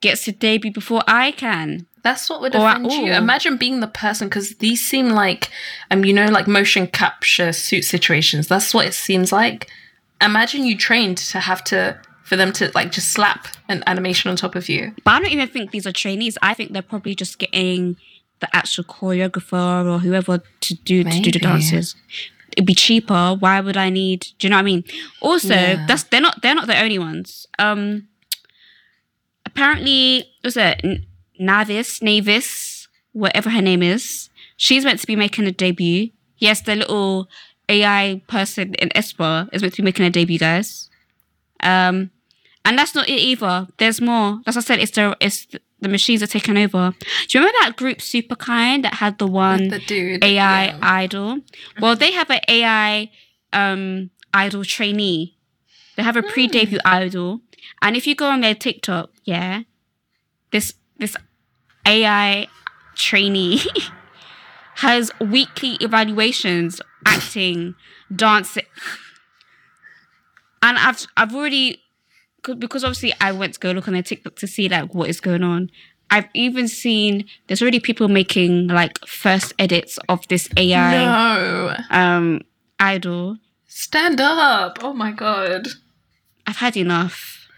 gets 0.00 0.24
to 0.24 0.32
debut 0.32 0.72
before 0.72 1.02
I 1.06 1.32
can. 1.32 1.86
That's 2.02 2.30
what 2.30 2.40
would 2.40 2.54
offend 2.54 2.90
you. 2.92 3.12
Imagine 3.12 3.56
being 3.58 3.80
the 3.80 3.86
person 3.86 4.28
because 4.28 4.54
these 4.56 4.84
seem 4.84 5.10
like, 5.10 5.50
um, 5.90 6.04
you 6.04 6.12
know, 6.14 6.26
like 6.26 6.48
motion 6.48 6.86
capture 6.86 7.52
suit 7.52 7.84
situations. 7.84 8.48
That's 8.48 8.72
what 8.72 8.86
it 8.86 8.94
seems 8.94 9.32
like. 9.32 9.70
Imagine 10.20 10.64
you 10.64 10.76
trained 10.76 11.18
to 11.18 11.40
have 11.40 11.62
to 11.64 12.00
for 12.30 12.36
them 12.36 12.52
to 12.52 12.70
like 12.76 12.92
just 12.92 13.08
slap 13.12 13.48
an 13.68 13.82
animation 13.88 14.30
on 14.30 14.36
top 14.36 14.54
of 14.54 14.68
you. 14.68 14.94
But 15.04 15.10
I 15.14 15.18
don't 15.20 15.32
even 15.32 15.48
think 15.48 15.72
these 15.72 15.84
are 15.84 15.92
trainees. 15.92 16.38
I 16.40 16.54
think 16.54 16.72
they're 16.72 16.80
probably 16.80 17.16
just 17.16 17.40
getting 17.40 17.96
the 18.38 18.48
actual 18.56 18.84
choreographer 18.84 19.84
or 19.92 19.98
whoever 19.98 20.40
to 20.60 20.74
do 20.76 21.02
to 21.02 21.20
do 21.20 21.32
the 21.32 21.40
dances. 21.40 21.96
It'd 22.52 22.66
be 22.66 22.74
cheaper. 22.74 23.34
Why 23.38 23.60
would 23.60 23.76
I 23.76 23.90
need? 23.90 24.28
Do 24.38 24.46
you 24.46 24.50
know 24.50 24.56
what 24.58 24.60
I 24.60 24.64
mean? 24.72 24.84
Also, 25.20 25.54
Yeah. 25.54 25.84
that's 25.88 26.04
they're 26.04 26.20
not 26.20 26.40
they're 26.40 26.54
not 26.54 26.68
the 26.68 26.80
only 26.80 27.00
ones. 27.00 27.46
Um, 27.58 28.06
apparently, 29.44 30.24
was 30.44 30.56
it 30.56 30.80
N- 30.84 31.06
Naevis 31.40 32.00
Naevis, 32.00 32.86
whatever 33.12 33.50
her 33.50 33.62
name 33.62 33.82
is? 33.82 34.30
She's 34.56 34.84
meant 34.84 35.00
to 35.00 35.06
be 35.06 35.16
making 35.16 35.46
a 35.46 35.52
debut. 35.52 36.10
Yes, 36.38 36.60
the 36.62 36.76
little 36.76 37.28
AI 37.68 38.22
person 38.28 38.74
in 38.74 38.88
aespa 38.90 39.48
is 39.52 39.62
meant 39.62 39.74
to 39.74 39.82
be 39.82 39.86
making 39.86 40.06
a 40.06 40.10
debut, 40.10 40.38
guys. 40.38 40.88
Um, 41.62 42.10
and 42.64 42.78
that's 42.78 42.94
not 42.94 43.08
it 43.08 43.18
either. 43.18 43.68
There's 43.78 44.00
more. 44.00 44.40
As 44.46 44.56
I 44.56 44.60
said, 44.60 44.78
it's 44.78 44.92
the 44.92 45.16
it's 45.20 45.46
the, 45.80 45.88
machines 45.88 46.22
are 46.22 46.26
taking 46.26 46.58
over. 46.58 46.94
Do 47.28 47.38
you 47.38 47.40
remember 47.40 47.58
that 47.62 47.76
group 47.76 47.98
Superkind 47.98 48.82
that 48.82 48.94
had 48.94 49.18
the 49.18 49.26
one 49.26 49.68
the 49.68 49.78
dude. 49.78 50.22
AI 50.22 50.66
yeah. 50.66 50.78
idol? 50.82 51.40
Well, 51.80 51.96
they 51.96 52.12
have 52.12 52.30
an 52.30 52.40
AI 52.48 53.10
um 53.52 54.10
idol 54.34 54.64
trainee. 54.64 55.36
They 55.96 56.02
have 56.02 56.16
a 56.16 56.22
pre-debut 56.22 56.78
idol, 56.84 57.40
and 57.82 57.96
if 57.96 58.06
you 58.06 58.14
go 58.14 58.30
on 58.30 58.40
their 58.40 58.54
TikTok, 58.54 59.10
yeah, 59.24 59.62
this 60.50 60.74
this 60.98 61.16
AI 61.86 62.46
trainee 62.94 63.60
has 64.76 65.10
weekly 65.20 65.74
evaluations, 65.80 66.80
acting, 67.04 67.74
dancing, 68.14 68.64
and 70.62 70.78
I've 70.78 71.06
I've 71.16 71.34
already 71.34 71.82
because 72.54 72.84
obviously 72.84 73.12
I 73.20 73.32
went 73.32 73.54
to 73.54 73.60
go 73.60 73.70
look 73.72 73.88
on 73.88 73.94
their 73.94 74.02
TikTok 74.02 74.36
to 74.36 74.46
see 74.46 74.68
like 74.68 74.94
what 74.94 75.08
is 75.08 75.20
going 75.20 75.42
on. 75.42 75.70
I've 76.10 76.26
even 76.34 76.66
seen 76.68 77.26
there's 77.46 77.62
already 77.62 77.78
people 77.80 78.08
making 78.08 78.66
like 78.68 78.98
first 79.06 79.52
edits 79.58 79.98
of 80.08 80.26
this 80.28 80.48
AI 80.56 80.90
No. 81.04 81.76
um 81.90 82.40
idol. 82.80 83.36
Stand 83.66 84.20
up. 84.20 84.78
Oh 84.82 84.92
my 84.92 85.12
god. 85.12 85.68
I've 86.46 86.56
had 86.56 86.76
enough. 86.76 87.48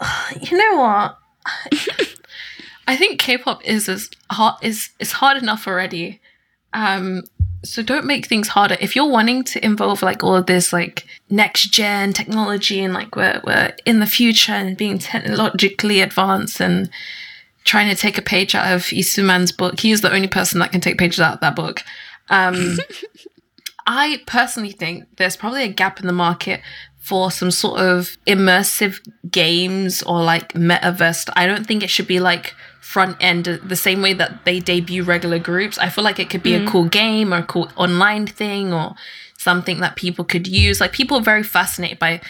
You 0.40 0.56
know 0.58 0.76
what? 0.76 1.18
I 2.88 2.96
think 2.96 3.20
K-pop 3.20 3.64
is 3.64 3.88
as 3.88 4.10
hard 4.30 4.56
is 4.62 4.90
is 4.98 5.12
hard 5.12 5.36
enough 5.42 5.66
already. 5.66 6.20
Um, 6.72 7.24
so 7.62 7.82
don't 7.82 8.06
make 8.06 8.26
things 8.26 8.48
harder. 8.48 8.76
If 8.80 8.96
you're 8.96 9.08
wanting 9.08 9.44
to 9.44 9.64
involve 9.64 10.02
like 10.02 10.24
all 10.24 10.34
of 10.34 10.46
this 10.46 10.72
like 10.72 11.06
next 11.28 11.70
gen 11.70 12.12
technology 12.12 12.80
and 12.80 12.94
like 12.94 13.16
we're 13.16 13.40
we're 13.44 13.74
in 13.84 14.00
the 14.00 14.06
future 14.06 14.52
and 14.52 14.76
being 14.76 14.98
technologically 14.98 16.00
advanced 16.00 16.60
and 16.60 16.90
trying 17.64 17.88
to 17.88 17.94
take 17.94 18.16
a 18.16 18.22
page 18.22 18.54
out 18.54 18.72
of 18.72 18.90
Lee 18.90 19.02
Soo-man's 19.02 19.52
book, 19.52 19.80
he 19.80 19.90
is 19.90 20.00
the 20.00 20.12
only 20.12 20.28
person 20.28 20.60
that 20.60 20.72
can 20.72 20.80
take 20.80 20.98
pages 20.98 21.20
out 21.20 21.34
of 21.34 21.40
that 21.40 21.56
book. 21.56 21.82
Um, 22.30 22.78
I 23.86 24.22
personally 24.26 24.72
think 24.72 25.16
there's 25.16 25.36
probably 25.36 25.64
a 25.64 25.68
gap 25.68 26.00
in 26.00 26.06
the 26.06 26.12
market 26.12 26.62
for 26.98 27.30
some 27.30 27.50
sort 27.50 27.80
of 27.80 28.16
immersive 28.26 29.00
games 29.30 30.02
or 30.02 30.22
like 30.22 30.52
metaverse. 30.52 31.28
I 31.34 31.46
don't 31.46 31.66
think 31.66 31.82
it 31.82 31.90
should 31.90 32.06
be 32.06 32.20
like 32.20 32.54
front 32.80 33.16
end 33.20 33.44
the 33.44 33.76
same 33.76 34.02
way 34.02 34.12
that 34.14 34.44
they 34.44 34.58
debut 34.60 35.02
regular 35.04 35.38
groups. 35.38 35.78
I 35.78 35.88
feel 35.88 36.02
like 36.04 36.18
it 36.18 36.30
could 36.30 36.42
be 36.42 36.54
a 36.54 36.66
cool 36.66 36.84
game 36.84 37.32
or 37.32 37.38
a 37.38 37.42
cool 37.42 37.70
online 37.76 38.26
thing 38.26 38.72
or 38.72 38.94
something 39.38 39.80
that 39.80 39.96
people 39.96 40.24
could 40.24 40.46
use. 40.46 40.80
Like 40.80 40.92
people 40.92 41.18
are 41.18 41.22
very 41.22 41.42
fascinated 41.42 41.98
by 41.98 42.20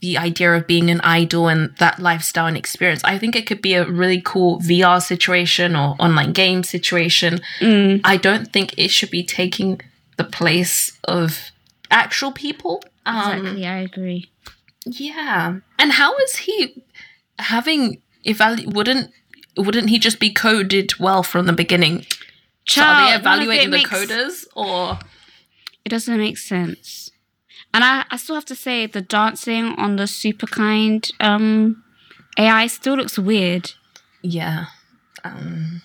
the 0.00 0.18
idea 0.18 0.52
of 0.52 0.66
being 0.66 0.90
an 0.90 1.00
idol 1.02 1.46
and 1.48 1.74
that 1.78 2.00
lifestyle 2.00 2.46
and 2.46 2.56
experience. 2.56 3.02
I 3.04 3.18
think 3.18 3.36
it 3.36 3.46
could 3.46 3.62
be 3.62 3.74
a 3.74 3.84
really 3.88 4.20
cool 4.20 4.58
VR 4.60 5.00
situation 5.00 5.76
or 5.76 5.94
online 6.00 6.32
game 6.32 6.64
situation. 6.64 7.40
I 7.60 8.16
don't 8.20 8.52
think 8.52 8.74
it 8.76 8.88
should 8.90 9.10
be 9.10 9.22
taking 9.22 9.80
the 10.16 10.24
place 10.24 10.98
of 11.04 11.52
actual 11.90 12.32
people. 12.32 12.82
Um, 13.06 13.38
Exactly, 13.38 13.66
I 13.66 13.78
agree. 13.78 14.30
yeah. 14.84 15.58
And 15.78 15.92
how 15.92 16.16
is 16.18 16.36
he 16.36 16.82
having 17.38 18.02
evalu 18.26 18.72
wouldn't 18.74 19.10
wouldn't 19.56 19.90
he 19.90 19.98
just 19.98 20.18
be 20.20 20.32
coded 20.32 20.98
well 20.98 21.22
from 21.22 21.46
the 21.46 21.52
beginning? 21.52 22.06
So 22.66 22.82
are 22.82 23.08
they 23.10 23.14
evaluating 23.16 23.70
the 23.70 23.78
none 23.78 23.84
of 23.86 23.92
it 23.92 24.08
makes- 24.08 24.12
coders 24.12 24.46
or 24.54 24.98
It 25.84 25.88
doesn't 25.88 26.16
make 26.18 26.38
sense. 26.38 27.10
And 27.74 27.82
I, 27.84 28.04
I 28.10 28.16
still 28.18 28.34
have 28.36 28.44
to 28.46 28.54
say 28.54 28.86
the 28.86 29.00
dancing 29.00 29.74
on 29.78 29.96
the 29.96 30.04
Superkind 30.04 31.10
um 31.20 31.82
AI 32.38 32.66
still 32.68 32.96
looks 32.96 33.18
weird. 33.18 33.72
yeah. 34.22 34.66
Um, 35.24 35.82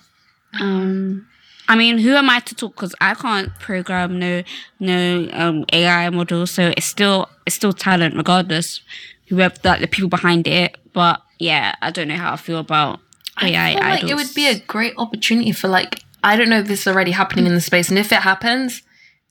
Um 0.59 1.27
I 1.69 1.75
mean, 1.75 1.97
who 1.97 2.15
am 2.15 2.29
I 2.29 2.39
to 2.39 2.55
talk? 2.55 2.75
Because 2.75 2.95
I 3.01 3.13
can't 3.13 3.51
program 3.59 4.17
no 4.19 4.43
no 4.79 5.27
um, 5.33 5.65
AI 5.73 6.09
model, 6.09 6.47
so 6.47 6.73
it's 6.77 6.85
still 6.85 7.27
it's 7.45 7.55
still 7.57 7.73
talent 7.73 8.15
regardless. 8.15 8.81
whoever 9.27 9.55
like 9.65 9.81
the 9.81 9.87
people 9.87 10.07
behind 10.09 10.47
it. 10.47 10.77
But 10.93 11.21
yeah, 11.39 11.75
I 11.81 11.91
don't 11.91 12.07
know 12.07 12.15
how 12.15 12.31
I 12.33 12.37
feel 12.37 12.59
about 12.59 13.01
AI 13.41 13.69
I 13.69 13.73
feel 13.73 13.81
like 13.81 14.03
it 14.03 14.15
would 14.15 14.33
be 14.33 14.47
a 14.47 14.59
great 14.59 14.93
opportunity 14.97 15.51
for 15.51 15.67
like 15.67 16.03
I 16.23 16.35
don't 16.35 16.49
know 16.49 16.59
if 16.59 16.67
this 16.67 16.81
is 16.81 16.87
already 16.87 17.11
happening 17.11 17.45
in 17.45 17.53
the 17.53 17.61
space, 17.61 17.89
and 17.89 17.97
if 17.97 18.11
it 18.11 18.19
happens, 18.19 18.81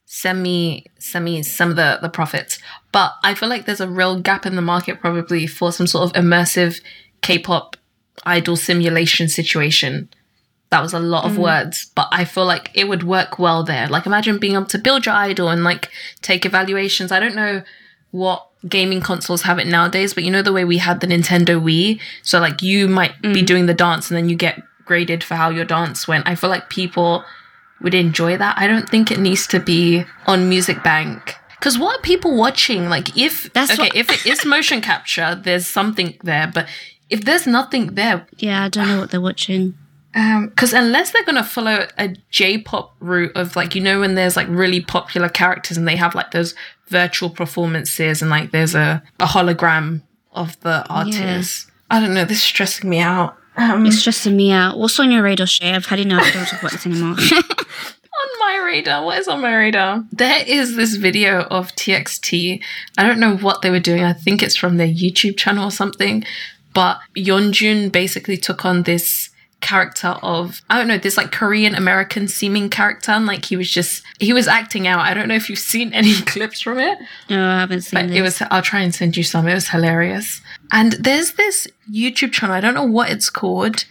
send 0.05 0.41
me 0.41 0.85
send 0.97 1.25
me 1.25 1.43
some 1.43 1.69
of 1.69 1.75
the 1.75 1.99
the 2.01 2.09
profits. 2.09 2.59
But 2.91 3.13
I 3.23 3.33
feel 3.35 3.49
like 3.49 3.65
there's 3.65 3.81
a 3.81 3.89
real 3.89 4.19
gap 4.19 4.45
in 4.45 4.55
the 4.55 4.61
market 4.61 4.99
probably 4.99 5.45
for 5.47 5.71
some 5.71 5.87
sort 5.87 6.05
of 6.05 6.21
immersive 6.23 6.81
K-pop 7.21 7.75
idol 8.25 8.55
simulation 8.55 9.27
situation. 9.27 10.09
That 10.69 10.81
was 10.81 10.93
a 10.93 10.99
lot 10.99 11.25
of 11.25 11.33
mm. 11.33 11.43
words, 11.43 11.91
but 11.95 12.07
I 12.11 12.25
feel 12.25 12.45
like 12.45 12.71
it 12.73 12.89
would 12.89 13.03
work 13.03 13.39
well 13.39 13.63
there. 13.63 13.87
Like 13.87 14.05
imagine 14.05 14.37
being 14.37 14.55
able 14.55 14.65
to 14.65 14.79
build 14.79 15.05
your 15.05 15.15
idol 15.15 15.49
and 15.49 15.63
like 15.63 15.89
take 16.21 16.45
evaluations. 16.45 17.11
I 17.11 17.19
don't 17.19 17.35
know 17.35 17.63
what 18.11 18.46
gaming 18.67 19.01
consoles 19.01 19.43
have 19.43 19.59
it 19.59 19.67
nowadays, 19.67 20.13
but 20.13 20.23
you 20.23 20.31
know 20.31 20.41
the 20.41 20.53
way 20.53 20.65
we 20.65 20.77
had 20.77 20.99
the 20.99 21.07
Nintendo 21.07 21.61
Wii? 21.61 21.99
So 22.23 22.39
like 22.39 22.61
you 22.61 22.87
might 22.87 23.21
be 23.21 23.41
mm. 23.41 23.45
doing 23.45 23.65
the 23.65 23.73
dance 23.73 24.09
and 24.09 24.17
then 24.17 24.29
you 24.29 24.35
get 24.35 24.61
graded 24.85 25.23
for 25.23 25.35
how 25.35 25.49
your 25.49 25.65
dance 25.65 26.07
went. 26.07 26.27
I 26.27 26.35
feel 26.35 26.49
like 26.49 26.69
people 26.69 27.23
would 27.81 27.93
enjoy 27.93 28.37
that. 28.37 28.57
I 28.57 28.67
don't 28.67 28.89
think 28.89 29.11
it 29.11 29.19
needs 29.19 29.47
to 29.47 29.59
be 29.59 30.05
on 30.25 30.49
Music 30.49 30.83
Bank. 30.83 31.35
Cause 31.59 31.77
what 31.77 31.99
are 31.99 32.01
people 32.01 32.35
watching? 32.35 32.89
Like 32.89 33.17
if 33.17 33.51
That's 33.53 33.71
okay, 33.71 33.83
what- 33.83 33.95
if 33.95 34.09
it 34.09 34.25
is 34.25 34.45
motion 34.45 34.81
capture, 34.81 35.35
there's 35.35 35.67
something 35.67 36.17
there. 36.23 36.49
But 36.53 36.67
if 37.09 37.25
there's 37.25 37.47
nothing 37.47 37.95
there, 37.95 38.27
yeah, 38.37 38.63
I 38.65 38.69
don't 38.69 38.87
know 38.87 38.99
what 38.99 39.11
they're 39.11 39.21
watching. 39.21 39.75
Because 40.49 40.73
unless 40.73 41.11
they're 41.11 41.23
gonna 41.25 41.43
follow 41.43 41.87
a 41.99 42.07
J-pop 42.31 42.95
route 42.99 43.31
of 43.35 43.55
like 43.55 43.75
you 43.75 43.81
know 43.81 43.99
when 43.99 44.15
there's 44.15 44.35
like 44.35 44.47
really 44.49 44.81
popular 44.81 45.29
characters 45.29 45.77
and 45.77 45.87
they 45.87 45.95
have 45.95 46.15
like 46.15 46.31
those 46.31 46.55
virtual 46.87 47.29
performances 47.29 48.21
and 48.21 48.31
like 48.31 48.49
there's 48.51 48.73
a, 48.73 49.03
a 49.19 49.25
hologram 49.25 50.01
of 50.31 50.59
the 50.61 50.85
artist. 50.89 51.67
yeah. 51.67 51.73
I 51.89 51.99
don't 51.99 52.13
know. 52.13 52.25
This 52.25 52.37
is 52.39 52.43
stressing 52.43 52.89
me 52.89 52.99
out. 52.99 53.37
Um, 53.57 53.85
It's 53.85 53.99
stressing 53.99 54.35
me 54.35 54.51
out. 54.51 54.77
What's 54.77 54.99
on 54.99 55.11
your 55.11 55.23
radar, 55.23 55.47
Shay? 55.47 55.73
I've 55.73 55.85
had 55.85 55.99
enough. 55.99 56.23
I 56.23 56.31
don't 56.31 56.45
talk 56.45 56.59
about 56.61 56.71
this 56.73 56.85
anymore. 56.85 57.15
on 58.17 58.39
my 58.39 58.61
radar. 58.65 59.03
What 59.05 59.17
is 59.19 59.27
on 59.27 59.41
my 59.41 59.55
radar? 59.55 60.03
There 60.11 60.43
is 60.45 60.75
this 60.75 60.95
video 60.95 61.41
of 61.43 61.71
TXT. 61.75 62.61
I 62.97 63.07
don't 63.07 63.19
know 63.19 63.37
what 63.37 63.61
they 63.61 63.69
were 63.69 63.79
doing. 63.79 64.03
I 64.03 64.13
think 64.13 64.41
it's 64.43 64.55
from 64.55 64.77
their 64.77 64.87
YouTube 64.87 65.37
channel 65.37 65.65
or 65.65 65.71
something. 65.71 66.23
But 66.73 66.99
Yeonjun 67.15 67.91
basically 67.91 68.37
took 68.37 68.65
on 68.65 68.83
this 68.83 69.29
character 69.59 70.15
of 70.21 70.61
I 70.69 70.77
don't 70.77 70.87
know 70.87 70.97
this 70.97 71.17
like 71.17 71.31
Korean 71.31 71.73
American 71.75 72.27
seeming 72.27 72.69
character 72.69 73.11
and 73.11 73.25
like 73.25 73.45
he 73.45 73.55
was 73.57 73.69
just 73.69 74.03
he 74.19 74.31
was 74.33 74.47
acting 74.47 74.87
out. 74.87 74.99
I 74.99 75.13
don't 75.13 75.27
know 75.27 75.35
if 75.35 75.49
you've 75.49 75.59
seen 75.59 75.93
any 75.93 76.13
clips 76.25 76.61
from 76.61 76.77
it. 76.79 76.97
no, 77.29 77.47
I 77.49 77.59
haven't 77.59 77.81
seen 77.81 77.99
But 78.01 78.07
this. 78.09 78.17
it 78.17 78.21
was 78.21 78.41
I'll 78.51 78.61
try 78.61 78.81
and 78.81 78.93
send 78.93 79.17
you 79.17 79.23
some. 79.23 79.47
It 79.47 79.53
was 79.55 79.69
hilarious. 79.69 80.41
And 80.71 80.93
there's 80.93 81.33
this 81.33 81.67
YouTube 81.91 82.33
channel, 82.33 82.55
I 82.55 82.61
don't 82.61 82.75
know 82.75 82.83
what 82.85 83.09
it's 83.09 83.29
called, 83.29 83.85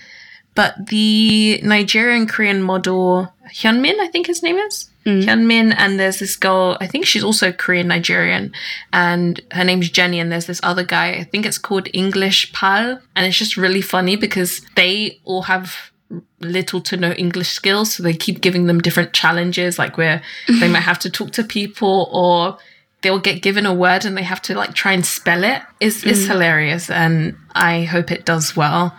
but 0.55 0.87
the 0.89 1.61
Nigerian 1.63 2.27
Korean 2.27 2.63
model 2.63 3.33
Hyunmin, 3.49 3.99
I 4.01 4.07
think 4.09 4.27
his 4.27 4.43
name 4.43 4.57
is. 4.57 4.89
Mm. 5.07 5.23
Hyunmin, 5.23 5.75
and 5.79 6.01
there's 6.01 6.19
this 6.19 6.35
girl, 6.35 6.77
I 6.81 6.89
think 6.89 7.07
she's 7.07 7.23
also 7.23 7.53
Korean 7.53 7.87
Nigerian, 7.87 8.53
and 8.93 9.41
her 9.53 9.63
name's 9.63 9.89
Jenny, 9.89 10.19
and 10.19 10.33
there's 10.33 10.47
this 10.47 10.61
other 10.65 10.83
guy, 10.83 11.13
I 11.13 11.23
think 11.23 11.47
it's 11.47 11.59
called 11.59 11.89
English 11.93 12.53
Pal, 12.53 13.01
and 13.15 13.27
it's 13.27 13.39
just 13.39 13.57
really 13.57 13.83
funny 13.83 14.17
because 14.17 14.63
they 14.75 15.21
all 15.25 15.43
have 15.43 15.93
little 16.41 16.81
to 16.81 16.97
no 16.97 17.13
English 17.13 17.51
skills, 17.51 17.95
so 17.95 18.03
they 18.03 18.15
keep 18.15 18.41
giving 18.41 18.67
them 18.67 18.81
different 18.81 19.13
challenges, 19.13 19.79
like 19.79 19.97
where 19.97 20.23
they 20.61 20.69
might 20.69 20.81
have 20.81 20.99
to 21.01 21.11
talk 21.11 21.31
to 21.33 21.45
people 21.45 22.09
or 22.13 22.59
they'll 23.03 23.21
get 23.21 23.43
given 23.43 23.67
a 23.67 23.75
word 23.75 24.05
and 24.05 24.17
they 24.17 24.23
have 24.23 24.43
to 24.43 24.55
like 24.55 24.75
try 24.75 24.93
and 24.93 25.07
spell 25.07 25.45
it. 25.45 25.63
It's, 25.79 26.05
it's 26.05 26.25
mm. 26.25 26.29
hilarious, 26.29 26.91
and 26.91 27.37
I 27.55 27.85
hope 27.85 28.11
it 28.11 28.25
does 28.25 28.57
well. 28.57 28.97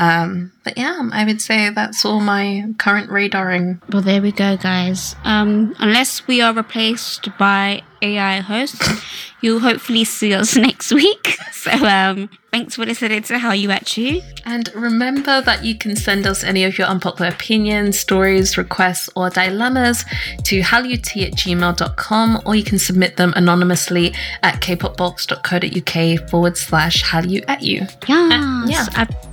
Um, 0.00 0.50
but 0.64 0.78
yeah, 0.78 1.08
I 1.12 1.24
would 1.26 1.42
say 1.42 1.68
that's 1.68 2.06
all 2.06 2.20
my 2.20 2.64
current 2.78 3.10
radaring. 3.10 3.80
Well, 3.92 4.02
there 4.02 4.22
we 4.22 4.32
go, 4.32 4.56
guys. 4.56 5.14
Um, 5.24 5.76
unless 5.78 6.26
we 6.26 6.40
are 6.40 6.54
replaced 6.54 7.28
by 7.38 7.82
AI 8.00 8.40
hosts, 8.40 9.02
you'll 9.42 9.60
hopefully 9.60 10.04
see 10.04 10.32
us 10.32 10.56
next 10.68 10.90
week. 10.92 11.36
So, 11.60 11.72
um, 11.72 12.30
thanks 12.50 12.76
for 12.76 12.86
listening 12.86 13.22
to 13.24 13.38
Holla 13.38 13.74
At 13.74 13.94
You. 13.94 14.22
And 14.46 14.74
remember 14.74 15.42
that 15.42 15.62
you 15.62 15.76
can 15.76 15.94
send 15.94 16.26
us 16.26 16.42
any 16.42 16.64
of 16.64 16.78
your 16.78 16.86
unpopular 16.86 17.30
opinions, 17.30 17.98
stories, 17.98 18.56
requests, 18.56 19.10
or 19.14 19.28
dilemmas 19.28 20.06
to 20.44 20.62
hallut 20.62 21.22
at 21.22 21.32
gmail.com, 21.34 22.40
or 22.46 22.54
you 22.54 22.64
can 22.64 22.78
submit 22.78 23.18
them 23.18 23.34
anonymously 23.36 24.14
at 24.42 24.62
kpopbox.co.uk 24.62 26.30
forward 26.30 26.56
slash 26.56 27.04
you. 27.26 27.42
Yes. 27.42 27.98
yeah. 28.08 28.86
I, 28.94 29.29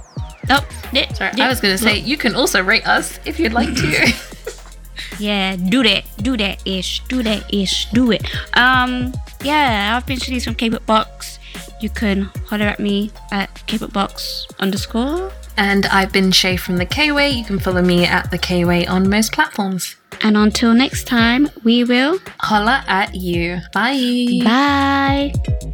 oh, 0.50 0.68
yeah, 0.92 1.12
Sorry, 1.14 1.32
I 1.40 1.48
was 1.48 1.60
going 1.62 1.76
to 1.76 1.84
say 1.84 1.98
you 2.00 2.18
can 2.18 2.36
also 2.36 2.64
rate 2.64 2.88
us 2.88 3.20
if 3.26 3.40
you'd 3.40 3.54
like 3.54 3.74
to. 3.76 4.14
Yeah, 5.20 5.56
do 5.56 5.82
that, 5.84 6.04
do 6.22 6.38
that 6.38 6.62
ish, 6.68 7.02
do 7.08 7.24
that 7.24 7.52
ish, 7.52 7.88
do 7.92 8.12
it. 8.12 8.24
Um, 8.56 9.14
yeah, 9.42 9.96
I've 9.98 10.06
been 10.06 10.18
Shanice 10.20 10.44
from 10.44 10.54
K-pop 10.56 10.86
Box. 10.86 11.40
You 11.82 11.90
can 11.90 12.30
holler 12.48 12.66
at 12.66 12.80
me 12.80 13.10
at 13.32 13.50
K-pop 13.66 13.94
Box 13.94 14.46
underscore. 14.60 15.32
and 15.58 15.88
I've 15.88 16.12
been 16.12 16.32
Shay 16.32 16.56
from 16.56 16.78
the 16.78 16.86
K-Way. 16.86 17.30
You 17.32 17.46
can 17.46 17.58
follow 17.58 17.82
me 17.82 18.06
at 18.06 18.30
the 18.30 18.38
K-Way 18.38 18.86
on 18.86 19.10
most 19.10 19.32
platforms. 19.34 19.96
And 20.22 20.38
until 20.38 20.74
next 20.76 21.08
time, 21.08 21.50
we 21.64 21.84
will 21.84 22.20
Holla 22.42 22.84
at 22.88 23.16
you. 23.16 23.60
Bye. 23.74 24.42
bye. 24.44 25.74